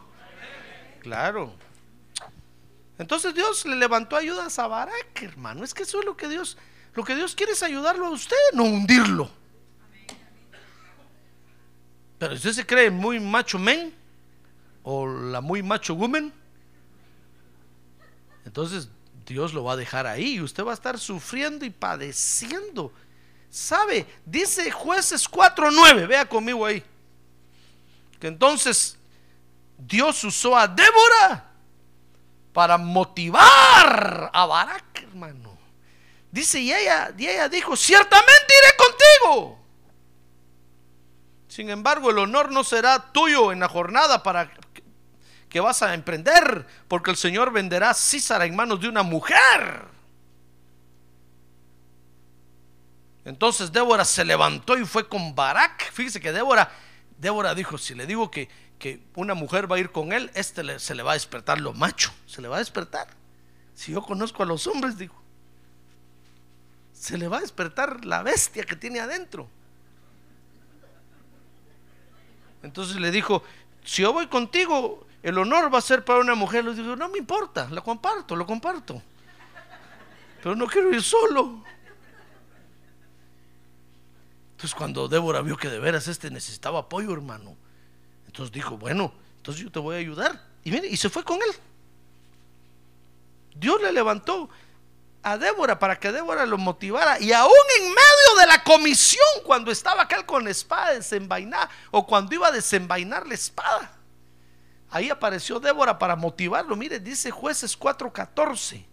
Claro. 1.03 1.55
Entonces 2.97 3.35
Dios 3.35 3.67
le 3.67 3.77
levantó 3.77 4.17
ayudas 4.17 4.59
a 4.59 4.67
Barak, 4.67 5.23
hermano. 5.23 5.65
Es 5.65 5.75
que 5.75 5.83
eso 5.83 5.99
es 6.01 6.07
lo 6.07 6.17
que 6.17 6.29
Dios, 6.29 6.57
lo 6.95 7.05
que 7.05 7.15
Dios 7.15 7.35
quiere 7.35 7.53
es 7.53 7.63
ayudarlo 7.63 8.07
a 8.07 8.11
usted, 8.11 8.37
no 8.55 8.63
hundirlo. 8.65 9.31
Pero 12.19 12.33
usted 12.37 12.53
se 12.53 12.65
cree 12.65 12.91
muy 12.91 13.21
macho 13.21 13.59
men 13.59 13.93
o 14.83 15.07
la 15.07 15.43
muy 15.43 15.63
macho 15.63 15.95
woman, 15.95 16.33
entonces 18.47 18.89
Dios 19.25 19.55
lo 19.55 19.65
va 19.65 19.73
a 19.73 19.77
dejar 19.77 20.07
ahí 20.07 20.35
y 20.35 20.41
usted 20.41 20.65
va 20.65 20.73
a 20.73 20.75
estar 20.75 20.99
sufriendo 20.99 21.65
y 21.65 21.71
padeciendo. 21.71 22.93
¿Sabe? 23.51 24.07
Dice 24.27 24.71
jueces 24.71 25.31
4.9, 25.31 26.07
vea 26.07 26.29
conmigo 26.29 26.67
ahí. 26.67 26.83
Que 28.21 28.27
entonces 28.27 28.99
Dios 29.79 30.23
usó 30.25 30.57
a 30.57 30.69
Débora 30.69 31.51
para 32.53 32.79
motivar 32.79 34.31
a 34.33 34.47
Barak, 34.47 35.03
hermano. 35.03 35.57
Dice, 36.31 36.61
y 36.61 36.73
ella, 36.73 37.15
y 37.17 37.27
ella 37.29 37.49
dijo, 37.49 37.77
ciertamente 37.77 38.55
iré 38.63 38.77
contigo. 38.77 39.59
Sin 41.49 41.71
embargo, 41.71 42.11
el 42.11 42.19
honor 42.19 42.51
no 42.51 42.65
será 42.65 43.13
tuyo 43.13 43.53
en 43.53 43.61
la 43.61 43.69
jornada 43.69 44.23
para 44.23 44.51
que 45.55 45.61
vas 45.61 45.83
a 45.83 45.95
emprender, 45.95 46.67
porque 46.89 47.13
el 47.13 47.17
Señor 47.17 47.53
venderá 47.53 47.91
a 47.91 47.95
Císara 47.95 48.45
en 48.45 48.57
manos 48.57 48.81
de 48.81 48.89
una 48.89 49.05
mujer. 49.05 49.85
Entonces 53.25 53.71
Débora 53.71 54.05
se 54.05 54.25
levantó 54.25 54.77
y 54.77 54.85
fue 54.85 55.09
con 55.09 55.37
Barak. 55.37 55.93
Fíjese 55.93 56.21
que 56.21 56.33
Débora, 56.33 56.73
Débora 57.19 57.55
dijo, 57.55 57.79
si 57.79 57.95
le 57.95 58.05
digo 58.05 58.33
que, 58.33 58.49
que 58.81 59.05
una 59.15 59.35
mujer 59.35 59.71
va 59.71 59.77
a 59.77 59.79
ir 59.79 59.93
con 59.93 60.13
él, 60.13 60.29
este 60.35 60.81
se 60.81 60.93
le 60.97 61.05
va 61.05 61.13
a 61.13 61.15
despertar 61.15 61.61
lo 61.61 61.73
macho, 61.73 62.13
se 62.27 62.43
le 62.43 62.49
va 62.49 62.57
a 62.57 62.59
despertar. 62.59 63.07
Si 63.77 63.93
yo 63.93 64.03
conozco 64.03 64.43
a 64.43 64.47
los 64.47 64.67
hombres, 64.67 64.99
digo, 64.99 65.15
se 66.93 67.17
le 67.17 67.29
va 67.29 67.37
a 67.37 67.43
despertar 67.43 68.05
la 68.05 68.25
bestia 68.25 68.65
que 68.65 68.75
tiene 68.75 68.99
adentro. 68.99 69.49
Entonces 72.65 72.97
le 72.97 73.13
dijo, 73.13 73.45
si 73.85 74.03
yo 74.03 74.13
voy 74.13 74.27
contigo, 74.27 75.07
el 75.25 75.39
honor 75.39 75.73
va 75.73 75.79
a 75.79 75.81
ser 75.81 76.05
para 76.05 76.21
una 76.21 76.35
mujer. 76.35 76.67
Le 76.67 76.75
digo, 76.75 76.95
no 76.97 77.09
me 77.09 77.17
importa, 77.17 77.67
lo 77.71 77.83
comparto, 77.83 78.37
lo 78.37 78.45
comparto. 78.45 79.03
Pero 80.43 80.55
no 80.55 80.67
quiero 80.67 80.93
ir 80.93 81.03
solo. 81.03 81.65
Entonces 84.51 84.75
cuando 84.75 85.09
Débora 85.09 85.41
vio 85.41 85.57
que 85.57 85.71
de 85.71 85.79
veras 85.79 86.09
este 86.09 86.31
necesitaba 86.31 86.81
apoyo, 86.81 87.11
hermano, 87.11 87.57
entonces 88.27 88.53
dijo, 88.53 88.77
bueno, 88.77 89.15
entonces 89.39 89.65
yo 89.65 89.73
te 89.73 89.79
voy 89.79 89.97
a 89.97 89.99
ayudar. 89.99 90.39
Y 90.63 90.71
mire, 90.71 90.89
y 90.89 90.97
se 90.99 91.09
fue 91.09 91.25
con 91.25 91.37
él. 91.37 91.57
Dios 93.55 93.81
le 93.81 93.93
levantó 93.93 94.51
a 95.23 95.39
Débora 95.39 95.79
para 95.79 95.99
que 95.99 96.13
Débora 96.13 96.45
lo 96.45 96.59
motivara. 96.59 97.19
Y 97.19 97.33
aún 97.33 97.51
en 97.81 97.85
medio 97.89 98.41
de 98.41 98.47
la 98.47 98.63
comisión, 98.63 99.25
cuando 99.47 99.71
estaba 99.71 100.03
aquel 100.03 100.27
con 100.27 100.45
la 100.45 100.51
espada 100.51 100.93
desenvainada, 100.93 101.71
o 101.93 102.07
cuando 102.07 102.35
iba 102.35 102.49
a 102.49 102.53
desenvainar 102.53 103.27
la 103.27 103.33
espada, 103.33 104.04
ahí 104.95 105.11
apareció 105.11 105.59
Débora 105.59 105.99
para 105.99 106.15
motivarlo. 106.15 106.77
Mire, 106.77 107.01
dice 107.01 107.33
jueces 107.33 107.77
4:14, 107.77 108.87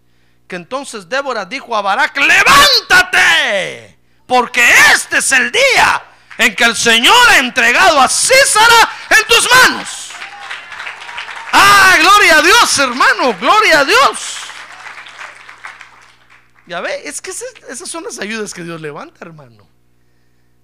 que 0.47 0.55
entonces 0.55 1.07
Débora 1.07 1.45
dijo 1.45 1.75
a 1.75 1.81
Barak, 1.81 2.17
levántate, 2.17 3.99
porque 4.25 4.67
este 4.93 5.19
es 5.19 5.31
el 5.31 5.51
día 5.51 6.03
en 6.39 6.55
que 6.55 6.63
el 6.63 6.75
Señor 6.75 7.29
ha 7.29 7.37
entregado 7.37 8.01
a 8.01 8.09
César 8.09 8.67
en 9.11 9.27
tus 9.27 9.47
manos. 9.51 10.09
Ah, 11.53 11.95
gloria 11.99 12.37
a 12.37 12.41
Dios, 12.41 12.79
hermano, 12.79 13.37
gloria 13.39 13.81
a 13.81 13.85
Dios. 13.85 14.37
Ya 16.65 16.81
ve, 16.81 17.01
es 17.07 17.21
que 17.21 17.29
esas 17.29 17.89
son 17.89 18.05
las 18.05 18.17
ayudas 18.17 18.55
que 18.55 18.63
Dios 18.63 18.81
levanta, 18.81 19.19
hermano. 19.21 19.67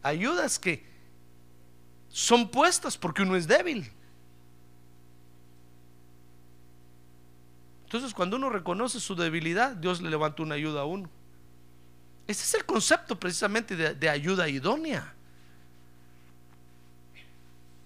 Ayudas 0.01 0.57
que 0.57 0.83
son 2.09 2.49
puestas 2.49 2.97
porque 2.97 3.21
uno 3.21 3.35
es 3.35 3.47
débil. 3.47 3.93
Entonces, 7.88 8.13
cuando 8.13 8.35
uno 8.35 8.49
reconoce 8.49 8.99
su 8.99 9.15
debilidad, 9.15 9.73
Dios 9.73 10.01
le 10.01 10.09
levanta 10.09 10.43
una 10.43 10.55
ayuda 10.55 10.81
a 10.81 10.85
uno. 10.85 11.09
Ese 12.27 12.43
es 12.43 12.53
el 12.55 12.65
concepto 12.65 13.17
precisamente 13.17 13.77
de, 13.77 13.95
de 13.95 14.09
ayuda 14.09 14.49
idónea. 14.49 15.13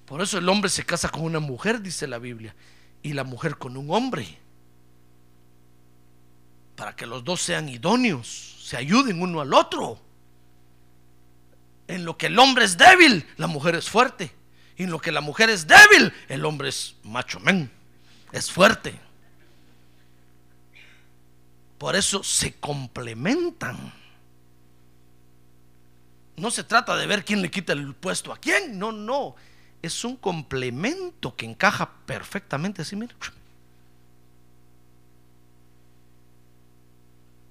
Por 0.07 0.19
eso 0.23 0.39
el 0.39 0.49
hombre 0.49 0.71
se 0.71 0.83
casa 0.83 1.07
con 1.07 1.21
una 1.21 1.39
mujer, 1.39 1.83
dice 1.83 2.07
la 2.07 2.17
Biblia, 2.17 2.55
y 3.03 3.13
la 3.13 3.23
mujer 3.23 3.59
con 3.59 3.77
un 3.77 3.91
hombre. 3.91 4.39
Para 6.75 6.95
que 6.95 7.05
los 7.05 7.23
dos 7.23 7.39
sean 7.39 7.69
idóneos, 7.69 8.57
se 8.63 8.77
ayuden 8.77 9.21
uno 9.21 9.39
al 9.39 9.53
otro. 9.53 10.01
En 11.87 12.05
lo 12.05 12.17
que 12.17 12.25
el 12.25 12.39
hombre 12.39 12.65
es 12.65 12.75
débil, 12.75 13.23
la 13.37 13.45
mujer 13.45 13.75
es 13.75 13.87
fuerte. 13.87 14.33
Y 14.77 14.83
en 14.85 14.89
lo 14.89 14.99
que 14.99 15.11
la 15.11 15.21
mujer 15.21 15.51
es 15.51 15.67
débil, 15.67 16.11
el 16.27 16.43
hombre 16.43 16.69
es 16.69 16.95
macho 17.03 17.39
men, 17.39 17.69
es 18.31 18.51
fuerte. 18.51 19.10
Por 21.81 21.95
eso 21.95 22.21
se 22.21 22.59
complementan. 22.59 23.75
No 26.37 26.51
se 26.51 26.63
trata 26.63 26.95
de 26.95 27.07
ver 27.07 27.25
quién 27.25 27.41
le 27.41 27.49
quita 27.49 27.73
el 27.73 27.95
puesto 27.95 28.31
a 28.31 28.37
quién, 28.37 28.77
no, 28.77 28.91
no 28.91 29.35
es 29.81 30.03
un 30.05 30.15
complemento 30.15 31.35
que 31.35 31.47
encaja 31.47 31.91
perfectamente 32.05 32.83
así, 32.83 32.95
mira. 32.95 33.15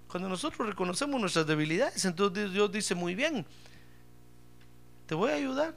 Cuando 0.07 0.29
nosotros 0.29 0.65
reconocemos 0.65 1.21
nuestras 1.21 1.49
debilidades, 1.49 2.05
entonces 2.05 2.53
Dios 2.53 2.71
dice 2.71 2.95
muy 2.95 3.17
bien, 3.17 3.45
te 5.09 5.17
voy 5.17 5.33
a 5.33 5.35
ayudar. 5.35 5.75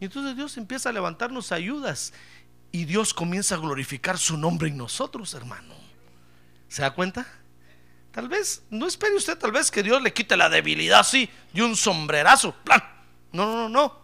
Y 0.00 0.06
entonces 0.06 0.34
Dios 0.34 0.56
empieza 0.56 0.88
a 0.88 0.92
levantarnos 0.92 1.52
ayudas 1.52 2.12
y 2.74 2.86
Dios 2.86 3.14
comienza 3.14 3.54
a 3.54 3.58
glorificar 3.58 4.18
su 4.18 4.36
nombre 4.36 4.66
en 4.66 4.76
nosotros, 4.76 5.32
hermano. 5.34 5.76
¿Se 6.66 6.82
da 6.82 6.92
cuenta? 6.92 7.24
Tal 8.10 8.28
vez, 8.28 8.64
no 8.68 8.88
espere 8.88 9.14
usted 9.14 9.38
tal 9.38 9.52
vez 9.52 9.70
que 9.70 9.84
Dios 9.84 10.02
le 10.02 10.12
quite 10.12 10.36
la 10.36 10.48
debilidad 10.48 10.98
así 10.98 11.30
de 11.52 11.62
un 11.62 11.76
sombrerazo. 11.76 12.52
¡Plan! 12.64 12.82
No, 13.30 13.46
no, 13.46 13.52
no, 13.52 13.68
no. 13.68 14.00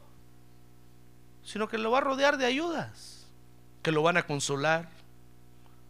Sino 1.42 1.68
que 1.68 1.78
lo 1.78 1.90
va 1.90 1.98
a 1.98 2.02
rodear 2.02 2.36
de 2.36 2.46
ayudas 2.46 3.26
que 3.82 3.90
lo 3.90 4.02
van 4.02 4.18
a 4.18 4.22
consolar, 4.22 4.88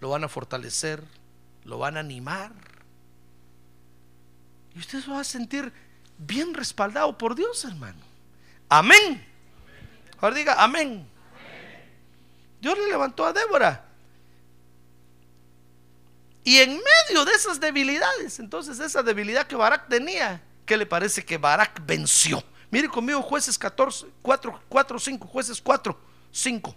lo 0.00 0.08
van 0.08 0.24
a 0.24 0.28
fortalecer, 0.28 1.04
lo 1.64 1.76
van 1.76 1.98
a 1.98 2.00
animar. 2.00 2.50
Y 4.74 4.78
usted 4.78 5.02
se 5.02 5.10
va 5.10 5.20
a 5.20 5.24
sentir 5.24 5.70
bien 6.16 6.54
respaldado 6.54 7.18
por 7.18 7.34
Dios, 7.34 7.62
hermano. 7.66 8.00
Amén. 8.70 9.22
Ahora 10.18 10.34
diga, 10.34 10.64
amén. 10.64 11.06
Dios 12.60 12.76
le 12.78 12.88
levantó 12.88 13.24
a 13.24 13.32
Débora. 13.32 13.86
Y 16.44 16.58
en 16.58 16.70
medio 16.70 17.24
de 17.24 17.32
esas 17.32 17.60
debilidades, 17.60 18.38
entonces 18.38 18.78
esa 18.80 19.02
debilidad 19.02 19.46
que 19.46 19.56
Barak 19.56 19.88
tenía, 19.88 20.42
¿qué 20.64 20.76
le 20.76 20.86
parece 20.86 21.24
que 21.24 21.38
Barak 21.38 21.84
venció? 21.84 22.42
Mire 22.70 22.88
conmigo 22.88 23.20
jueces 23.22 23.58
14, 23.58 24.06
4, 24.22 24.62
4, 24.68 24.98
5, 24.98 25.26
jueces 25.26 25.60
4, 25.60 26.00
5. 26.32 26.76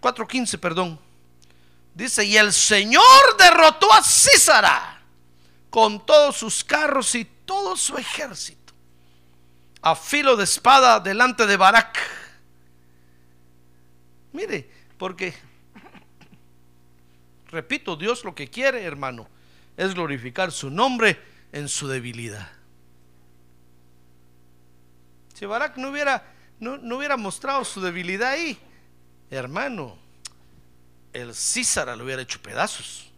4.15, 0.00 0.58
perdón. 0.58 1.00
Dice, 1.94 2.24
y 2.24 2.36
el 2.36 2.52
Señor 2.52 3.36
derrotó 3.38 3.92
a 3.92 4.02
Císara 4.02 5.02
con 5.70 6.04
todos 6.04 6.36
sus 6.36 6.64
carros 6.64 7.14
y 7.14 7.24
todo 7.24 7.76
su 7.76 7.96
ejército 7.96 8.64
a 9.84 9.94
filo 9.94 10.34
de 10.34 10.44
espada 10.44 10.98
delante 10.98 11.46
de 11.46 11.58
Barak. 11.58 11.98
Mire, 14.34 14.68
porque, 14.98 15.32
repito, 17.46 17.94
Dios 17.94 18.24
lo 18.24 18.34
que 18.34 18.50
quiere, 18.50 18.82
hermano, 18.82 19.28
es 19.76 19.94
glorificar 19.94 20.50
su 20.50 20.70
nombre 20.70 21.16
en 21.52 21.68
su 21.68 21.86
debilidad. 21.86 22.50
Si 25.34 25.46
Barak 25.46 25.76
no 25.76 25.90
hubiera, 25.90 26.34
no, 26.58 26.76
no 26.78 26.96
hubiera 26.96 27.16
mostrado 27.16 27.64
su 27.64 27.80
debilidad 27.80 28.32
ahí, 28.32 28.58
hermano, 29.30 29.96
el 31.12 31.32
Císara 31.32 31.94
lo 31.94 32.04
hubiera 32.04 32.22
hecho 32.22 32.42
pedazos, 32.42 33.12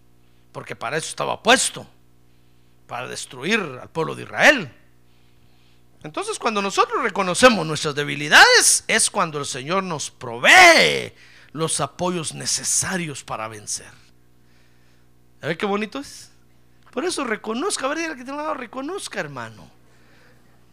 porque 0.53 0.77
para 0.77 0.99
eso 0.99 1.09
estaba 1.09 1.43
puesto, 1.43 1.87
para 2.87 3.09
destruir 3.09 3.59
al 3.59 3.89
pueblo 3.89 4.14
de 4.14 4.25
Israel. 4.25 4.71
Entonces 6.03 6.38
cuando 6.38 6.62
nosotros 6.62 7.03
reconocemos 7.03 7.66
nuestras 7.66 7.94
debilidades 7.94 8.84
es 8.86 9.11
cuando 9.11 9.38
el 9.38 9.47
Señor 9.47 9.82
nos 9.82 10.11
provee 10.11 11.12
los 11.53 11.80
apoyos 11.80 12.34
necesarios 12.34 13.24
para 13.24 13.49
vencer. 13.49 13.90
A 15.42 15.49
ver 15.49 15.57
qué 15.57 15.66
bonito 15.66 15.99
es. 15.99 16.30
Por 16.92 17.05
eso 17.05 17.24
reconozca, 17.24 17.86
a 17.86 17.88
ver, 17.88 18.16
que 18.16 18.24
tiene 18.24 18.38
lado, 18.38 18.55
reconozca, 18.55 19.20
hermano. 19.20 19.70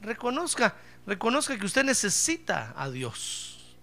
Reconozca, 0.01 0.76
reconozca 1.05 1.57
que 1.57 1.65
usted 1.65 1.84
necesita 1.84 2.74
a 2.78 2.89
Dios. 2.89 3.76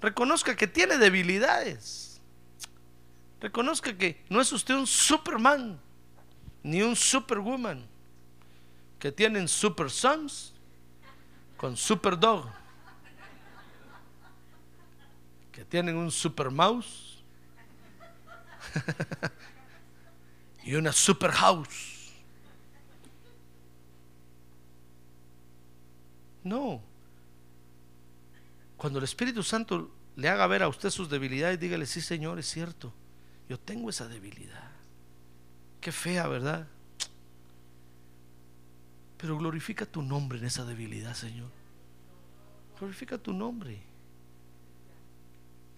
Reconozca 0.00 0.56
que 0.56 0.66
tiene 0.66 0.98
debilidades. 0.98 2.20
Reconozca 3.40 3.96
que 3.96 4.24
no 4.28 4.40
es 4.40 4.52
usted 4.52 4.74
un 4.74 4.86
Superman 4.86 5.80
ni 6.62 6.82
un 6.82 6.94
Superwoman. 6.94 7.86
Que 8.98 9.10
tienen 9.10 9.48
super 9.48 9.90
sons 9.90 10.51
con 11.62 11.76
super 11.76 12.18
dog. 12.18 12.44
Que 15.52 15.64
tienen 15.64 15.94
un 15.94 16.10
super 16.10 16.50
mouse. 16.50 17.22
y 20.64 20.74
una 20.74 20.90
super 20.90 21.30
house. 21.30 22.10
No. 26.42 26.82
Cuando 28.76 28.98
el 28.98 29.04
Espíritu 29.04 29.44
Santo 29.44 29.88
le 30.16 30.28
haga 30.28 30.48
ver 30.48 30.64
a 30.64 30.68
usted 30.68 30.90
sus 30.90 31.08
debilidades, 31.08 31.60
dígale, 31.60 31.86
sí 31.86 32.00
Señor, 32.00 32.40
es 32.40 32.50
cierto, 32.50 32.92
yo 33.48 33.56
tengo 33.56 33.88
esa 33.88 34.08
debilidad. 34.08 34.72
Qué 35.80 35.92
fea, 35.92 36.26
¿verdad? 36.26 36.66
Pero 39.22 39.38
glorifica 39.38 39.86
tu 39.86 40.02
nombre 40.02 40.40
en 40.40 40.46
esa 40.46 40.64
debilidad, 40.64 41.14
Señor. 41.14 41.48
Glorifica 42.76 43.16
tu 43.16 43.32
nombre. 43.32 43.80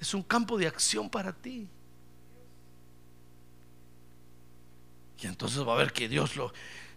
Es 0.00 0.14
un 0.14 0.22
campo 0.22 0.56
de 0.56 0.66
acción 0.66 1.10
para 1.10 1.30
ti. 1.30 1.68
Y 5.20 5.26
entonces 5.26 5.58
va 5.58 5.74
a 5.74 5.76
ver 5.76 5.92
que 5.92 6.08
Dios 6.08 6.36
lo, 6.36 6.54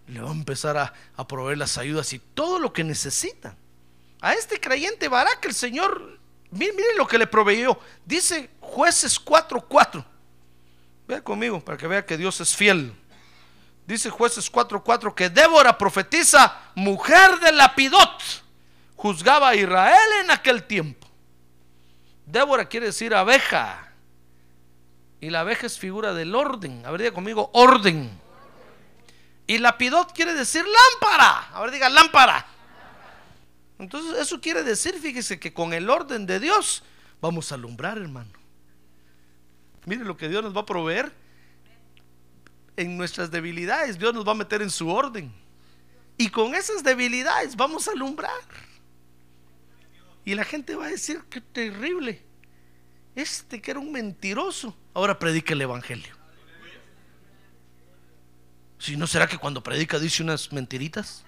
le 0.07 0.21
va 0.21 0.29
a 0.29 0.33
empezar 0.33 0.77
a, 0.77 1.27
proveer 1.27 1.57
las 1.57 1.77
ayudas 1.77 2.13
y 2.13 2.19
todo 2.19 2.59
lo 2.59 2.71
que 2.71 2.85
necesita. 2.85 3.57
A 4.21 4.31
este 4.33 4.57
creyente 4.57 5.09
Barak, 5.09 5.43
el 5.43 5.53
Señor, 5.53 6.17
miren, 6.51 6.97
lo 6.97 7.07
que 7.07 7.17
le 7.17 7.27
proveyó. 7.27 7.77
Dice 8.05 8.51
jueces 8.61 9.19
4:4. 9.19 10.05
Vea 11.09 11.21
conmigo 11.21 11.59
para 11.59 11.77
que 11.77 11.87
vea 11.87 12.05
que 12.05 12.15
Dios 12.15 12.39
es 12.39 12.55
fiel. 12.55 12.93
Dice 13.87 14.09
jueces 14.09 14.51
4:4 14.51 15.15
que 15.15 15.29
Débora 15.29 15.77
profetiza, 15.77 16.55
mujer 16.75 17.39
de 17.39 17.53
Lapidot, 17.53 18.21
juzgaba 18.97 19.49
a 19.49 19.55
Israel 19.55 20.09
en 20.23 20.31
aquel 20.31 20.63
tiempo. 20.63 21.07
Débora 22.25 22.65
quiere 22.65 22.87
decir 22.87 23.15
abeja. 23.15 23.93
Y 25.21 25.29
la 25.29 25.39
abeja 25.39 25.65
es 25.65 25.79
figura 25.79 26.13
del 26.13 26.35
orden. 26.35 26.85
A 26.85 26.91
ver, 26.91 27.01
diga 27.01 27.13
conmigo, 27.13 27.49
orden. 27.53 28.11
Y 29.47 29.57
lapidot 29.59 30.13
quiere 30.13 30.33
decir 30.33 30.65
lámpara. 30.65 31.49
A 31.53 31.61
ver, 31.61 31.71
diga 31.71 31.89
lámpara. 31.89 32.45
Entonces, 33.79 34.19
eso 34.19 34.41
quiere 34.41 34.63
decir, 34.63 34.99
fíjese, 34.99 35.39
que 35.39 35.53
con 35.53 35.73
el 35.73 35.89
orden 35.89 36.25
de 36.25 36.39
Dios 36.39 36.83
vamos 37.21 37.51
a 37.51 37.55
alumbrar, 37.55 37.97
hermano. 37.97 38.31
Mire 39.85 40.03
lo 40.03 40.17
que 40.17 40.27
Dios 40.27 40.43
nos 40.43 40.55
va 40.55 40.61
a 40.61 40.65
proveer. 40.65 41.13
En 42.77 42.95
nuestras 42.95 43.31
debilidades, 43.31 43.97
Dios 43.97 44.13
nos 44.13 44.25
va 44.25 44.31
a 44.31 44.35
meter 44.35 44.61
en 44.61 44.69
su 44.69 44.87
orden. 44.87 45.33
Y 46.15 46.29
con 46.29 46.55
esas 46.55 46.83
debilidades 46.83 47.55
vamos 47.55 47.87
a 47.87 47.91
alumbrar. 47.91 48.31
Y 50.23 50.35
la 50.35 50.43
gente 50.43 50.75
va 50.75 50.85
a 50.85 50.89
decir, 50.89 51.23
qué 51.29 51.41
terrible. 51.41 52.21
Este 53.15 53.61
que 53.61 53.71
era 53.71 53.79
un 53.79 53.91
mentiroso, 53.91 54.77
ahora 54.93 55.17
predica 55.17 55.53
el 55.53 55.61
Evangelio. 55.61 56.15
Si 58.77 58.95
no 58.95 59.07
será 59.07 59.27
que 59.27 59.39
cuando 59.39 59.63
predica 59.63 59.97
dice 59.97 60.21
unas 60.21 60.53
mentiritas. 60.53 61.23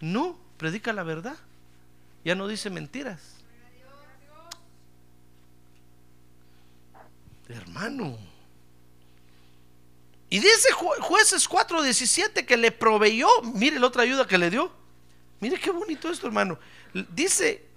No, 0.00 0.38
predica 0.56 0.92
la 0.94 1.02
verdad. 1.02 1.36
Ya 2.24 2.34
no 2.34 2.48
dice 2.48 2.70
mentiras. 2.70 3.36
Hermano. 7.48 8.29
Y 10.30 10.38
dice 10.38 10.70
jueces 10.72 11.48
4:17 11.48 12.46
que 12.46 12.56
le 12.56 12.70
proveyó, 12.70 13.28
mire 13.42 13.78
la 13.78 13.88
otra 13.88 14.04
ayuda 14.04 14.26
que 14.26 14.38
le 14.38 14.48
dio. 14.48 14.72
Mire 15.40 15.58
qué 15.58 15.70
bonito 15.70 16.08
esto, 16.08 16.26
hermano. 16.26 16.58
Dice 17.10 17.70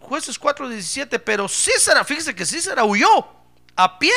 Jueces 0.00 0.40
4:17, 0.40 1.18
pero 1.20 1.46
Císara, 1.48 2.04
fíjese 2.04 2.34
que 2.34 2.46
Císara 2.46 2.84
huyó 2.84 3.28
a 3.76 3.98
pie 3.98 4.12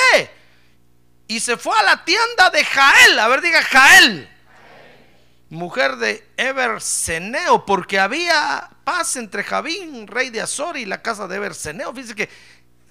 y 1.27 1.39
se 1.39 1.57
fue 1.57 1.77
a 1.77 1.83
la 1.83 2.05
tienda 2.05 2.49
de 2.49 2.63
Jael, 2.63 3.19
a 3.19 3.27
ver 3.27 3.41
diga 3.41 3.61
Jael, 3.61 4.29
mujer 5.49 5.97
de 5.97 6.27
Eberseneo, 6.37 7.65
porque 7.65 7.99
había 7.99 8.69
paz 8.83 9.17
entre 9.17 9.43
Javín, 9.43 10.07
rey 10.07 10.29
de 10.29 10.41
Azor, 10.41 10.77
y 10.77 10.85
la 10.85 11.01
casa 11.01 11.27
de 11.27 11.35
Eberseneo. 11.35 11.93
Fíjese 11.93 12.15
que, 12.15 12.29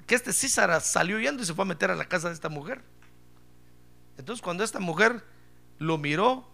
que 0.06 0.14
este 0.14 0.32
Císara 0.32 0.80
salió 0.80 1.16
huyendo 1.16 1.42
y 1.42 1.46
se 1.46 1.54
fue 1.54 1.62
a 1.62 1.66
meter 1.66 1.90
a 1.90 1.96
la 1.96 2.04
casa 2.04 2.28
de 2.28 2.34
esta 2.34 2.48
mujer. 2.48 2.82
Entonces 4.18 4.42
cuando 4.42 4.64
esta 4.64 4.78
mujer 4.78 5.24
lo 5.78 5.98
miró, 5.98 6.48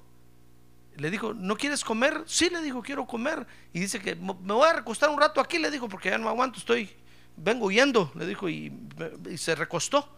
le 0.99 1.11
dijo, 1.11 1.33
¿no 1.33 1.57
quieres 1.57 1.85
comer? 1.85 2.25
Sí, 2.27 2.51
le 2.51 2.61
dijo, 2.61 2.83
quiero 2.83 3.07
comer. 3.07 3.47
Y 3.73 3.81
dice 3.81 4.01
que 4.01 4.17
me 4.17 4.33
voy 4.33 4.69
a 4.69 4.73
recostar 4.73 5.11
un 5.11 5.21
rato 5.21 5.41
aquí, 5.41 5.59
le 5.59 5.71
dijo, 5.71 5.89
porque 5.89 6.11
ya 6.11 6.19
no 6.19 6.29
aguanto, 6.29 6.59
estoy, 6.59 6.91
vengo 7.37 7.67
huyendo, 7.67 8.11
le 8.17 8.27
dijo, 8.27 8.49
y, 8.49 8.73
se 9.37 9.55
recostó. 9.55 10.09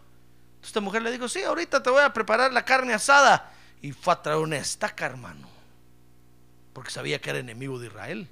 esta 0.63 0.81
mujer 0.81 1.03
le 1.03 1.11
dijo, 1.11 1.27
sí, 1.27 1.43
ahorita 1.43 1.83
te 1.83 1.89
voy 1.89 2.01
a 2.01 2.11
preparar 2.11 2.51
la 2.51 2.65
carne 2.65 2.93
asada. 2.93 3.53
Y 3.81 3.91
fue 3.91 4.13
a 4.13 4.21
traer 4.21 4.39
una 4.39 4.57
estaca, 4.57 5.05
hermano, 5.05 5.47
porque 6.73 6.91
sabía 6.91 7.19
que 7.19 7.29
era 7.29 7.39
enemigo 7.39 7.79
de 7.79 7.87
Israel. 7.87 8.29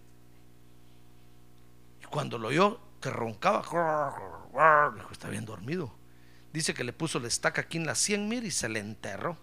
Y 2.01 2.05
cuando 2.05 2.37
lo 2.37 2.47
oyó, 2.47 2.79
que 2.99 3.09
roncaba, 3.09 3.61
dijo, 4.95 5.09
está 5.11 5.29
bien 5.29 5.45
dormido. 5.45 5.98
Dice 6.51 6.73
que 6.73 6.83
le 6.83 6.93
puso 6.93 7.19
la 7.19 7.27
estaca 7.27 7.61
aquí 7.61 7.77
en 7.77 7.85
la 7.85 7.95
cien 7.95 8.27
mil 8.27 8.45
y 8.45 8.51
se 8.51 8.67
le 8.69 8.79
enterró. 8.79 9.37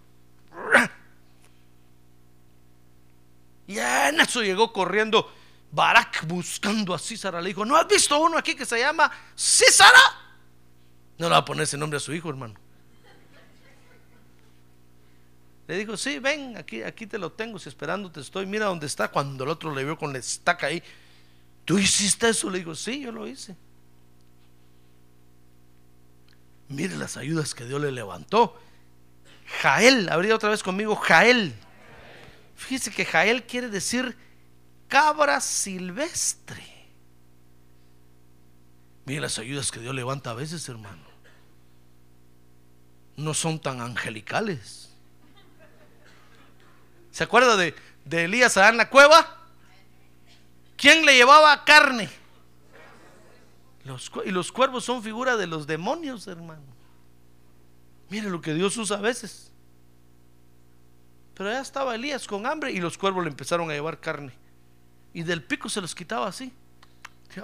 Y 3.69 3.79
en 3.79 4.21
eso 4.21 4.43
llegó 4.43 4.73
corriendo 4.73 5.33
Barak 5.73 6.27
buscando 6.27 6.95
a 6.95 6.99
Císara. 6.99 7.41
Le 7.41 7.49
dijo, 7.49 7.65
¿no 7.65 7.77
has 7.77 7.87
visto 7.89 8.19
uno 8.21 8.39
aquí 8.39 8.55
que 8.55 8.65
se 8.65 8.79
llama 8.79 9.11
Císara? 9.37 10.01
No 11.19 11.27
le 11.27 11.33
va 11.33 11.39
a 11.39 11.45
poner 11.45 11.65
ese 11.65 11.77
nombre 11.77 11.97
a 11.97 12.01
su 12.01 12.13
hijo, 12.13 12.29
hermano. 12.29 12.55
Le 15.67 15.79
dijo, 15.79 15.97
sí, 15.97 16.21
ven, 16.21 16.57
aquí, 16.57 16.83
aquí 16.83 17.07
te 17.07 17.19
lo 17.19 17.33
tengo, 17.33 17.59
si 17.59 17.69
esperándote 17.69 18.21
estoy, 18.21 18.47
mira 18.47 18.67
dónde 18.67 18.87
está. 18.87 19.09
Cuando 19.09 19.43
el 19.43 19.51
otro 19.51 19.75
le 19.75 19.83
vio 19.83 19.99
con 19.99 20.13
la 20.13 20.21
estaca 20.21 20.69
ahí, 20.69 20.81
¿tú 21.65 21.79
hiciste 21.79 22.29
eso? 22.29 22.49
Le 22.51 22.59
dijo, 22.59 22.75
sí, 22.75 23.01
yo 23.01 23.11
lo 23.11 23.27
hice. 23.27 23.57
Mire 26.69 26.97
las 26.97 27.17
ayudas 27.17 27.55
que 27.55 27.65
Dios 27.65 27.81
le 27.81 27.93
levantó. 27.93 28.61
Jael, 29.63 30.09
habría 30.09 30.35
otra 30.35 30.51
vez 30.51 30.63
conmigo, 30.63 30.97
Jael. 30.97 31.55
Fíjese 32.57 32.91
que 32.91 33.05
Jael 33.05 33.45
quiere 33.45 33.69
decir 33.69 34.17
cabra 34.89 35.41
silvestre. 35.41 36.65
Mira 39.05 39.23
las 39.23 39.39
ayudas 39.39 39.71
que 39.71 39.81
Dios 39.81 39.95
levanta 39.95 40.31
a 40.31 40.35
veces, 40.35 40.69
hermano. 40.69 41.05
No 43.17 43.35
son 43.35 43.61
tan 43.61 43.81
angelicales. 43.81 44.91
¿Se 47.13 47.25
acuerda 47.25 47.57
de, 47.57 47.75
Elías 48.11 48.57
allá 48.57 48.73
la 48.73 48.91
cueva? 48.91 49.39
¿Quién 50.77 51.07
le 51.07 51.15
llevaba 51.15 51.65
carne? 51.65 52.11
Y 54.25 54.31
los 54.31 54.53
cuervos 54.53 54.85
son 54.85 55.03
figura 55.03 55.37
de 55.37 55.47
los 55.47 55.67
demonios, 55.67 56.27
hermano. 56.27 56.63
Mire 58.09 58.31
lo 58.31 58.41
que 58.41 58.55
Dios 58.55 58.77
usa 58.77 58.99
a 58.99 59.01
veces. 59.01 59.53
Pero 61.35 61.51
ya 61.51 61.61
estaba 61.61 61.95
Elías 61.95 62.27
con 62.27 62.47
hambre 62.47 62.73
y 62.73 62.81
los 62.81 62.97
cuervos 62.97 63.25
le 63.25 63.31
empezaron 63.31 63.71
a 63.71 63.75
llevar 63.75 64.01
carne. 64.01 64.33
Y 65.13 65.23
del 65.23 65.43
pico 65.43 65.69
se 65.69 65.81
los 65.81 65.95
quitaba 65.95 66.27
así. 66.27 66.53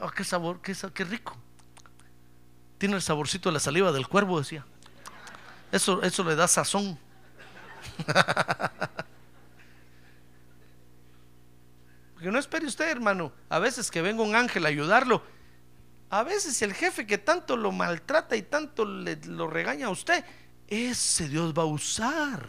Ah, 0.01 0.11
qué 0.15 0.25
sabor, 0.25 0.61
qué, 0.63 0.75
qué 0.95 1.05
rico. 1.05 1.37
Tiene 2.79 2.97
el 2.97 3.03
saborcito 3.03 3.49
de 3.49 3.55
la 3.55 3.61
saliva 3.61 3.93
del 3.93 4.09
cuervo, 4.09 4.39
decía. 4.39 4.65
Eso, 5.71 6.03
eso 6.03 6.25
le 6.25 6.35
da 6.35 6.49
sazón. 6.49 6.99
Porque 12.15 12.31
no 12.31 12.39
espere 12.39 12.67
usted, 12.67 12.89
hermano. 12.89 13.33
A 13.49 13.59
veces 13.59 13.91
que 13.91 14.01
venga 14.01 14.23
un 14.23 14.35
ángel 14.35 14.65
a 14.65 14.69
ayudarlo. 14.69 15.23
A 16.13 16.25
veces 16.25 16.61
el 16.61 16.75
jefe 16.75 17.07
que 17.07 17.17
tanto 17.17 17.57
lo 17.57 17.73
maltrata 17.73 18.37
y 18.37 18.43
tanto 18.43 18.85
le, 18.85 19.17
lo 19.25 19.47
regaña 19.47 19.87
a 19.87 19.91
usted, 19.91 20.23
ese 20.69 21.27
Dios 21.27 21.55
va 21.55 21.63
a 21.63 21.65
usar. 21.65 22.47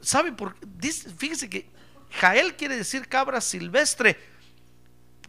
¿Sabe 0.00 0.32
por 0.32 0.56
qué? 0.56 0.66
Fíjese 0.90 1.48
que 1.48 1.70
Jael 2.10 2.56
quiere 2.56 2.76
decir 2.76 3.08
cabra 3.08 3.40
silvestre, 3.40 4.18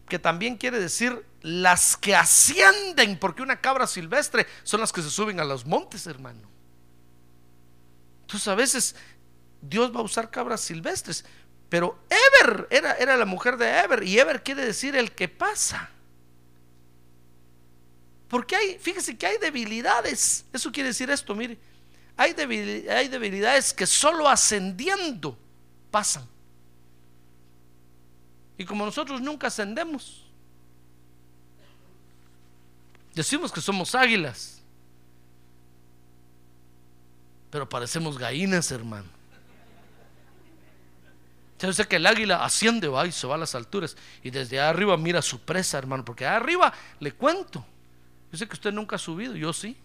que 0.09 0.17
también 0.17 0.57
quiere 0.57 0.79
decir 0.79 1.23
las 1.43 1.95
que 1.95 2.15
ascienden, 2.15 3.19
porque 3.19 3.43
una 3.43 3.61
cabra 3.61 3.85
silvestre 3.85 4.47
son 4.63 4.81
las 4.81 4.91
que 4.91 5.03
se 5.03 5.11
suben 5.11 5.39
a 5.39 5.43
los 5.43 5.63
montes, 5.63 6.07
hermano. 6.07 6.49
Entonces 8.21 8.47
a 8.47 8.55
veces 8.55 8.95
Dios 9.61 9.95
va 9.95 9.99
a 9.99 10.03
usar 10.03 10.31
cabras 10.31 10.61
silvestres, 10.61 11.23
pero 11.75 11.99
Eber 12.09 12.69
era, 12.69 12.93
era 12.93 13.17
la 13.17 13.25
mujer 13.25 13.57
de 13.57 13.79
Eber, 13.79 14.01
y 14.01 14.17
Eber 14.17 14.41
quiere 14.41 14.65
decir 14.65 14.95
el 14.95 15.11
que 15.11 15.27
pasa. 15.27 15.89
Porque 18.29 18.55
hay, 18.55 18.79
fíjese 18.79 19.17
que 19.17 19.27
hay 19.27 19.37
debilidades, 19.39 20.45
eso 20.53 20.71
quiere 20.71 20.87
decir 20.87 21.09
esto, 21.09 21.35
mire, 21.35 21.57
hay, 22.15 22.31
hay 22.89 23.09
debilidades 23.09 23.73
que 23.73 23.85
solo 23.85 24.29
ascendiendo 24.29 25.37
pasan. 25.91 26.25
Y 28.57 28.63
como 28.63 28.85
nosotros 28.85 29.19
nunca 29.19 29.47
ascendemos, 29.47 30.31
decimos 33.13 33.51
que 33.51 33.59
somos 33.59 33.93
águilas, 33.95 34.61
pero 37.51 37.67
parecemos 37.67 38.17
gallinas, 38.17 38.71
hermano. 38.71 39.14
Yo 41.59 41.71
sé 41.71 41.87
que 41.87 41.95
el 41.95 42.05
águila 42.05 42.43
asciende, 42.43 42.87
va 42.87 43.07
y 43.07 43.11
se 43.11 43.25
va 43.27 43.35
a 43.35 43.37
las 43.37 43.55
alturas 43.55 43.95
y 44.23 44.29
desde 44.29 44.59
arriba 44.59 44.97
mira 44.97 45.21
su 45.21 45.39
presa, 45.39 45.77
hermano, 45.77 46.03
porque 46.03 46.25
arriba 46.25 46.73
le 46.99 47.13
cuento. 47.13 47.65
Yo 48.31 48.37
sé 48.37 48.47
que 48.47 48.53
usted 48.53 48.73
nunca 48.73 48.97
ha 48.97 48.99
subido, 48.99 49.35
yo 49.35 49.53
sí. 49.53 49.77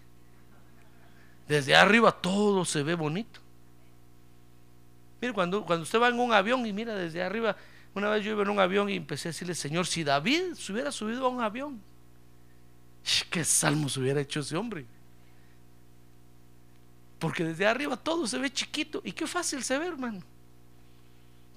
Desde 1.47 1.75
arriba 1.75 2.11
todo 2.11 2.65
se 2.65 2.83
ve 2.83 2.95
bonito. 2.95 3.39
Mire, 5.21 5.33
cuando, 5.33 5.65
cuando 5.65 5.83
usted 5.83 5.99
va 5.99 6.09
en 6.09 6.19
un 6.19 6.33
avión 6.33 6.65
y 6.65 6.73
mira 6.73 6.95
desde 6.95 7.23
arriba, 7.23 7.55
una 7.93 8.09
vez 8.09 8.25
yo 8.25 8.31
iba 8.31 8.43
en 8.43 8.49
un 8.49 8.59
avión 8.59 8.89
y 8.89 8.95
empecé 8.95 9.29
a 9.29 9.31
decirle, 9.31 9.55
Señor, 9.55 9.85
si 9.85 10.03
David 10.03 10.55
se 10.55 10.73
hubiera 10.73 10.91
subido 10.91 11.25
a 11.25 11.29
un 11.29 11.41
avión, 11.41 11.81
qué 13.29 13.43
salmos 13.43 13.97
hubiera 13.97 14.19
hecho 14.19 14.41
ese 14.41 14.57
hombre. 14.57 14.85
Porque 17.19 17.43
desde 17.43 17.67
arriba 17.67 17.95
todo 17.95 18.25
se 18.27 18.37
ve 18.37 18.51
chiquito 18.51 19.01
y 19.05 19.11
qué 19.11 19.27
fácil 19.27 19.63
se 19.63 19.77
ve, 19.77 19.87
hermano. 19.87 20.21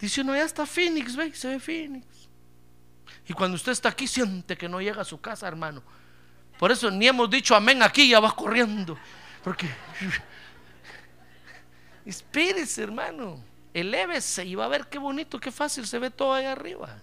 Dice 0.00 0.20
uno, 0.20 0.34
ya 0.34 0.44
está 0.44 0.66
Phoenix, 0.66 1.16
ve, 1.16 1.34
se 1.34 1.48
ve 1.48 1.60
Phoenix. 1.60 2.06
Y 3.26 3.32
cuando 3.32 3.54
usted 3.56 3.72
está 3.72 3.88
aquí, 3.88 4.06
siente 4.06 4.56
que 4.56 4.68
no 4.68 4.80
llega 4.80 5.02
a 5.02 5.04
su 5.04 5.20
casa, 5.20 5.48
hermano. 5.48 5.82
Por 6.58 6.70
eso 6.70 6.90
ni 6.90 7.06
hemos 7.06 7.28
dicho 7.30 7.54
amén 7.54 7.82
aquí, 7.82 8.08
ya 8.08 8.20
va 8.20 8.34
corriendo. 8.34 8.98
Porque, 9.42 9.68
espérese, 12.04 12.82
hermano, 12.82 13.42
elévese 13.72 14.44
y 14.44 14.54
va 14.54 14.66
a 14.66 14.68
ver 14.68 14.86
qué 14.88 14.98
bonito, 14.98 15.38
qué 15.38 15.50
fácil 15.50 15.86
se 15.86 15.98
ve 15.98 16.10
todo 16.10 16.34
ahí 16.34 16.46
arriba. 16.46 16.96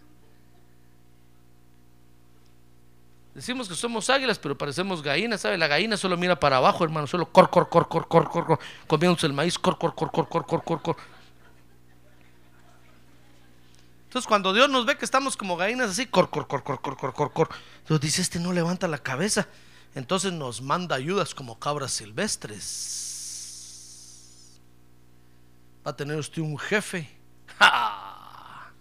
Decimos 3.34 3.70
que 3.70 3.76
somos 3.76 4.10
águilas, 4.10 4.38
pero 4.38 4.58
parecemos 4.58 5.02
gallinas, 5.02 5.42
¿sabe? 5.42 5.58
La 5.58 5.68
gallina 5.68 5.96
solo 5.96 6.18
mira 6.18 6.38
para 6.38 6.58
abajo, 6.58 6.84
hermano, 6.84 7.08
solo 7.08 7.26
cor, 7.32 7.50
cor, 7.50 7.70
cor, 7.70 7.88
cor, 7.88 8.08
cor, 8.08 8.30
cor, 8.30 8.46
cor, 8.46 8.60
comiéndose 8.88 9.26
el 9.26 9.34
maíz, 9.34 9.58
cor, 9.58 9.78
cor, 9.78 9.96
cor, 9.96 10.12
cor, 10.12 10.28
cor, 10.28 10.46
cor, 10.46 10.64
cor, 10.64 10.82
cor. 10.82 10.98
Entonces, 14.12 14.28
cuando 14.28 14.52
Dios 14.52 14.70
nos 14.70 14.86
ve 14.86 14.98
que 14.98 15.06
estamos 15.06 15.38
como 15.38 15.56
gallinas 15.56 15.92
así, 15.92 16.06
cor, 16.06 16.30
cor, 16.30 16.46
cor, 16.46 16.66
cor, 16.66 16.82
cor, 16.82 16.98
cor, 16.98 17.14
cor, 17.14 17.32
cor, 17.32 17.48
Dios 17.88 18.02
dice, 18.02 18.22
este 18.22 18.40
no 18.40 18.52
levanta 18.52 18.90
la 18.90 18.98
cabeza. 18.98 19.48
Entonces 19.96 20.34
nos 20.34 20.62
manda 20.62 20.98
ayudas 20.98 21.34
como 21.34 21.58
cabras 21.58 21.94
silvestres. 21.94 22.60
Va 25.88 25.92
a 25.92 25.96
tener 25.96 26.18
usted 26.18 26.42
un 26.42 26.60
jefe. 26.60 27.10
¡Ja! 27.58 28.74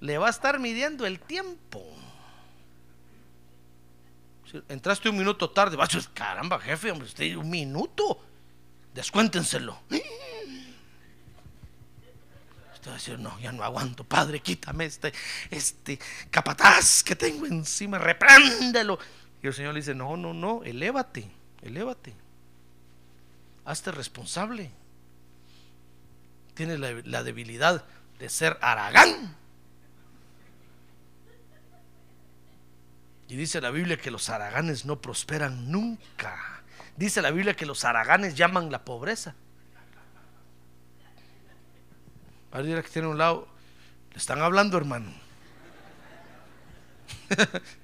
Le 0.00 0.16
va 0.16 0.28
a 0.28 0.30
estar 0.30 0.58
midiendo 0.58 1.04
el 1.04 1.20
tiempo. 1.20 1.84
Entraste 4.70 5.10
un 5.10 5.18
minuto 5.18 5.50
tarde, 5.50 5.76
vas 5.76 5.92
a 5.92 5.98
decir, 5.98 6.12
caramba, 6.14 6.58
jefe, 6.58 6.90
hombre, 6.90 7.08
usted 7.08 7.36
un 7.36 7.50
minuto. 7.50 8.22
Descuéntenselo. 8.94 9.78
Usted 12.78 12.92
va 12.92 13.18
no, 13.18 13.40
ya 13.40 13.50
no 13.50 13.64
aguanto, 13.64 14.04
padre, 14.04 14.38
quítame 14.38 14.84
este, 14.84 15.12
este 15.50 15.98
capataz 16.30 17.02
que 17.02 17.16
tengo 17.16 17.44
encima, 17.46 17.98
repréndelo. 17.98 19.00
Y 19.42 19.48
el 19.48 19.54
Señor 19.54 19.74
le 19.74 19.80
dice, 19.80 19.96
no, 19.96 20.16
no, 20.16 20.32
no, 20.32 20.62
elévate, 20.62 21.28
elévate. 21.62 22.14
Hazte 23.64 23.90
responsable. 23.90 24.70
Tienes 26.54 26.78
la, 26.78 26.92
la 27.04 27.24
debilidad 27.24 27.84
de 28.20 28.28
ser 28.28 28.56
aragán. 28.60 29.36
Y 33.26 33.34
dice 33.34 33.60
la 33.60 33.70
Biblia 33.70 33.96
que 33.96 34.12
los 34.12 34.30
haraganes 34.30 34.84
no 34.84 35.00
prosperan 35.00 35.68
nunca. 35.68 36.62
Dice 36.96 37.22
la 37.22 37.32
Biblia 37.32 37.54
que 37.54 37.66
los 37.66 37.84
haraganes 37.84 38.36
llaman 38.36 38.70
la 38.70 38.84
pobreza. 38.84 39.34
Ahora 42.50 42.82
que 42.82 42.88
tiene 42.88 43.08
un 43.08 43.18
lado, 43.18 43.46
le 44.10 44.16
están 44.18 44.40
hablando, 44.40 44.76
hermano. 44.78 45.12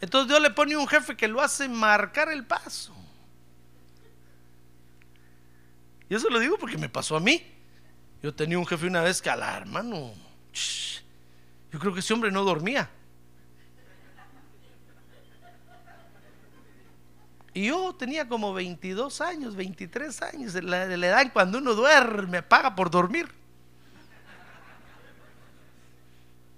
Entonces 0.00 0.28
Dios 0.28 0.40
le 0.42 0.50
pone 0.50 0.76
un 0.76 0.88
jefe 0.88 1.16
que 1.16 1.28
lo 1.28 1.40
hace 1.40 1.68
marcar 1.68 2.28
el 2.28 2.44
paso. 2.44 2.94
Y 6.10 6.14
eso 6.14 6.28
lo 6.28 6.38
digo 6.38 6.58
porque 6.58 6.76
me 6.76 6.88
pasó 6.88 7.16
a 7.16 7.20
mí. 7.20 7.42
Yo 8.22 8.34
tenía 8.34 8.58
un 8.58 8.66
jefe 8.66 8.86
una 8.86 9.02
vez 9.02 9.22
que 9.22 9.30
a 9.30 9.36
la 9.36 9.56
hermano, 9.56 10.12
yo 11.72 11.78
creo 11.78 11.94
que 11.94 12.00
ese 12.00 12.12
hombre 12.12 12.30
no 12.30 12.44
dormía. 12.44 12.90
Y 17.54 17.66
yo 17.68 17.94
tenía 17.94 18.28
como 18.28 18.52
22 18.52 19.20
años, 19.20 19.54
23 19.54 20.22
años, 20.22 20.54
la, 20.54 20.86
la 20.86 21.06
edad 21.06 21.22
en 21.22 21.30
cuando 21.30 21.58
uno 21.58 21.74
duerme, 21.74 22.42
paga 22.42 22.74
por 22.74 22.90
dormir. 22.90 23.28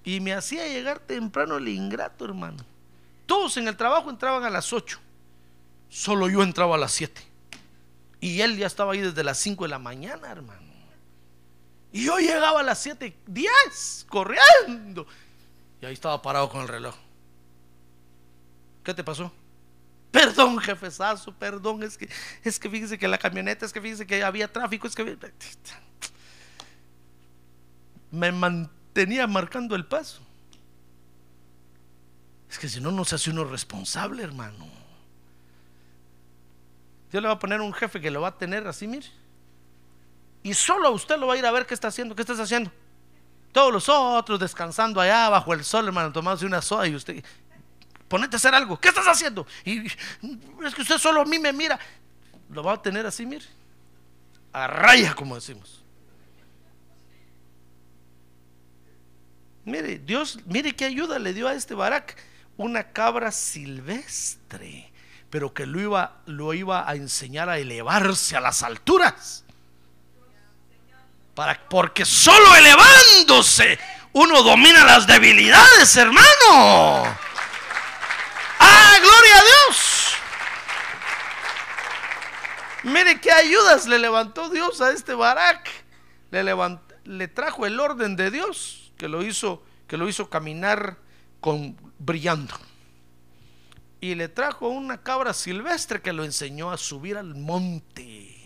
Y 0.03 0.21
me 0.21 0.33
hacía 0.33 0.67
llegar 0.67 1.01
temprano 1.01 1.59
el 1.59 1.69
ingrato, 1.69 2.25
hermano. 2.25 2.65
Todos 3.27 3.59
en 3.59 3.69
el 3.69 3.77
trabajo 3.77 4.09
entraban 4.09 4.45
a 4.45 4.51
las 4.51 4.73
8. 4.73 4.99
Solo 5.91 6.31
yo 6.31 6.43
entraba 6.43 6.77
a 6.77 6.79
las 6.79 6.93
7. 6.93 7.23
Y 8.21 8.41
él 8.41 8.57
ya 8.57 8.67
estaba 8.67 8.93
ahí 8.93 9.01
desde 9.01 9.23
las 9.23 9.37
5 9.39 9.65
de 9.65 9.69
la 9.69 9.79
mañana, 9.79 10.31
hermano. 10.31 10.63
Y 11.93 12.05
yo 12.05 12.19
llegaba 12.19 12.61
a 12.61 12.63
las 12.63 12.79
7, 12.79 13.17
10, 13.27 14.07
corriendo. 14.09 15.07
Y 15.83 15.87
ahí 15.87 15.93
estaba 15.93 16.23
parado 16.23 16.49
con 16.49 16.63
el 16.63 16.69
reloj. 16.69 16.95
¿Qué 18.83 18.95
te 18.95 19.05
pasó? 19.05 19.33
Perdón, 20.17 20.59
jefezazo, 20.59 21.31
perdón, 21.31 21.83
es 21.83 21.99
que, 21.99 22.09
es 22.43 22.59
que 22.59 22.71
fíjese 22.71 22.97
que 22.97 23.07
la 23.07 23.19
camioneta, 23.19 23.67
es 23.67 23.73
que 23.73 23.83
fíjese 23.83 24.07
que 24.07 24.25
había 24.25 24.51
tráfico, 24.51 24.87
es 24.87 24.95
que 24.95 25.19
me 28.11 28.33
mantenía 28.33 29.27
marcando 29.27 29.77
el 29.77 29.85
paso. 29.85 30.23
Es 32.49 32.59
que 32.59 32.67
si 32.67 32.81
no, 32.81 32.91
no 32.91 33.05
se 33.05 33.17
hace 33.17 33.29
uno 33.29 33.45
responsable, 33.45 34.23
hermano. 34.23 34.67
Dios 37.13 37.23
le 37.23 37.29
va 37.29 37.35
a 37.35 37.39
poner 37.39 37.61
un 37.61 37.75
jefe 37.75 38.01
que 38.01 38.11
lo 38.11 38.23
va 38.23 38.29
a 38.29 38.39
tener 38.39 38.67
así, 38.67 38.87
mire. 38.87 39.09
Y 40.43 40.55
solo 40.55 40.93
usted 40.93 41.19
lo 41.19 41.27
va 41.27 41.35
a 41.35 41.37
ir 41.37 41.45
a 41.45 41.51
ver 41.51 41.67
qué 41.67 41.75
está 41.75 41.89
haciendo, 41.89 42.17
qué 42.17 42.23
estás 42.23 42.41
haciendo. 42.41 42.73
Todos 43.53 43.71
los 43.71 43.87
otros 43.91 44.41
descansando 44.41 44.99
allá 44.99 45.29
bajo 45.29 45.53
el 45.53 45.63
sol, 45.63 45.87
hermano, 45.87 46.11
tomándose 46.11 46.47
una 46.47 46.63
soda 46.63 46.87
y 46.87 46.95
usted, 46.95 47.23
ponete 48.09 48.37
a 48.37 48.39
hacer 48.39 48.55
algo. 48.55 48.79
¿Qué 48.79 48.89
estás 48.89 49.07
haciendo? 49.07 49.47
Y 49.65 49.87
es 49.87 50.75
que 50.75 50.83
usted 50.83 50.99
solo 50.99 51.23
a 51.23 51.25
mí 51.25 51.39
me 51.39 51.53
mira. 51.53 51.79
Lo 52.51 52.63
va 52.63 52.75
a 52.75 52.83
tener 52.83 53.07
así, 53.07 53.27
mire. 53.27 53.45
A 54.53 54.67
raya, 54.67 55.15
como 55.15 55.35
decimos. 55.35 55.83
Mire, 59.65 59.99
Dios, 59.99 60.39
mire 60.47 60.77
qué 60.77 60.85
ayuda 60.85 61.19
le 61.19 61.35
dio 61.35 61.49
a 61.49 61.55
este 61.55 61.75
Barak. 61.75 62.17
Una 62.57 62.93
cabra 62.93 63.33
silvestre, 63.33 64.91
pero 65.29 65.53
que 65.53 65.67
lo 65.67 65.81
iba, 65.81 66.23
lo 66.25 66.55
iba 66.55 66.89
a 66.89 66.95
enseñar 66.95 67.51
a 67.51 67.59
elevarse 67.59 68.37
a 68.37 68.41
las 68.41 68.63
alturas. 68.63 69.45
Para, 71.35 71.69
porque 71.69 72.07
solo 72.07 72.55
elevándose 72.55 73.79
uno 74.13 74.43
domina 74.43 74.85
las 74.87 75.07
debilidades, 75.07 75.95
hermano. 75.97 77.26
¡Ah, 78.87 78.99
gloria 79.01 79.39
a 79.39 79.43
Dios! 79.43 80.15
Mire 82.85 83.21
qué 83.21 83.33
ayudas 83.33 83.89
le 83.89 83.99
levantó 83.99 84.49
Dios 84.49 84.81
a 84.81 84.93
este 84.93 85.15
Barak. 85.15 85.69
Le, 86.31 86.45
le 87.05 87.29
trajo 87.29 87.67
el 87.67 87.81
orden 87.81 88.15
de 88.15 88.31
Dios 88.31 88.93
que 88.97 89.09
lo 89.09 89.25
hizo, 89.25 89.65
que 89.89 89.97
lo 89.97 90.09
hizo 90.09 90.31
caminar 90.31 90.99
con 91.41 91.77
brillando. 91.99 92.55
Y 94.01 94.15
le 94.15 94.29
trajo 94.29 94.69
una 94.69 95.03
cabra 95.03 95.33
silvestre 95.33 96.01
que 96.01 96.13
lo 96.13 96.23
enseñó 96.23 96.71
a 96.71 96.77
subir 96.77 97.17
al 97.17 97.35
monte. 97.35 98.37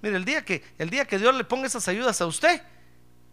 Mire, 0.00 0.16
el 0.16 0.24
día 0.24 0.44
que, 0.44 0.64
el 0.78 0.90
día 0.90 1.04
que 1.04 1.18
Dios 1.18 1.32
le 1.32 1.44
ponga 1.44 1.68
esas 1.68 1.86
ayudas 1.86 2.20
a 2.20 2.26
usted, 2.26 2.60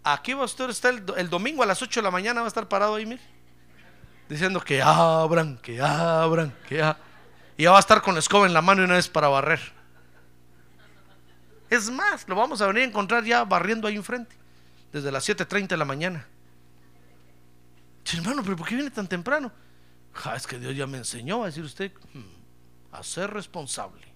aquí 0.03 0.33
va 0.33 0.43
usted 0.43 0.69
estar 0.69 0.93
el, 0.93 1.03
el, 1.17 1.29
domingo 1.31 1.63
a 1.63 1.65
las 1.65 1.81
8 1.81 1.99
de 1.99 2.03
la 2.03 2.11
mañana, 2.11 2.41
va 2.41 2.45
a 2.45 2.49
estar 2.49 2.67
parado 2.67 2.93
ahí, 2.93 3.07
mire, 3.07 3.21
diciendo 4.29 4.61
que 4.61 4.81
abran, 4.81 5.57
que 5.57 5.81
abran, 5.81 6.53
que 6.67 6.81
abran. 6.81 7.03
Y 7.57 7.63
ya 7.63 7.71
va 7.71 7.77
a 7.77 7.81
estar 7.81 8.01
con 8.01 8.13
la 8.13 8.19
escoba 8.19 8.45
en 8.45 8.53
la 8.53 8.61
mano 8.61 8.81
y 8.81 8.85
una 8.85 8.93
vez 8.93 9.09
para 9.09 9.27
barrer. 9.27 9.59
Es 11.69 11.89
más, 11.89 12.27
lo 12.27 12.35
vamos 12.35 12.61
a 12.61 12.67
venir 12.67 12.83
a 12.83 12.85
encontrar 12.85 13.25
ya 13.25 13.43
barriendo 13.43 13.87
ahí 13.87 13.95
enfrente, 13.95 14.35
desde 14.93 15.11
las 15.11 15.27
7.30 15.27 15.67
de 15.67 15.77
la 15.77 15.85
mañana. 15.85 16.25
Hermano, 18.13 18.41
pero 18.43 18.55
¿por 18.55 18.67
qué 18.67 18.75
viene 18.75 18.89
tan 18.89 19.07
temprano? 19.07 19.51
Ja, 20.13 20.35
es 20.35 20.47
que 20.47 20.57
Dios 20.57 20.75
ya 20.75 20.87
me 20.87 20.97
enseñó 20.97 21.43
a 21.43 21.47
decir 21.47 21.63
usted, 21.63 21.91
hmm, 22.13 22.93
a 22.93 23.03
ser 23.03 23.31
responsable. 23.31 24.07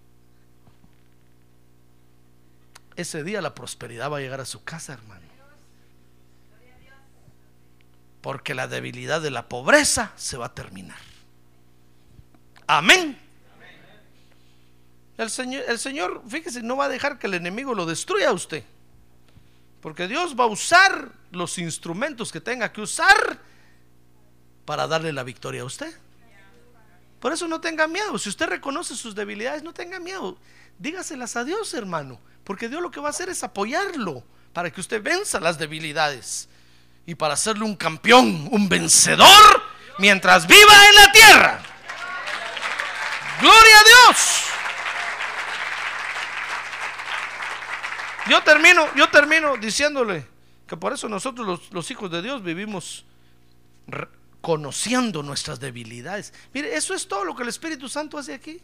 Ese 2.96 3.24
día 3.24 3.42
la 3.42 3.54
prosperidad 3.54 4.12
va 4.12 4.18
a 4.18 4.22
llegar 4.22 4.42
a 4.42 4.46
su 4.46 4.64
casa, 4.64 4.94
hermano. 4.94 5.33
Porque 8.24 8.56
la 8.56 8.70
debilidad 8.70 9.22
de 9.22 9.32
la 9.32 9.50
pobreza 9.50 10.14
se 10.16 10.38
va 10.38 10.46
a 10.46 10.56
terminar. 10.56 10.98
Amén. 12.66 13.20
El 15.18 15.30
Señor, 15.30 15.66
el 15.68 15.78
Señor, 15.78 16.24
fíjese, 16.30 16.64
no 16.64 16.78
va 16.78 16.86
a 16.86 16.90
dejar 16.90 17.20
que 17.20 17.28
el 17.28 17.34
enemigo 17.34 17.76
lo 17.76 17.86
destruya 17.86 18.30
a 18.30 18.32
usted. 18.32 18.64
Porque 19.82 20.08
Dios 20.08 20.40
va 20.40 20.46
a 20.46 20.48
usar 20.48 21.12
los 21.32 21.58
instrumentos 21.58 22.32
que 22.32 22.40
tenga 22.40 22.72
que 22.72 22.80
usar 22.80 23.42
para 24.64 24.88
darle 24.88 25.12
la 25.12 25.24
victoria 25.24 25.64
a 25.64 25.66
usted. 25.66 25.94
Por 27.20 27.34
eso 27.34 27.46
no 27.50 27.60
tenga 27.60 27.90
miedo. 27.90 28.18
Si 28.18 28.30
usted 28.30 28.48
reconoce 28.48 28.96
sus 28.96 29.16
debilidades, 29.16 29.64
no 29.64 29.74
tenga 29.74 30.00
miedo. 30.00 30.38
Dígaselas 30.80 31.36
a 31.36 31.44
Dios, 31.44 31.74
hermano. 31.74 32.22
Porque 32.46 32.70
Dios 32.70 32.82
lo 32.82 32.90
que 32.90 33.02
va 33.02 33.08
a 33.08 33.10
hacer 33.10 33.28
es 33.28 33.44
apoyarlo 33.44 34.24
para 34.54 34.72
que 34.72 34.80
usted 34.80 35.04
venza 35.04 35.42
las 35.42 35.58
debilidades 35.58 36.48
y 37.06 37.16
para 37.16 37.34
hacerle 37.34 37.64
un 37.66 37.76
campeón, 37.76 38.48
un 38.52 38.70
vencedor 38.70 39.64
mientras 40.00 40.48
viva 40.48 40.88
en 40.90 40.96
la 40.96 41.12
tierra. 41.12 41.62
Gloria 43.40 43.80
a 43.80 43.84
Dios. 43.84 44.44
Yo 48.30 48.42
termino, 48.44 48.94
yo 48.96 49.10
termino 49.10 49.58
diciéndole 49.58 50.26
que 50.66 50.78
por 50.78 50.94
eso 50.94 51.10
nosotros 51.10 51.46
los, 51.46 51.72
los 51.74 51.92
hijos 51.92 52.10
de 52.10 52.22
Dios 52.22 52.42
vivimos 52.42 53.06
conociendo 54.44 55.24
nuestras 55.24 55.60
debilidades. 55.60 56.34
Mire, 56.54 56.76
eso 56.76 56.94
es 56.94 57.08
todo 57.08 57.26
lo 57.26 57.36
que 57.36 57.44
el 57.44 57.50
Espíritu 57.50 57.90
Santo 57.90 58.18
hace 58.18 58.34
aquí. 58.34 58.62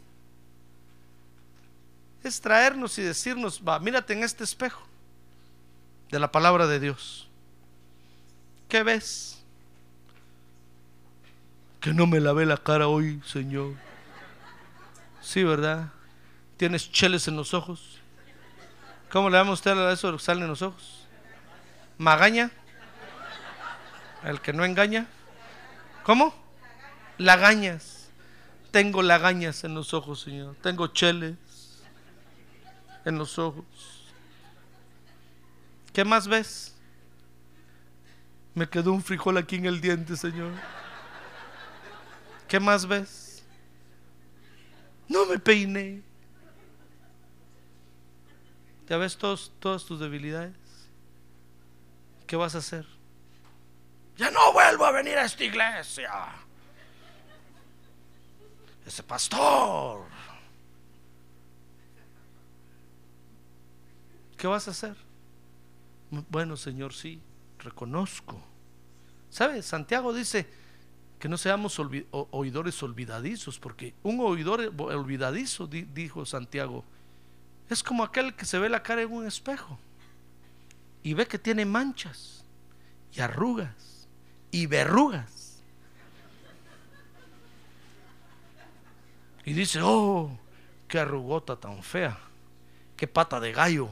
Es 2.22 2.40
traernos 2.40 2.98
y 2.98 3.02
decirnos, 3.02 3.62
va, 3.66 3.78
mírate 3.78 4.12
en 4.12 4.22
este 4.22 4.44
espejo 4.44 4.82
de 6.10 6.18
la 6.18 6.30
palabra 6.30 6.66
de 6.66 6.80
Dios. 6.80 7.29
¿Qué 8.70 8.84
ves? 8.84 9.42
Que 11.80 11.92
no 11.92 12.06
me 12.06 12.20
lavé 12.20 12.46
la 12.46 12.56
cara 12.56 12.86
hoy, 12.86 13.20
Señor. 13.26 13.74
Sí, 15.20 15.42
¿verdad? 15.42 15.88
¿Tienes 16.56 16.90
cheles 16.92 17.26
en 17.26 17.34
los 17.34 17.52
ojos? 17.52 17.98
¿Cómo 19.10 19.28
le 19.28 19.36
llama 19.36 19.52
usted 19.52 19.72
a 19.72 19.92
eso 19.92 20.12
que 20.12 20.22
sale 20.22 20.42
en 20.42 20.46
los 20.46 20.62
ojos? 20.62 21.04
¿Magaña? 21.98 22.52
¿El 24.22 24.40
que 24.40 24.52
no 24.52 24.64
engaña? 24.64 25.08
¿Cómo? 26.04 26.32
Lagañas. 27.18 28.08
Tengo 28.70 29.02
lagañas 29.02 29.64
en 29.64 29.74
los 29.74 29.94
ojos, 29.94 30.20
Señor. 30.20 30.54
Tengo 30.62 30.86
cheles 30.86 31.34
en 33.04 33.18
los 33.18 33.36
ojos. 33.36 33.64
¿Qué 35.92 36.04
más 36.04 36.28
ves? 36.28 36.76
Me 38.54 38.68
quedó 38.68 38.92
un 38.92 39.02
frijol 39.02 39.36
aquí 39.36 39.56
en 39.56 39.66
el 39.66 39.80
diente, 39.80 40.16
Señor. 40.16 40.52
¿Qué 42.48 42.58
más 42.58 42.86
ves? 42.86 43.44
No 45.08 45.26
me 45.26 45.38
peiné. 45.38 46.02
¿Ya 48.88 48.96
ves 48.96 49.16
todos, 49.16 49.52
todas 49.60 49.84
tus 49.84 50.00
debilidades? 50.00 50.56
¿Qué 52.26 52.34
vas 52.34 52.54
a 52.56 52.58
hacer? 52.58 52.86
Ya 54.16 54.30
no 54.30 54.52
vuelvo 54.52 54.84
a 54.84 54.90
venir 54.90 55.16
a 55.16 55.24
esta 55.24 55.44
iglesia. 55.44 56.12
Ese 58.84 59.02
pastor. 59.04 60.06
¿Qué 64.36 64.46
vas 64.46 64.66
a 64.66 64.72
hacer? 64.72 64.96
Bueno, 66.28 66.56
Señor, 66.56 66.92
sí, 66.92 67.22
reconozco. 67.60 68.40
¿Sabe? 69.30 69.62
Santiago 69.62 70.12
dice 70.12 70.46
que 71.18 71.28
no 71.28 71.36
seamos 71.36 71.78
oidores 72.30 72.82
olvidadizos, 72.82 73.58
porque 73.58 73.94
un 74.02 74.20
oidor 74.20 74.72
olvidadizo, 74.78 75.66
dijo 75.66 76.24
Santiago, 76.24 76.84
es 77.68 77.82
como 77.82 78.02
aquel 78.02 78.34
que 78.34 78.46
se 78.46 78.58
ve 78.58 78.68
la 78.68 78.82
cara 78.82 79.02
en 79.02 79.12
un 79.12 79.26
espejo 79.26 79.78
y 81.02 81.14
ve 81.14 81.26
que 81.26 81.38
tiene 81.38 81.64
manchas 81.64 82.44
y 83.12 83.20
arrugas 83.20 84.08
y 84.50 84.66
verrugas. 84.66 85.62
Y 89.44 89.52
dice, 89.52 89.80
oh, 89.82 90.36
qué 90.88 90.98
arrugota 90.98 91.56
tan 91.56 91.82
fea, 91.82 92.18
qué 92.96 93.06
pata 93.06 93.40
de 93.40 93.52
gallo, 93.52 93.88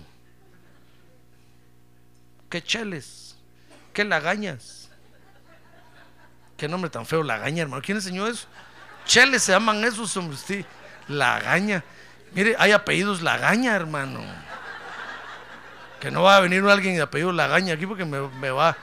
qué 2.50 2.62
cheles, 2.62 3.27
qué 3.98 4.04
lagañas. 4.04 4.88
Qué 6.56 6.68
nombre 6.68 6.88
tan 6.88 7.04
feo, 7.04 7.24
lagaña, 7.24 7.62
hermano. 7.62 7.82
¿Quién 7.82 7.98
enseñó 7.98 8.28
eso? 8.28 8.46
Cheles 9.04 9.42
se 9.42 9.50
llaman 9.50 9.82
esos 9.82 10.16
hombres, 10.16 10.38
sí. 10.38 10.64
Lagaña. 11.08 11.82
Mire, 12.30 12.54
hay 12.60 12.70
apellidos 12.70 13.22
Lagaña, 13.22 13.74
hermano. 13.74 14.20
Que 15.98 16.12
no 16.12 16.22
va 16.22 16.36
a 16.36 16.40
venir 16.40 16.62
alguien 16.62 16.94
de 16.94 17.02
apellido 17.02 17.32
Lagaña 17.32 17.74
aquí 17.74 17.86
porque 17.86 18.04
me, 18.04 18.20
me 18.20 18.50
va. 18.52 18.76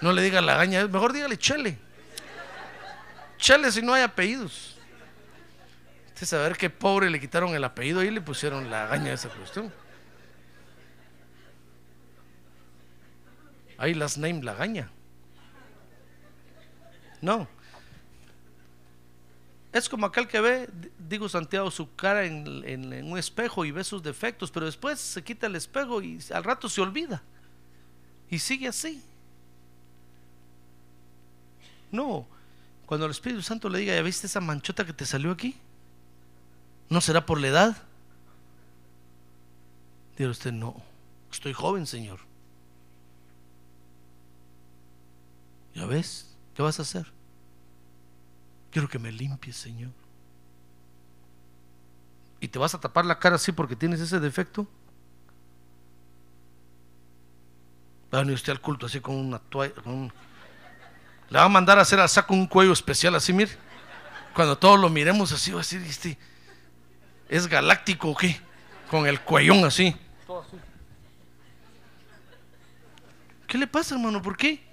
No 0.00 0.12
le 0.12 0.22
diga 0.22 0.40
Lagaña, 0.40 0.86
mejor 0.86 1.12
dígale 1.12 1.36
Chele. 1.36 1.76
Chele 3.38 3.72
si 3.72 3.82
no 3.82 3.92
hay 3.92 4.04
apellidos. 4.04 4.78
Usted 6.14 6.26
saber 6.28 6.56
qué 6.56 6.70
pobre 6.70 7.10
le 7.10 7.18
quitaron 7.18 7.56
el 7.56 7.64
apellido 7.64 8.04
y 8.04 8.10
le 8.12 8.20
pusieron 8.20 8.70
Lagaña 8.70 9.10
a 9.10 9.14
esa 9.14 9.30
cuestión. 9.30 9.72
Ahí 13.78 13.94
las 13.94 14.18
name 14.18 14.42
Lagaña. 14.42 14.90
No. 17.20 17.48
Es 19.72 19.88
como 19.88 20.06
aquel 20.06 20.26
que 20.26 20.40
ve, 20.40 20.70
digo 20.98 21.28
Santiago, 21.28 21.70
su 21.70 21.94
cara 21.94 22.24
en, 22.24 23.04
un 23.04 23.18
espejo 23.18 23.64
y 23.64 23.70
ve 23.70 23.84
sus 23.84 24.02
defectos, 24.02 24.50
pero 24.50 24.64
después 24.64 24.98
se 24.98 25.22
quita 25.22 25.46
el 25.46 25.56
espejo 25.56 26.00
y 26.00 26.18
al 26.32 26.44
rato 26.44 26.68
se 26.68 26.80
olvida. 26.80 27.22
Y 28.30 28.38
sigue 28.38 28.68
así. 28.68 29.02
No, 31.92 32.26
cuando 32.86 33.04
el 33.06 33.12
Espíritu 33.12 33.42
Santo 33.42 33.68
le 33.68 33.80
diga, 33.80 33.94
¿ya 33.94 34.02
viste 34.02 34.26
esa 34.26 34.40
manchota 34.40 34.86
que 34.86 34.92
te 34.92 35.04
salió 35.04 35.30
aquí? 35.30 35.56
¿No 36.88 37.00
será 37.00 37.26
por 37.26 37.40
la 37.40 37.48
edad? 37.48 37.76
Diga 40.16 40.30
usted, 40.30 40.52
no, 40.52 40.82
estoy 41.30 41.52
joven, 41.52 41.86
Señor. 41.86 42.25
¿Ya 45.76 45.84
ves? 45.84 46.34
¿Qué 46.54 46.62
vas 46.62 46.78
a 46.78 46.82
hacer? 46.82 47.06
Quiero 48.70 48.88
que 48.88 48.98
me 48.98 49.12
limpies, 49.12 49.56
Señor. 49.56 49.90
¿Y 52.40 52.48
te 52.48 52.58
vas 52.58 52.74
a 52.74 52.80
tapar 52.80 53.04
la 53.04 53.18
cara 53.18 53.36
así 53.36 53.52
porque 53.52 53.76
tienes 53.76 54.00
ese 54.00 54.18
defecto? 54.18 54.66
Va 58.12 58.18
a 58.18 58.20
venir 58.22 58.34
usted 58.36 58.52
al 58.52 58.60
culto 58.62 58.86
así 58.86 59.00
con 59.00 59.16
una 59.16 59.38
toalla. 59.38 59.74
con 59.74 59.92
un- 59.92 60.12
Le 61.28 61.38
va 61.38 61.44
a 61.44 61.48
mandar 61.50 61.78
a 61.78 61.82
hacer 61.82 62.00
al 62.00 62.08
saco 62.08 62.32
un 62.32 62.46
cuello 62.46 62.72
especial 62.72 63.14
así, 63.14 63.34
mire. 63.34 63.52
Cuando 64.34 64.56
todos 64.56 64.80
lo 64.80 64.88
miremos 64.88 65.30
así, 65.32 65.50
va 65.50 65.58
a 65.58 65.62
decir, 65.62 65.82
este, 65.82 66.16
¿es 67.28 67.46
galáctico 67.48 68.10
o 68.10 68.16
qué? 68.16 68.40
Con 68.90 69.06
el 69.06 69.20
cuellón 69.20 69.62
así. 69.64 69.94
¿Qué 73.46 73.58
le 73.58 73.66
pasa, 73.66 73.94
hermano? 73.94 74.22
¿Por 74.22 74.36
qué? 74.38 74.64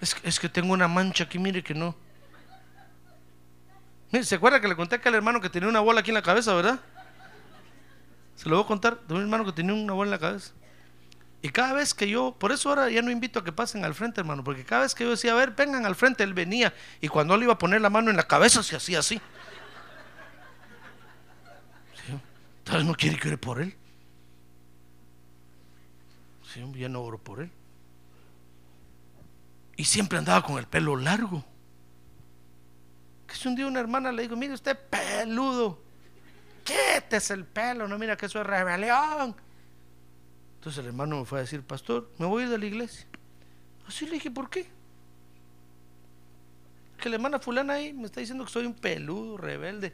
Es, 0.00 0.16
es 0.22 0.38
que 0.38 0.48
tengo 0.48 0.72
una 0.72 0.88
mancha 0.88 1.24
aquí, 1.24 1.38
mire 1.38 1.62
que 1.62 1.74
no. 1.74 1.94
Mire, 4.10 4.24
¿se 4.24 4.36
acuerda 4.36 4.60
que 4.60 4.68
le 4.68 4.76
conté 4.76 4.96
a 4.96 4.98
aquel 4.98 5.14
hermano 5.14 5.40
que 5.40 5.50
tenía 5.50 5.68
una 5.68 5.80
bola 5.80 6.00
aquí 6.00 6.10
en 6.10 6.14
la 6.14 6.22
cabeza, 6.22 6.54
verdad? 6.54 6.80
Se 8.36 8.48
lo 8.48 8.56
voy 8.56 8.64
a 8.64 8.68
contar 8.68 9.00
de 9.06 9.14
un 9.14 9.22
hermano 9.22 9.44
que 9.44 9.52
tenía 9.52 9.74
una 9.74 9.92
bola 9.92 10.08
en 10.08 10.12
la 10.12 10.18
cabeza. 10.18 10.52
Y 11.42 11.50
cada 11.50 11.72
vez 11.72 11.94
que 11.94 12.08
yo, 12.08 12.34
por 12.38 12.50
eso 12.50 12.68
ahora 12.68 12.90
ya 12.90 13.02
no 13.02 13.10
invito 13.10 13.38
a 13.40 13.44
que 13.44 13.52
pasen 13.52 13.84
al 13.84 13.94
frente, 13.94 14.20
hermano, 14.20 14.42
porque 14.42 14.64
cada 14.64 14.82
vez 14.82 14.94
que 14.94 15.04
yo 15.04 15.10
decía, 15.10 15.32
a 15.32 15.36
ver, 15.36 15.52
vengan 15.52 15.86
al 15.86 15.94
frente, 15.94 16.24
él 16.24 16.34
venía. 16.34 16.74
Y 17.00 17.08
cuando 17.08 17.34
él 17.34 17.44
iba 17.44 17.52
a 17.52 17.58
poner 17.58 17.80
la 17.80 17.90
mano 17.90 18.10
en 18.10 18.16
la 18.16 18.26
cabeza, 18.26 18.62
se 18.62 18.74
hacía 18.74 19.00
así. 19.00 19.20
Sí, 21.94 22.12
Tal 22.64 22.78
vez 22.78 22.86
no 22.86 22.94
quiere 22.94 23.18
que 23.18 23.28
ore 23.28 23.38
por 23.38 23.60
él. 23.60 23.74
Sí, 26.52 26.60
ya 26.76 26.88
no 26.88 27.02
oro 27.02 27.18
por 27.18 27.40
él. 27.40 27.50
Y 29.78 29.84
siempre 29.84 30.18
andaba 30.18 30.42
con 30.42 30.58
el 30.58 30.66
pelo 30.66 30.96
largo. 30.96 31.44
Que 33.28 33.48
un 33.48 33.54
día 33.54 33.68
una 33.68 33.78
hermana 33.78 34.10
le 34.10 34.22
dijo, 34.22 34.34
mire 34.34 34.52
usted 34.52 34.76
peludo, 34.90 35.80
quítese 36.64 37.34
el 37.34 37.44
pelo, 37.44 37.86
no 37.86 37.96
mira 37.96 38.16
que 38.16 38.26
eso 38.26 38.40
es 38.40 38.46
rebelión. 38.46 39.36
Entonces 40.56 40.80
el 40.80 40.86
hermano 40.86 41.20
me 41.20 41.24
fue 41.24 41.38
a 41.38 41.42
decir, 41.42 41.62
pastor, 41.62 42.10
me 42.18 42.26
voy 42.26 42.42
a 42.42 42.46
ir 42.46 42.50
de 42.50 42.58
la 42.58 42.66
iglesia. 42.66 43.06
Así 43.86 44.06
le 44.06 44.14
dije, 44.14 44.32
¿por 44.32 44.50
qué? 44.50 44.68
Que 47.00 47.08
la 47.08 47.14
hermana 47.14 47.38
fulana 47.38 47.74
ahí 47.74 47.92
me 47.92 48.06
está 48.06 48.18
diciendo 48.18 48.44
que 48.44 48.50
soy 48.50 48.66
un 48.66 48.74
peludo, 48.74 49.36
rebelde. 49.36 49.92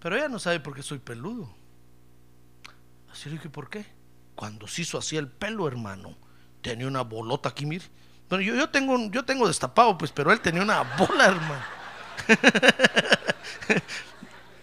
Pero 0.00 0.16
ella 0.16 0.28
no 0.28 0.40
sabe 0.40 0.58
por 0.58 0.74
qué 0.74 0.82
soy 0.82 0.98
peludo. 0.98 1.54
Así 3.12 3.28
le 3.28 3.36
dije, 3.36 3.48
¿por 3.48 3.70
qué? 3.70 3.86
Cuando 4.34 4.66
se 4.66 4.82
hizo 4.82 4.98
así 4.98 5.16
el 5.16 5.28
pelo, 5.28 5.68
hermano, 5.68 6.16
tenía 6.62 6.88
una 6.88 7.02
bolota 7.02 7.50
aquí, 7.50 7.64
mire. 7.64 7.84
Bueno, 8.30 8.44
yo, 8.44 8.54
yo, 8.54 8.70
tengo, 8.70 8.96
yo 9.10 9.24
tengo 9.24 9.48
destapado, 9.48 9.98
pues, 9.98 10.12
pero 10.12 10.30
él 10.30 10.40
tenía 10.40 10.62
una 10.62 10.82
bola, 10.96 11.26
hermano. 11.26 11.64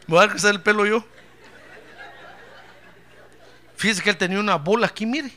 Me 0.08 0.16
voy 0.16 0.24
a 0.24 0.30
crecer 0.30 0.52
el 0.56 0.62
pelo 0.62 0.86
yo. 0.86 1.04
Fíjese 3.76 4.02
que 4.02 4.10
él 4.10 4.18
tenía 4.18 4.40
una 4.40 4.56
bola 4.56 4.88
aquí, 4.88 5.06
mire. 5.06 5.34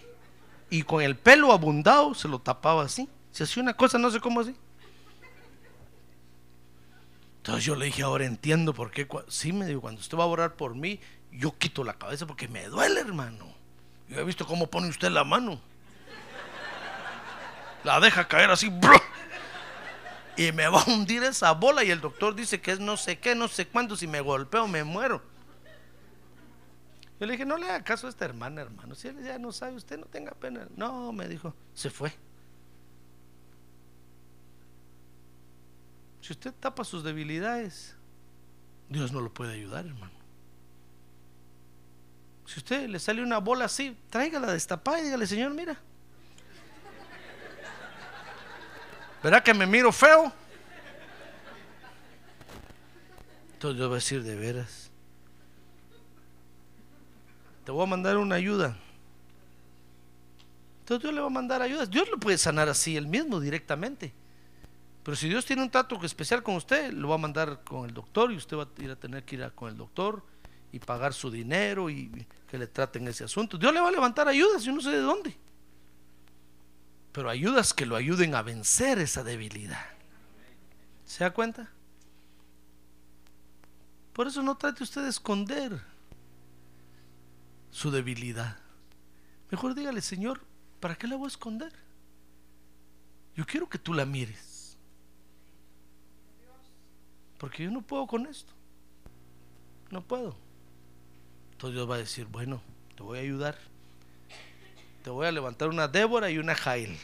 Y 0.71 0.85
con 0.85 1.03
el 1.03 1.17
pelo 1.17 1.53
abundado 1.53 2.15
se 2.15 2.29
lo 2.29 2.39
tapaba 2.39 2.85
así. 2.85 3.09
Se 3.33 3.43
hacía 3.43 3.65
una 3.65 3.75
cosa, 3.75 3.99
no 3.99 4.13
sé 4.13 4.21
cómo 4.21 4.41
así. 4.41 4.55
Entonces 7.39 7.65
yo 7.65 7.75
le 7.75 7.87
dije, 7.87 8.05
ahora 8.05 8.27
entiendo 8.27 8.73
por 8.73 8.93
qué. 8.93 9.09
Sí, 9.27 9.53
me 9.53 9.67
dijo, 9.67 9.81
cuando 9.81 10.01
usted 10.01 10.17
va 10.17 10.23
a 10.23 10.29
orar 10.29 10.55
por 10.55 10.77
mí, 10.77 11.01
yo 11.33 11.59
quito 11.59 11.83
la 11.83 11.95
cabeza 11.95 12.29
porque 12.29 12.47
me 12.47 12.65
duele, 12.67 13.01
hermano. 13.01 13.53
Yo 14.09 14.21
he 14.21 14.25
visto 14.25 14.47
cómo 14.47 14.69
pone 14.69 14.89
usted 14.89 15.11
la 15.11 15.25
mano. 15.25 15.61
La 17.85 18.01
deja 18.01 18.29
caer 18.29 18.51
así. 18.51 18.69
¡bro! 18.69 19.01
Y 20.37 20.53
me 20.53 20.69
va 20.69 20.81
a 20.81 20.91
hundir 20.91 21.23
esa 21.23 21.53
bola. 21.53 21.85
Y 21.85 21.91
el 21.91 22.01
doctor 22.01 22.35
dice 22.35 22.61
que 22.61 22.73
es 22.73 22.81
no 22.81 22.97
sé 22.97 23.19
qué, 23.19 23.35
no 23.35 23.49
sé 23.49 23.67
cuánto. 23.67 23.97
Si 23.97 24.07
me 24.07 24.21
golpeo, 24.21 24.67
me 24.69 24.85
muero. 24.85 25.23
Yo 27.19 27.27
le 27.27 27.33
dije, 27.33 27.45
no 27.45 27.59
le 27.59 27.67
haga 27.69 27.85
caso 27.85 28.07
a 28.07 28.11
esta 28.11 28.25
hermana, 28.25 28.63
hermano. 28.63 28.95
Si 28.95 29.09
él 29.09 29.23
ya 29.23 29.39
no 29.39 29.53
sabe, 29.53 29.77
usted 29.77 29.99
no 29.99 30.07
tenga 30.07 30.33
pena. 30.33 30.67
No, 30.77 31.13
me 31.13 31.29
dijo, 31.29 31.55
se 31.75 31.91
fue. 31.91 32.13
Si 36.23 36.33
usted 36.33 36.55
tapa 36.59 36.85
sus 36.85 37.05
debilidades, 37.05 37.95
Dios 38.89 39.13
no 39.13 39.21
lo 39.21 39.33
puede 39.35 39.53
ayudar, 39.53 39.85
hermano. 39.85 40.13
Si 42.47 42.59
usted 42.59 42.89
le 42.89 42.99
sale 42.99 43.23
una 43.23 43.39
bola 43.39 43.67
así, 43.67 43.97
tráigala 44.09 44.53
destapada 44.53 45.01
y 45.01 45.05
dígale, 45.05 45.27
Señor, 45.27 45.53
mira. 45.53 45.79
¿Verá 49.23 49.43
que 49.43 49.53
me 49.53 49.67
miro 49.67 49.93
feo? 49.93 50.33
Entonces 53.53 53.79
yo 53.79 53.89
voy 53.89 53.95
a 53.95 53.97
decir 53.97 54.23
de 54.23 54.37
veras. 54.37 54.91
Te 57.65 57.73
voy 57.73 57.83
a 57.83 57.87
mandar 57.87 58.17
una 58.17 58.37
ayuda. 58.37 58.77
Entonces 60.81 61.03
Dios 61.03 61.15
le 61.15 61.21
va 61.21 61.27
a 61.27 61.31
mandar 61.31 61.61
ayudas. 61.61 61.91
Dios 61.91 62.09
lo 62.11 62.19
puede 62.19 62.39
sanar 62.39 62.69
así, 62.71 62.97
él 62.97 63.07
mismo, 63.07 63.39
directamente. 63.39 64.15
Pero 65.03 65.17
si 65.17 65.29
Dios 65.29 65.45
tiene 65.45 65.63
un 65.63 65.71
trato 65.71 66.03
especial 66.05 66.43
con 66.43 66.57
usted, 66.57 66.93
lo 66.93 67.09
va 67.09 67.17
a 67.17 67.19
mandar 67.19 67.63
con 67.63 67.87
el 67.87 67.95
doctor 67.95 68.33
y 68.33 68.37
usted 68.37 68.57
va 68.57 68.65
a 68.65 68.83
ir 68.83 68.91
a 68.91 68.97
tener 68.97 69.25
que 69.25 69.37
ir 69.37 69.53
con 69.55 69.69
el 69.69 69.77
doctor 69.77 70.23
y 70.73 70.79
pagar 70.79 71.13
su 71.13 71.31
dinero 71.31 71.91
y 71.91 72.27
que 72.51 72.57
le 72.57 72.67
traten 72.67 73.07
ese 73.09 73.25
asunto. 73.25 73.59
Dios 73.59 73.73
le 73.73 73.81
va 73.81 73.89
a 73.89 73.93
levantar 73.93 74.27
ayudas, 74.29 74.63
yo 74.63 74.73
no 74.73 74.81
sé 74.81 74.91
de 74.91 75.01
dónde. 75.01 75.37
Pero 77.13 77.29
ayudas 77.29 77.75
que 77.75 77.87
lo 77.87 77.97
ayuden 77.97 78.35
a 78.35 78.43
vencer 78.43 78.99
esa 78.99 79.25
debilidad. 79.25 79.87
¿Se 81.05 81.25
da 81.25 81.33
cuenta? 81.33 81.71
Por 84.13 84.27
eso 84.27 84.43
no 84.43 84.57
trate 84.57 84.83
usted 84.83 85.03
de 85.03 85.09
esconder 85.09 85.81
su 87.71 87.91
debilidad. 87.91 88.59
Mejor 89.51 89.75
dígale, 89.75 90.01
Señor, 90.01 90.41
¿para 90.79 90.97
qué 90.97 91.09
la 91.09 91.17
voy 91.17 91.27
a 91.27 91.29
esconder? 91.29 91.73
Yo 93.35 93.47
quiero 93.47 93.69
que 93.69 93.79
tú 93.79 93.95
la 93.95 94.05
mires. 94.05 94.77
Porque 97.39 97.65
yo 97.65 97.71
no 97.71 97.83
puedo 97.83 98.07
con 98.07 98.27
esto. 98.27 98.53
No 99.91 100.03
puedo. 100.03 100.37
Entonces 101.53 101.75
Dios 101.75 101.91
va 101.91 101.95
a 101.95 101.99
decir, 101.99 102.27
bueno, 102.27 102.61
te 102.95 103.03
voy 103.03 103.19
a 103.19 103.23
ayudar. 103.23 103.57
Te 105.03 105.11
voy 105.11 105.27
a 105.27 105.33
levantar 105.33 105.69
una 105.69 105.89
Débora 105.89 106.31
y 106.31 106.39
una 106.39 106.55
Jael. 106.55 106.99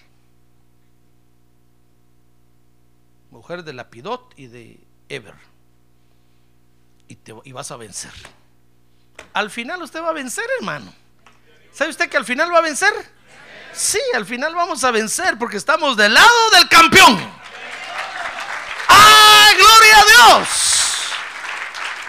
Mujer 3.31 3.65
de 3.65 3.73
Lapidot 3.73 4.35
y 4.37 4.47
de 4.47 4.81
Eber. 5.09 5.35
Y, 7.09 7.17
te, 7.17 7.35
y 7.45 7.53
vas 7.53 7.71
a 7.71 7.77
vencer. 7.77 8.13
Al 9.33 9.51
final 9.51 9.83
usted 9.83 10.03
va 10.03 10.11
a 10.11 10.13
vencer, 10.13 10.45
hermano. 10.59 10.93
¿Sabe 11.73 11.91
usted 11.91 12.09
que 12.09 12.17
al 12.17 12.25
final 12.25 12.53
va 12.53 12.59
a 12.59 12.63
vencer? 12.63 12.93
Sí, 13.73 14.01
al 14.15 14.25
final 14.25 14.55
vamos 14.55 14.83
a 14.85 14.91
vencer 14.91 15.39
porque 15.39 15.59
estamos 15.59 15.97
del 15.97 16.15
lado 16.15 16.51
del 16.53 16.69
campeón. 16.69 17.31
¡Ah, 18.89 19.51
gloria 19.57 20.01
a 20.01 20.05
Dios! 20.05 20.67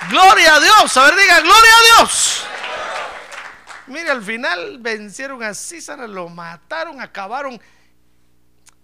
Gloria 0.09 0.55
a 0.55 0.59
Dios. 0.59 0.97
A 0.97 1.03
ver, 1.03 1.15
diga, 1.15 1.39
gloria 1.41 1.71
a 1.71 2.01
Dios. 2.03 2.36
Mire, 3.88 4.11
al 4.11 4.21
final 4.21 4.79
vencieron 4.79 5.41
a 5.43 5.53
Císara, 5.53 6.07
lo 6.07 6.29
mataron, 6.29 7.01
acabaron. 7.01 7.59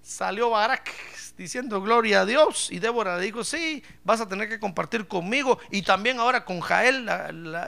Salió 0.01 0.49
Barak 0.49 0.91
diciendo 1.38 1.82
gloria 1.82 2.22
a 2.22 2.26
Dios. 2.26 2.72
Y 2.72 2.80
Débora 2.80 3.18
le 3.18 3.24
dijo, 3.24 3.43
sí, 3.43 3.84
vas 4.04 4.22
a 4.22 4.28
tener 4.28 4.49
que 4.49 4.60
compartir 4.60 5.08
conmigo. 5.08 5.60
Y 5.72 5.82
también 5.82 6.20
ahora 6.20 6.45
con 6.45 6.60
Jael 6.60 7.08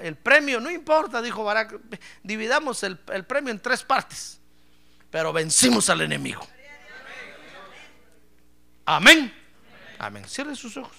el 0.01 0.15
premio. 0.15 0.59
No 0.59 0.69
importa, 0.69 1.21
dijo 1.21 1.43
Barak, 1.43 1.79
dividamos 2.23 2.83
el, 2.83 2.99
el 3.13 3.25
premio 3.25 3.51
en 3.51 3.59
tres 3.59 3.83
partes. 3.83 4.39
Pero 5.09 5.31
vencimos 5.31 5.89
al 5.89 6.01
enemigo. 6.01 6.45
Amén. 8.85 9.33
Amén. 9.97 10.27
Cierre 10.27 10.55
sus 10.55 10.77
ojos. 10.77 10.97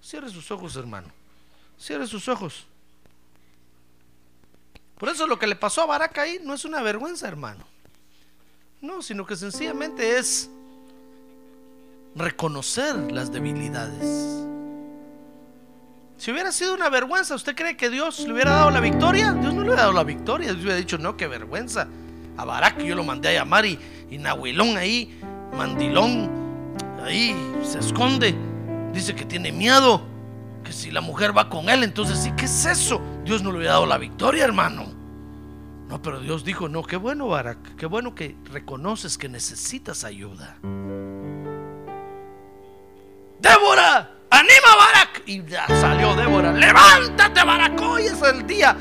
Cierre 0.00 0.28
sus 0.28 0.50
ojos, 0.50 0.76
hermano. 0.76 1.08
Cierre 1.78 2.06
sus 2.06 2.28
ojos. 2.28 2.66
Por 4.98 5.08
eso 5.08 5.26
lo 5.26 5.38
que 5.38 5.46
le 5.46 5.56
pasó 5.56 5.82
a 5.82 5.86
Barak 5.86 6.18
ahí 6.18 6.38
no 6.42 6.54
es 6.54 6.64
una 6.64 6.82
vergüenza, 6.82 7.26
hermano. 7.26 7.64
No, 8.80 9.02
sino 9.02 9.26
que 9.26 9.36
sencillamente 9.36 10.18
es 10.18 10.50
reconocer 12.14 13.10
las 13.12 13.32
debilidades. 13.32 14.44
Si 16.16 16.30
hubiera 16.30 16.52
sido 16.52 16.74
una 16.74 16.88
vergüenza, 16.88 17.34
¿usted 17.34 17.54
cree 17.54 17.76
que 17.76 17.90
Dios 17.90 18.20
le 18.20 18.32
hubiera 18.32 18.52
dado 18.52 18.70
la 18.70 18.80
victoria? 18.80 19.32
Dios 19.32 19.52
no 19.52 19.62
le 19.62 19.68
hubiera 19.68 19.82
dado 19.82 19.92
la 19.92 20.04
victoria. 20.04 20.52
Dios 20.52 20.62
hubiera 20.62 20.76
dicho, 20.76 20.96
no, 20.96 21.16
qué 21.16 21.26
vergüenza. 21.26 21.88
A 22.36 22.44
Barak 22.44 22.82
yo 22.82 22.94
lo 22.94 23.04
mandé 23.04 23.28
a 23.30 23.32
llamar 23.32 23.66
y, 23.66 23.78
y 24.10 24.18
ahí, 24.76 25.20
mandilón, 25.56 26.30
ahí 27.02 27.36
se 27.64 27.80
esconde. 27.80 28.34
Dice 28.92 29.14
que 29.14 29.24
tiene 29.24 29.50
miedo. 29.50 30.13
Que 30.64 30.72
si 30.72 30.90
la 30.90 31.00
mujer 31.00 31.36
va 31.36 31.48
con 31.48 31.68
él, 31.68 31.84
entonces 31.84 32.18
sí, 32.18 32.32
¿qué 32.36 32.46
es 32.46 32.64
eso? 32.64 33.00
Dios 33.24 33.42
no 33.42 33.52
le 33.52 33.58
hubiera 33.58 33.74
dado 33.74 33.86
la 33.86 33.98
victoria, 33.98 34.44
hermano. 34.44 34.86
No, 35.88 36.00
pero 36.00 36.18
Dios 36.20 36.44
dijo, 36.44 36.68
no, 36.68 36.82
qué 36.82 36.96
bueno, 36.96 37.28
Barak, 37.28 37.76
qué 37.76 37.86
bueno 37.86 38.14
que 38.14 38.36
reconoces 38.50 39.18
que 39.18 39.28
necesitas 39.28 40.02
ayuda. 40.04 40.56
Débora, 43.38 44.10
anima 44.30 44.76
Barak. 44.78 45.22
y 45.26 45.44
ya 45.44 45.66
salió 45.68 46.14
Débora. 46.16 46.52
Levántate, 46.52 47.44
Barak, 47.44 47.80
hoy 47.82 48.04
es 48.04 48.22
el 48.22 48.46
día. 48.46 48.74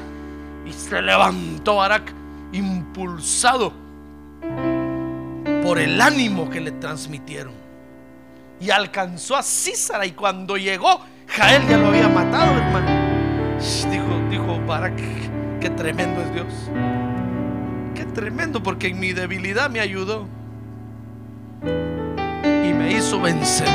Y 0.65 0.71
se 0.71 1.01
levantó 1.01 1.75
Barak 1.75 2.13
impulsado 2.53 3.73
por 5.61 5.79
el 5.79 5.99
ánimo 5.99 6.49
que 6.49 6.61
le 6.61 6.71
transmitieron. 6.71 7.53
Y 8.61 8.69
alcanzó 8.69 9.35
a 9.35 9.43
Císara 9.43 10.05
y 10.05 10.13
cuando 10.13 10.55
llegó, 10.55 11.01
Jael 11.27 11.67
ya 11.67 11.77
lo 11.77 11.87
había 11.87 12.09
matado, 12.09 12.57
hermano. 12.57 13.57
Dijo, 13.89 14.29
dijo 14.29 14.59
Barak, 14.65 14.99
qué 15.59 15.69
tremendo 15.69 16.21
es 16.21 16.33
Dios. 16.33 16.69
Qué 17.95 18.05
tremendo 18.05 18.61
porque 18.61 18.87
en 18.87 18.99
mi 18.99 19.13
debilidad 19.13 19.69
me 19.69 19.79
ayudó. 19.79 20.27
Y 21.63 22.73
me 22.73 22.91
hizo 22.91 23.21
vencedor. 23.21 23.71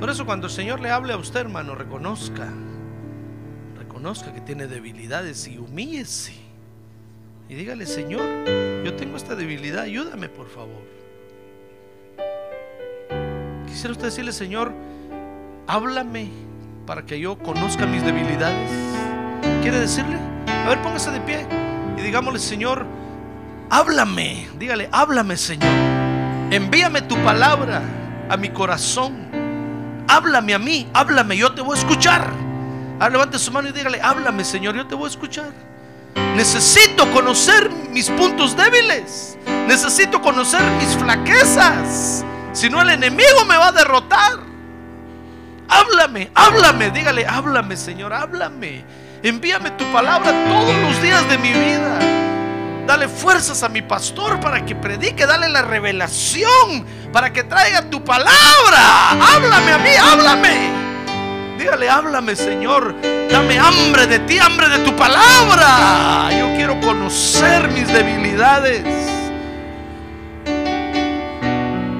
Por 0.00 0.10
eso 0.10 0.26
cuando 0.26 0.46
el 0.46 0.52
Señor 0.52 0.80
le 0.80 0.90
hable 0.90 1.12
a 1.12 1.16
usted, 1.16 1.40
hermano, 1.40 1.74
reconozca, 1.74 2.52
reconozca 3.76 4.32
que 4.32 4.40
tiene 4.40 4.66
debilidades 4.66 5.48
y 5.48 5.58
humíllese. 5.58 6.34
Y 7.48 7.54
dígale, 7.54 7.86
Señor, 7.86 8.22
yo 8.84 8.94
tengo 8.94 9.16
esta 9.16 9.34
debilidad, 9.34 9.82
ayúdame 9.82 10.28
por 10.28 10.48
favor. 10.48 11.03
Quisiera 13.74 13.90
usted 13.90 14.04
decirle, 14.04 14.30
Señor, 14.30 14.72
háblame 15.66 16.30
para 16.86 17.04
que 17.04 17.18
yo 17.18 17.36
conozca 17.36 17.86
mis 17.86 18.04
debilidades. 18.04 18.70
¿Quiere 19.62 19.80
decirle? 19.80 20.16
A 20.46 20.68
ver, 20.68 20.80
póngase 20.80 21.10
de 21.10 21.20
pie 21.20 21.44
y 21.98 22.00
digámosle, 22.00 22.38
Señor, 22.38 22.86
háblame. 23.70 24.46
Dígale, 24.60 24.88
háblame, 24.92 25.36
Señor. 25.36 25.72
Envíame 26.52 27.02
tu 27.02 27.16
palabra 27.24 27.82
a 28.28 28.36
mi 28.36 28.50
corazón. 28.50 29.26
Háblame 30.06 30.54
a 30.54 30.58
mí, 30.60 30.88
háblame, 30.94 31.36
yo 31.36 31.52
te 31.52 31.60
voy 31.60 31.76
a 31.76 31.80
escuchar. 31.80 32.30
Ahora 33.00 33.10
levante 33.10 33.40
su 33.40 33.50
mano 33.50 33.70
y 33.70 33.72
dígale, 33.72 34.00
háblame, 34.00 34.44
Señor, 34.44 34.76
yo 34.76 34.86
te 34.86 34.94
voy 34.94 35.06
a 35.06 35.10
escuchar. 35.10 35.50
Necesito 36.36 37.10
conocer 37.10 37.68
mis 37.90 38.08
puntos 38.08 38.56
débiles. 38.56 39.36
Necesito 39.66 40.22
conocer 40.22 40.62
mis 40.78 40.94
flaquezas. 40.94 42.24
Si 42.54 42.70
no, 42.70 42.80
el 42.80 42.90
enemigo 42.90 43.44
me 43.46 43.56
va 43.56 43.68
a 43.68 43.72
derrotar. 43.72 44.38
Háblame, 45.68 46.30
háblame, 46.34 46.90
dígale, 46.90 47.26
háblame, 47.26 47.76
Señor, 47.76 48.12
háblame. 48.12 48.84
Envíame 49.22 49.72
tu 49.72 49.84
palabra 49.92 50.30
todos 50.46 50.76
los 50.76 51.02
días 51.02 51.28
de 51.28 51.36
mi 51.38 51.52
vida. 51.52 51.98
Dale 52.86 53.08
fuerzas 53.08 53.62
a 53.64 53.68
mi 53.68 53.82
pastor 53.82 54.38
para 54.38 54.64
que 54.64 54.76
predique. 54.76 55.26
Dale 55.26 55.48
la 55.48 55.62
revelación 55.62 56.86
para 57.12 57.32
que 57.32 57.42
traiga 57.42 57.90
tu 57.90 58.04
palabra. 58.04 59.10
Háblame 59.10 59.72
a 59.72 59.78
mí, 59.78 59.90
háblame. 60.00 60.84
Dígale, 61.58 61.90
háblame, 61.90 62.36
Señor. 62.36 62.94
Dame 63.30 63.58
hambre 63.58 64.06
de 64.06 64.20
ti, 64.20 64.38
hambre 64.38 64.68
de 64.68 64.78
tu 64.80 64.94
palabra. 64.94 66.28
Yo 66.38 66.54
quiero 66.54 66.78
conocer 66.80 67.68
mis 67.68 67.88
debilidades. 67.88 68.84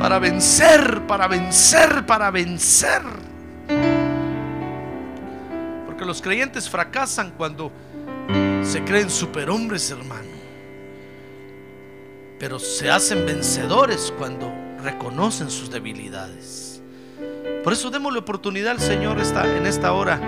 Para 0.05 0.19
vencer, 0.19 1.07
para 1.07 1.27
vencer, 1.27 2.05
para 2.05 2.31
vencer. 2.31 3.01
Porque 5.87 6.05
los 6.05 6.21
creyentes 6.21 6.69
fracasan 6.69 7.31
cuando 7.31 7.73
se 8.63 8.85
creen 8.85 9.09
superhombres, 9.09 9.91
hermano. 9.91 10.29
Pero 12.39 12.59
se 12.59 12.91
hacen 12.91 13.25
vencedores 13.25 14.13
cuando 14.19 14.53
reconocen 14.83 15.51
sus 15.51 15.71
debilidades. 15.71 16.83
Por 17.63 17.73
eso 17.73 17.89
démosle 17.89 18.19
oportunidad 18.19 18.73
al 18.73 18.81
Señor 18.81 19.19
esta, 19.19 19.47
en 19.57 19.65
esta 19.65 19.95
hora. 19.95 20.21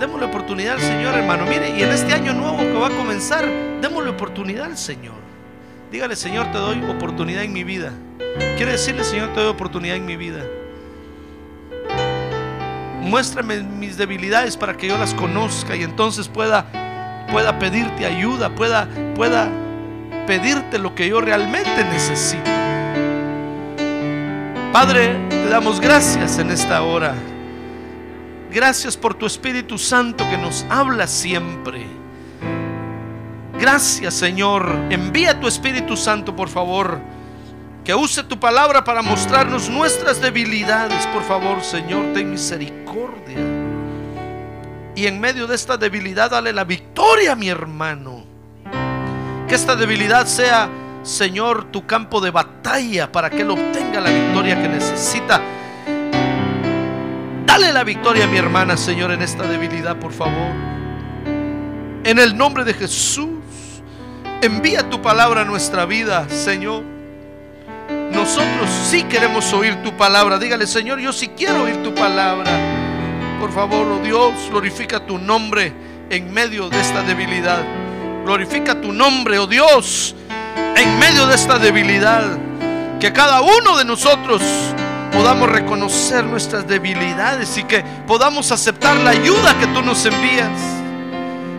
Démosle 0.00 0.26
oportunidad 0.26 0.74
al 0.74 0.82
Señor, 0.82 1.14
hermano. 1.14 1.46
Mire, 1.46 1.70
y 1.78 1.82
en 1.82 1.92
este 1.92 2.12
año 2.12 2.34
nuevo 2.34 2.58
que 2.58 2.74
va 2.74 2.88
a 2.88 2.98
comenzar, 2.98 3.48
démosle 3.80 4.10
oportunidad 4.10 4.66
al 4.66 4.76
Señor. 4.76 5.21
Dígale, 5.92 6.16
Señor, 6.16 6.50
te 6.50 6.56
doy 6.56 6.82
oportunidad 6.88 7.42
en 7.42 7.52
mi 7.52 7.64
vida. 7.64 7.92
Quiere 8.56 8.72
decirle, 8.72 9.04
Señor, 9.04 9.34
te 9.34 9.40
doy 9.40 9.50
oportunidad 9.50 9.94
en 9.94 10.06
mi 10.06 10.16
vida. 10.16 10.42
Muéstrame 13.02 13.62
mis 13.62 13.98
debilidades 13.98 14.56
para 14.56 14.74
que 14.74 14.88
yo 14.88 14.96
las 14.96 15.12
conozca 15.12 15.76
y 15.76 15.82
entonces 15.82 16.28
pueda, 16.28 17.26
pueda 17.30 17.58
pedirte 17.58 18.06
ayuda, 18.06 18.54
pueda, 18.54 18.88
pueda 19.14 19.50
pedirte 20.26 20.78
lo 20.78 20.94
que 20.94 21.08
yo 21.08 21.20
realmente 21.20 21.84
necesito. 21.84 22.50
Padre, 24.72 25.28
te 25.28 25.48
damos 25.50 25.78
gracias 25.78 26.38
en 26.38 26.52
esta 26.52 26.82
hora. 26.82 27.14
Gracias 28.50 28.96
por 28.96 29.12
tu 29.12 29.26
Espíritu 29.26 29.76
Santo 29.76 30.26
que 30.30 30.38
nos 30.38 30.64
habla 30.70 31.06
siempre. 31.06 32.01
Gracias 33.62 34.14
Señor. 34.14 34.66
Envía 34.90 35.38
tu 35.38 35.46
Espíritu 35.46 35.96
Santo, 35.96 36.34
por 36.34 36.48
favor. 36.48 36.98
Que 37.84 37.94
use 37.94 38.24
tu 38.24 38.40
palabra 38.40 38.82
para 38.82 39.02
mostrarnos 39.02 39.70
nuestras 39.70 40.20
debilidades. 40.20 41.06
Por 41.06 41.22
favor, 41.22 41.62
Señor, 41.62 42.12
ten 42.12 42.32
misericordia. 42.32 43.38
Y 44.96 45.06
en 45.06 45.20
medio 45.20 45.46
de 45.46 45.54
esta 45.54 45.76
debilidad, 45.76 46.32
dale 46.32 46.52
la 46.52 46.64
victoria 46.64 47.34
a 47.34 47.36
mi 47.36 47.48
hermano. 47.50 48.24
Que 49.46 49.54
esta 49.54 49.76
debilidad 49.76 50.26
sea, 50.26 50.68
Señor, 51.04 51.70
tu 51.70 51.86
campo 51.86 52.20
de 52.20 52.32
batalla 52.32 53.12
para 53.12 53.30
que 53.30 53.42
él 53.42 53.50
obtenga 53.52 54.00
la 54.00 54.10
victoria 54.10 54.60
que 54.60 54.68
necesita. 54.68 55.40
Dale 57.46 57.72
la 57.72 57.84
victoria 57.84 58.24
a 58.24 58.26
mi 58.26 58.38
hermana, 58.38 58.76
Señor, 58.76 59.12
en 59.12 59.22
esta 59.22 59.44
debilidad, 59.44 60.00
por 60.00 60.12
favor. 60.12 60.50
En 62.04 62.18
el 62.18 62.36
nombre 62.36 62.64
de 62.64 62.74
Jesús, 62.74 63.41
envía 64.42 64.90
tu 64.90 65.00
palabra 65.00 65.42
a 65.42 65.44
nuestra 65.44 65.86
vida, 65.86 66.28
Señor. 66.28 66.82
Nosotros 68.12 68.68
sí 68.90 69.04
queremos 69.04 69.50
oír 69.52 69.82
tu 69.82 69.96
palabra. 69.96 70.38
Dígale, 70.38 70.66
Señor, 70.66 70.98
yo 70.98 71.12
sí 71.12 71.28
quiero 71.28 71.62
oír 71.62 71.82
tu 71.82 71.94
palabra. 71.94 72.50
Por 73.40 73.52
favor, 73.52 73.86
oh 73.86 73.98
Dios, 74.04 74.32
glorifica 74.50 75.06
tu 75.06 75.18
nombre 75.18 75.72
en 76.10 76.32
medio 76.32 76.68
de 76.68 76.80
esta 76.80 77.02
debilidad. 77.02 77.62
Glorifica 78.24 78.80
tu 78.80 78.92
nombre, 78.92 79.38
oh 79.38 79.46
Dios, 79.46 80.14
en 80.76 80.98
medio 80.98 81.26
de 81.26 81.34
esta 81.34 81.58
debilidad. 81.58 82.38
Que 83.00 83.12
cada 83.12 83.40
uno 83.40 83.78
de 83.78 83.84
nosotros 83.84 84.42
podamos 85.12 85.48
reconocer 85.48 86.24
nuestras 86.24 86.66
debilidades 86.66 87.56
y 87.58 87.64
que 87.64 87.82
podamos 88.06 88.52
aceptar 88.52 88.96
la 88.98 89.10
ayuda 89.10 89.58
que 89.58 89.66
tú 89.68 89.82
nos 89.82 90.04
envías. 90.04 90.71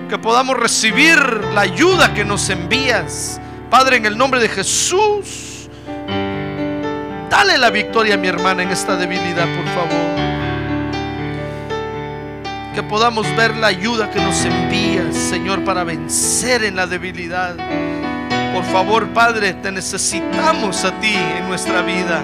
Que 0.09 0.17
podamos 0.17 0.57
recibir 0.57 1.17
la 1.53 1.61
ayuda 1.61 2.13
que 2.13 2.23
nos 2.23 2.49
envías. 2.49 3.39
Padre, 3.69 3.97
en 3.97 4.05
el 4.05 4.17
nombre 4.17 4.39
de 4.39 4.49
Jesús. 4.49 5.69
Dale 7.29 7.57
la 7.57 7.71
victoria 7.71 8.13
a 8.13 8.17
mi 8.17 8.27
hermana 8.27 8.61
en 8.61 8.69
esta 8.69 8.95
debilidad, 8.95 9.47
por 9.55 9.65
favor. 9.73 10.13
Que 12.75 12.83
podamos 12.83 13.25
ver 13.35 13.55
la 13.57 13.67
ayuda 13.67 14.11
que 14.11 14.19
nos 14.19 14.45
envías, 14.45 15.15
Señor, 15.15 15.63
para 15.63 15.83
vencer 15.83 16.63
en 16.63 16.75
la 16.75 16.85
debilidad. 16.85 17.55
Por 18.53 18.63
favor, 18.65 19.07
Padre, 19.09 19.53
te 19.55 19.71
necesitamos 19.71 20.85
a 20.85 20.91
ti 20.99 21.15
en 21.15 21.47
nuestra 21.47 21.81
vida. 21.81 22.23